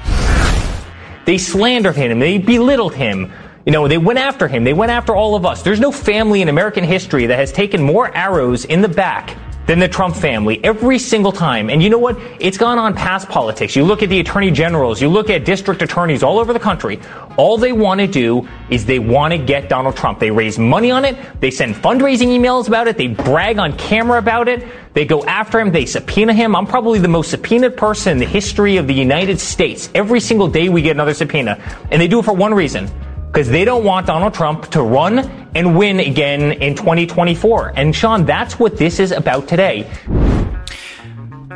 [1.25, 2.19] They slandered him.
[2.19, 3.31] They belittled him.
[3.65, 4.63] You know, they went after him.
[4.63, 5.63] They went after all of us.
[5.63, 9.35] There's no family in American history that has taken more arrows in the back
[9.67, 11.69] than the Trump family every single time.
[11.69, 12.17] And you know what?
[12.39, 13.75] It's gone on past politics.
[13.75, 16.99] You look at the attorney generals, you look at district attorneys all over the country.
[17.37, 20.19] All they want to do is they want to get Donald Trump.
[20.19, 21.17] They raise money on it.
[21.41, 22.97] They send fundraising emails about it.
[22.97, 24.65] They brag on camera about it.
[24.93, 25.71] They go after him.
[25.71, 26.55] They subpoena him.
[26.55, 29.89] I'm probably the most subpoenaed person in the history of the United States.
[29.93, 31.59] Every single day we get another subpoena.
[31.91, 32.89] And they do it for one reason.
[33.35, 35.19] Because they don't want Donald Trump to run
[35.55, 37.73] and win again in 2024.
[37.75, 39.85] And Sean, that's what this is about today.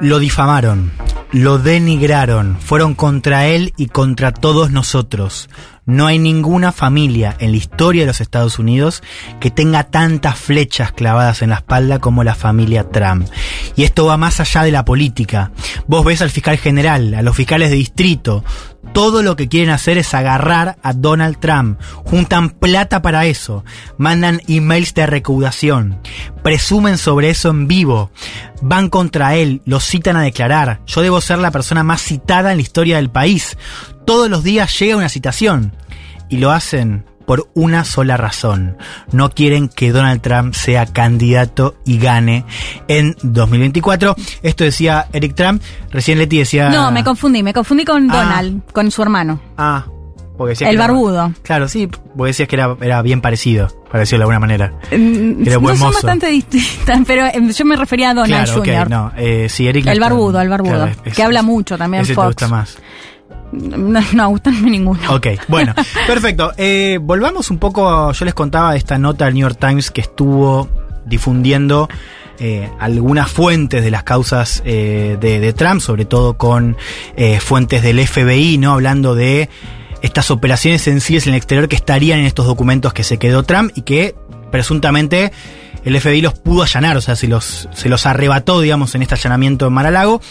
[0.01, 0.91] Lo difamaron,
[1.31, 5.47] lo denigraron, fueron contra él y contra todos nosotros.
[5.89, 9.01] No hay ninguna familia en la historia de los Estados Unidos
[9.39, 13.27] que tenga tantas flechas clavadas en la espalda como la familia Trump.
[13.75, 15.51] Y esto va más allá de la política.
[15.87, 18.43] Vos ves al fiscal general, a los fiscales de distrito,
[18.93, 21.79] todo lo que quieren hacer es agarrar a Donald Trump.
[22.05, 23.63] Juntan plata para eso.
[23.97, 25.99] Mandan emails de recaudación.
[26.43, 28.11] Presumen sobre eso en vivo.
[28.61, 29.61] Van contra él.
[29.65, 30.81] Lo citan a declarar.
[30.87, 33.57] Yo debo ser la persona más citada en la historia del país.
[34.09, 35.71] Todos los días llega una citación.
[36.29, 38.75] Y lo hacen por una sola razón.
[39.11, 42.43] No quieren que Donald Trump sea candidato y gane
[42.87, 44.15] en 2024.
[44.41, 45.61] Esto decía Eric Trump.
[45.91, 46.69] Recién Leti decía...
[46.69, 48.15] No, me confundí, me confundí con Ah.
[48.23, 49.39] Donald, con su hermano.
[49.59, 49.85] Ah,
[50.39, 51.33] porque decía El que era- barbudo.
[51.43, 54.73] claro, sí, porque decías que era, era bien parecido, parecido de alguna manera.
[54.91, 55.97] Mm, Era no buen son mozo.
[55.97, 59.85] bastante distintas, pero eh, yo me refería a Donald claro, no, eh, sí, Eric.
[59.85, 62.35] El barbudo, el barbudo, claro, es- que habla mucho también Ese Fox.
[62.37, 62.77] te gusta más.
[63.51, 64.99] No, no gustan ninguno.
[65.13, 65.73] Ok, bueno,
[66.07, 66.51] perfecto.
[66.57, 70.01] Eh, volvamos un poco, yo les contaba de esta nota del New York Times que
[70.01, 70.69] estuvo
[71.05, 71.89] difundiendo
[72.41, 76.77] eh, algunas fuentes de las causas eh, de, de Trump, sobre todo con
[77.17, 78.71] eh, fuentes del FBI, ¿no?
[78.71, 79.49] Hablando de
[80.01, 83.71] estas operaciones sensibles en el exterior que estarían en estos documentos que se quedó Trump
[83.75, 84.15] y que
[84.51, 85.33] presuntamente
[85.83, 89.15] el FBI los pudo allanar, o sea, se los, se los arrebató, digamos, en este
[89.15, 90.21] allanamiento en Mar-a-Lago.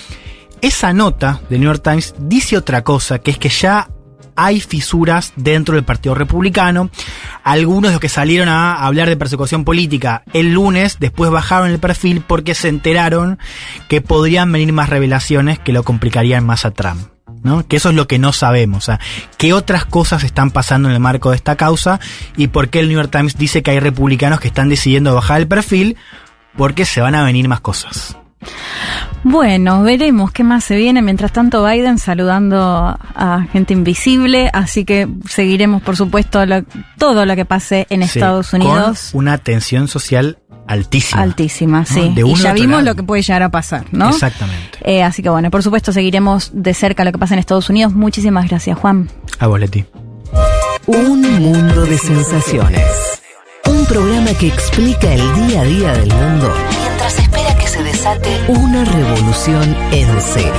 [0.61, 3.89] Esa nota del New York Times dice otra cosa, que es que ya
[4.35, 6.91] hay fisuras dentro del Partido Republicano.
[7.43, 11.81] Algunos de los que salieron a hablar de persecución política el lunes, después bajaron el
[11.81, 13.39] perfil porque se enteraron
[13.89, 17.01] que podrían venir más revelaciones que lo complicarían más a Trump.
[17.43, 17.67] ¿no?
[17.67, 18.89] Que eso es lo que no sabemos.
[18.89, 18.99] O
[19.39, 21.99] qué otras cosas están pasando en el marco de esta causa
[22.37, 25.41] y por qué el New York Times dice que hay republicanos que están decidiendo bajar
[25.41, 25.97] el perfil
[26.57, 28.17] porque se van a venir más cosas.
[29.25, 31.02] Bueno, veremos qué más se viene.
[31.02, 36.62] Mientras tanto, Biden saludando a gente invisible, así que seguiremos, por supuesto, lo-
[36.99, 39.08] todo lo que pase en Sí, Estados Unidos.
[39.12, 41.23] Con una tensión social altísima.
[41.23, 41.86] Altísima, ¿no?
[41.86, 42.12] sí.
[42.15, 42.83] De y uno ya vimos lado.
[42.84, 44.10] lo que puede llegar a pasar, ¿no?
[44.10, 44.78] Exactamente.
[44.83, 47.92] Eh, así que bueno, por supuesto seguiremos de cerca lo que pasa en Estados Unidos.
[47.94, 49.10] Muchísimas gracias, Juan.
[49.41, 49.84] A vos, Leti.
[50.86, 52.83] Un mundo de sensaciones.
[53.67, 57.48] Un programa que explica el día a día del mundo mientras espera
[57.78, 60.52] se desate una revolución en serio.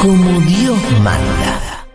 [0.00, 1.86] Como Dios manda.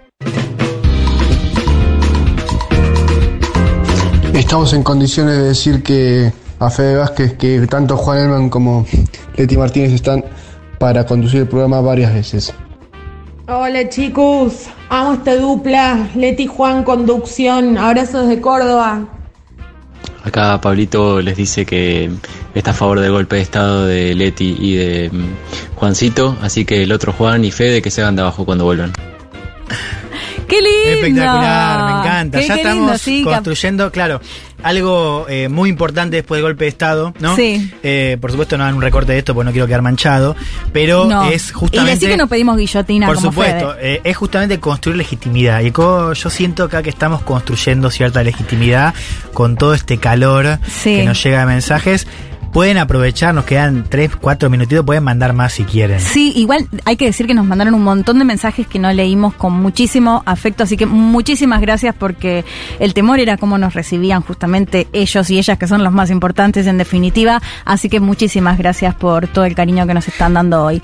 [4.34, 8.86] Estamos en condiciones de decir que a Fede Vázquez que tanto Juan Elman como
[9.36, 10.24] Leti Martínez están
[10.80, 12.54] para conducir el programa varias veces.
[13.50, 19.17] Hola chicos, amo esta dupla, Leti Juan Conducción, abrazos de Córdoba.
[20.28, 22.12] Acá Pablito les dice que
[22.54, 26.84] está a favor del golpe de estado de Leti y de mm, Juancito, así que
[26.84, 28.92] el otro Juan y Fede que se hagan de abajo cuando vuelvan.
[30.48, 31.08] ¡Qué lindo!
[31.08, 32.40] Espectacular, me encanta.
[32.40, 34.22] Qué- ya qué estamos lindo, sí, cap- construyendo, claro,
[34.64, 37.36] algo eh, muy importante después del golpe de Estado, ¿no?
[37.36, 37.72] Sí.
[37.84, 40.36] Eh, por supuesto, no hagan un recorte de esto porque no quiero quedar manchado,
[40.74, 41.30] pero No.
[41.30, 41.92] es Y justamente.
[41.96, 45.62] decir que no pedimos guillotina Por como supuesto, eh, es justamente construir legitimidad.
[45.62, 48.94] Y yo siento acá que estamos construyendo cierta legitimidad
[49.34, 50.96] con todo este calor Sí.
[50.96, 52.08] que nos llega de mensajes.
[52.58, 56.00] Pueden aprovechar, nos quedan 3, 4 minutitos, pueden mandar más si quieren.
[56.00, 59.36] Sí, igual hay que decir que nos mandaron un montón de mensajes que no leímos
[59.36, 62.46] con muchísimo afecto, así que muchísimas gracias porque
[62.80, 66.66] el temor era cómo nos recibían justamente ellos y ellas, que son los más importantes
[66.66, 70.82] en definitiva, así que muchísimas gracias por todo el cariño que nos están dando hoy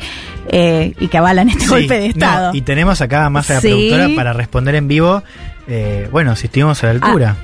[0.50, 2.52] eh, y que avalan este Sí, golpe de no, Estado.
[2.54, 3.70] y tenemos acá más a la Sí.
[3.70, 5.24] productora para responder en vivo.
[5.68, 7.36] eh, bueno, si estuvimos a la altura.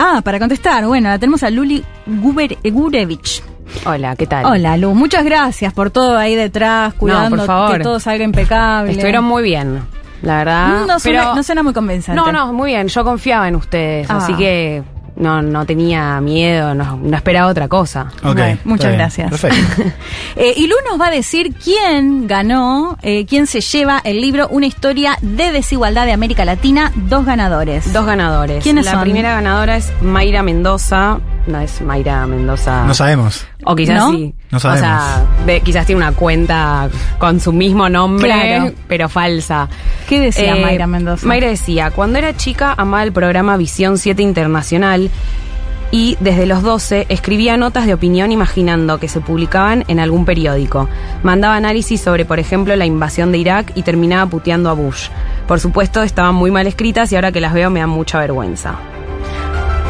[0.00, 3.44] Ah, para contestar, bueno, la tenemos a Luli Guber- Gurevich.
[3.84, 4.44] Hola, ¿qué tal?
[4.46, 4.94] Hola, Lu.
[4.94, 7.76] Muchas gracias por todo ahí detrás, cuidando por favor.
[7.78, 8.92] que todo salga impecable.
[8.92, 9.82] Estuvieron muy bien,
[10.22, 10.68] la verdad.
[10.86, 12.20] No suena, pero no suena muy convincente.
[12.20, 12.88] no, no, muy bien.
[12.88, 14.18] Yo confiaba en ustedes, Ah.
[14.18, 14.82] así que
[15.16, 18.10] no, no tenía miedo, no, no esperaba otra cosa.
[18.22, 19.30] Ok, Bueno, muchas bien, gracias.
[19.30, 19.82] Perfecto.
[20.38, 24.48] Eh, y Lu nos va a decir quién ganó, eh, quién se lleva el libro
[24.48, 27.90] Una historia de desigualdad de América Latina, dos ganadores.
[27.94, 28.62] Dos ganadores.
[28.62, 29.00] ¿Quiénes la son?
[29.00, 31.18] primera ganadora es Mayra Mendoza.
[31.46, 32.84] No es Mayra Mendoza.
[32.86, 33.46] No sabemos.
[33.64, 34.10] O quizás ¿No?
[34.12, 34.34] sí.
[34.50, 34.80] No sabemos.
[34.82, 38.72] O sea, de- quizás tiene una cuenta con su mismo nombre, Claro.
[38.88, 39.68] pero falsa.
[40.08, 41.24] ¿Qué decía Eh, Mayra Mendoza?
[41.26, 45.08] Mayra decía, cuando era chica amaba el programa Visión 7 Internacional
[45.92, 50.88] y desde los 12 escribía notas de opinión imaginando que se publicaban en algún periódico.
[51.22, 55.10] Mandaba análisis sobre, por ejemplo, la invasión de Irak y terminaba puteando a Bush.
[55.46, 58.74] Por supuesto, estaban muy mal escritas y ahora que las veo me da mucha vergüenza.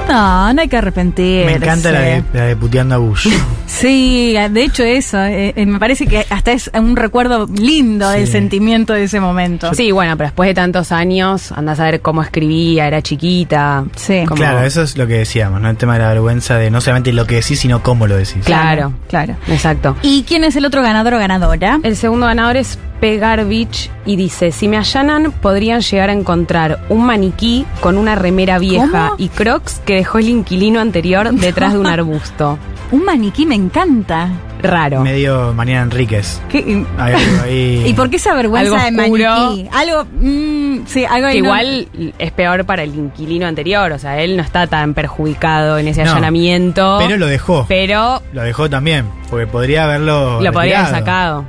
[0.08, 1.46] No, no hay que arrepentirse.
[1.46, 3.28] Me encanta la de, la de puteando a Bush.
[3.78, 8.24] Sí, de hecho eso, eh, eh, me parece que hasta es un recuerdo lindo del
[8.24, 8.32] Sí.
[8.32, 9.74] sentimiento de ese momento.
[9.74, 13.84] Sí, bueno, pero después de tantos años, andás a ver cómo escribía, era chiquita.
[13.94, 14.24] Sí.
[14.34, 15.68] Claro, eso es lo que decíamos, ¿no?
[15.68, 18.44] El tema de la vergüenza de no solamente lo que decís, sino cómo lo decís.
[18.46, 19.36] Claro, Claro.
[19.48, 19.94] exacto.
[20.00, 21.78] ¿Y quién es el otro ganador o ganadora?
[21.82, 26.78] El segundo ganador es Pegar Beach y dice, si me allanan podrían llegar a encontrar
[26.88, 29.14] un maniquí con una remera vieja ¿Cómo?
[29.18, 32.58] y crocs que dejó el inquilino anterior detrás de un arbusto.
[32.92, 34.28] Un maniquí me encanta.
[34.62, 35.02] Raro.
[35.02, 36.40] Medio Mariana Enríquez.
[36.48, 37.84] ¿Qué- Hay algo ahí.
[37.86, 39.30] ¿Y por qué esa vergüenza Algo de oscuro.
[39.30, 39.68] maniquí?
[39.72, 43.98] Algo, mm, sí, algo Que ahí no- igual es peor para el inquilino anterior, o
[43.98, 46.98] sea, él no está tan perjudicado en ese No, allanamiento.
[47.00, 47.66] Pero lo dejó.
[47.68, 50.40] Pero Lo dejó también, porque podría haberlo.
[50.40, 51.42] lo podría haber retirado.
[51.42, 51.44] sacado.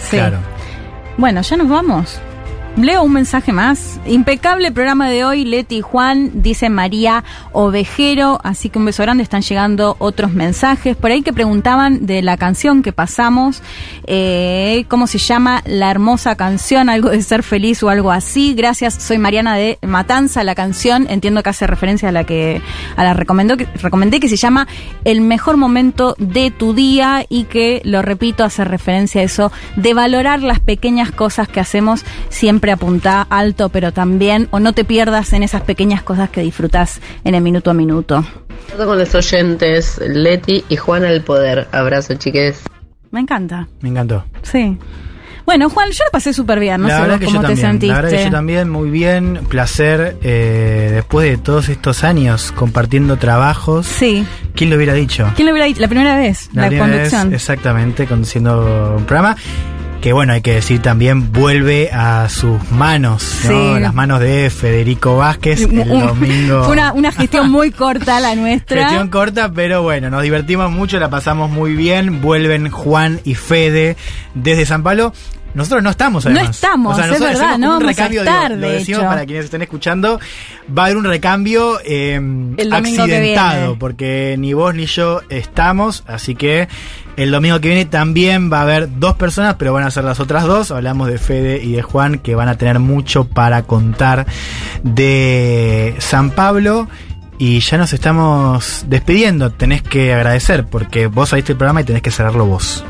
[0.00, 0.16] Sí.
[0.16, 0.38] Claro.
[1.16, 2.20] Bueno, ya nos vamos.
[2.76, 4.00] Leo un mensaje más.
[4.06, 8.38] Impecable programa de hoy, Leti y Juan, dice María Ovejero.
[8.44, 10.96] Así que un beso grande, están llegando otros mensajes.
[10.96, 13.62] Por ahí que preguntaban de la canción que pasamos,
[14.06, 16.88] eh, ¿cómo se llama la hermosa canción?
[16.88, 18.54] Algo de ser feliz o algo así.
[18.54, 21.08] Gracias, soy Mariana de Matanza, la canción.
[21.10, 22.62] Entiendo que hace referencia a la que
[22.96, 24.68] a la recomendó, que, recomendé, que se llama
[25.04, 29.94] El mejor momento de tu día y que, lo repito, hace referencia a eso de
[29.94, 34.84] valorar las pequeñas cosas que hacemos siempre siempre apunta alto, pero también, o no te
[34.84, 38.24] pierdas en esas pequeñas cosas que disfrutas en el minuto a minuto.
[38.70, 41.66] Todo con los oyentes, Leti y Juan al poder.
[41.72, 42.62] Abrazo, chiques.
[43.10, 43.68] Me encanta.
[43.80, 44.24] Me encantó.
[44.42, 44.76] Sí.
[45.46, 47.40] Bueno, Juan, yo lo pasé súper bien, no la sé verdad vos que cómo yo
[47.40, 47.94] te también, sentiste.
[47.94, 49.40] La verdad que yo también, muy bien.
[49.48, 53.86] Placer, eh, después de todos estos años compartiendo trabajos.
[53.86, 54.26] Sí.
[54.54, 55.32] ¿Quién lo hubiera dicho?
[55.36, 55.80] ¿Quién lo hubiera dicho?
[55.80, 57.32] La primera vez, la, primera vez, conducción.
[57.32, 59.36] exactamente, conduciendo un programa.
[60.00, 63.80] Que bueno, hay que decir también, vuelve a sus manos, ¿no?
[63.80, 66.62] Las manos de Federico Vázquez el Un- domingo.
[66.64, 68.82] Fue una, una gestión muy corta la nuestra.
[68.84, 72.22] Gestión corta, pero bueno, nos divertimos mucho, la pasamos muy bien.
[72.22, 73.96] Vuelven Juan y Fede
[74.34, 75.12] desde San Pablo.
[75.54, 76.50] Nosotros no estamos, No además.
[76.56, 79.08] estamos, es nosotros verdad, no un vamos a recambio, estar, digo, lo de decimos hecho.
[79.10, 80.20] para quienes estén escuchando.
[80.78, 82.20] Va a haber un recambio eh,
[82.70, 86.68] accidentado, porque ni vos ni yo estamos, así que
[87.18, 90.20] el domingo que viene también va a haber dos personas, pero van a ser las
[90.20, 90.70] otras dos.
[90.70, 94.24] Hablamos de Fede y de Juan, que van a tener mucho para contar
[94.84, 96.88] de San Pablo.
[97.38, 99.50] Y ya nos estamos despidiendo.
[99.50, 102.84] Tenés que agradecer porque vos saliste el programa y tenés que cerrarlo vos.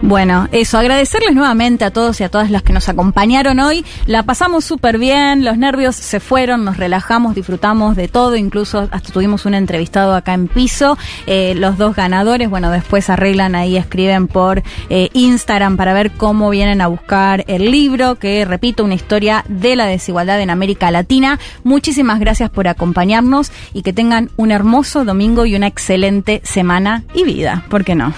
[0.00, 3.84] Bueno, eso, agradecerles nuevamente a todos y a todas las que nos acompañaron hoy.
[4.06, 9.12] La pasamos súper bien, los nervios se fueron, nos relajamos, disfrutamos de todo, incluso hasta
[9.12, 10.96] tuvimos un entrevistado acá en piso.
[11.26, 16.48] Eh, los dos ganadores, bueno, después arreglan ahí, escriben por eh, Instagram para ver cómo
[16.50, 21.40] vienen a buscar el libro, que repito, una historia de la desigualdad en América Latina.
[21.64, 27.24] Muchísimas gracias por acompañarnos y que tengan un hermoso domingo y una excelente semana y
[27.24, 28.12] vida, ¿por qué no?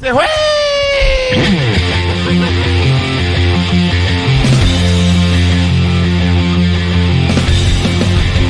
[0.00, 0.24] ¡Se fue!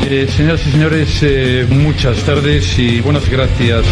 [0.07, 3.85] Eh, señoras y señores, eh, muchas tardes y buenas gracias.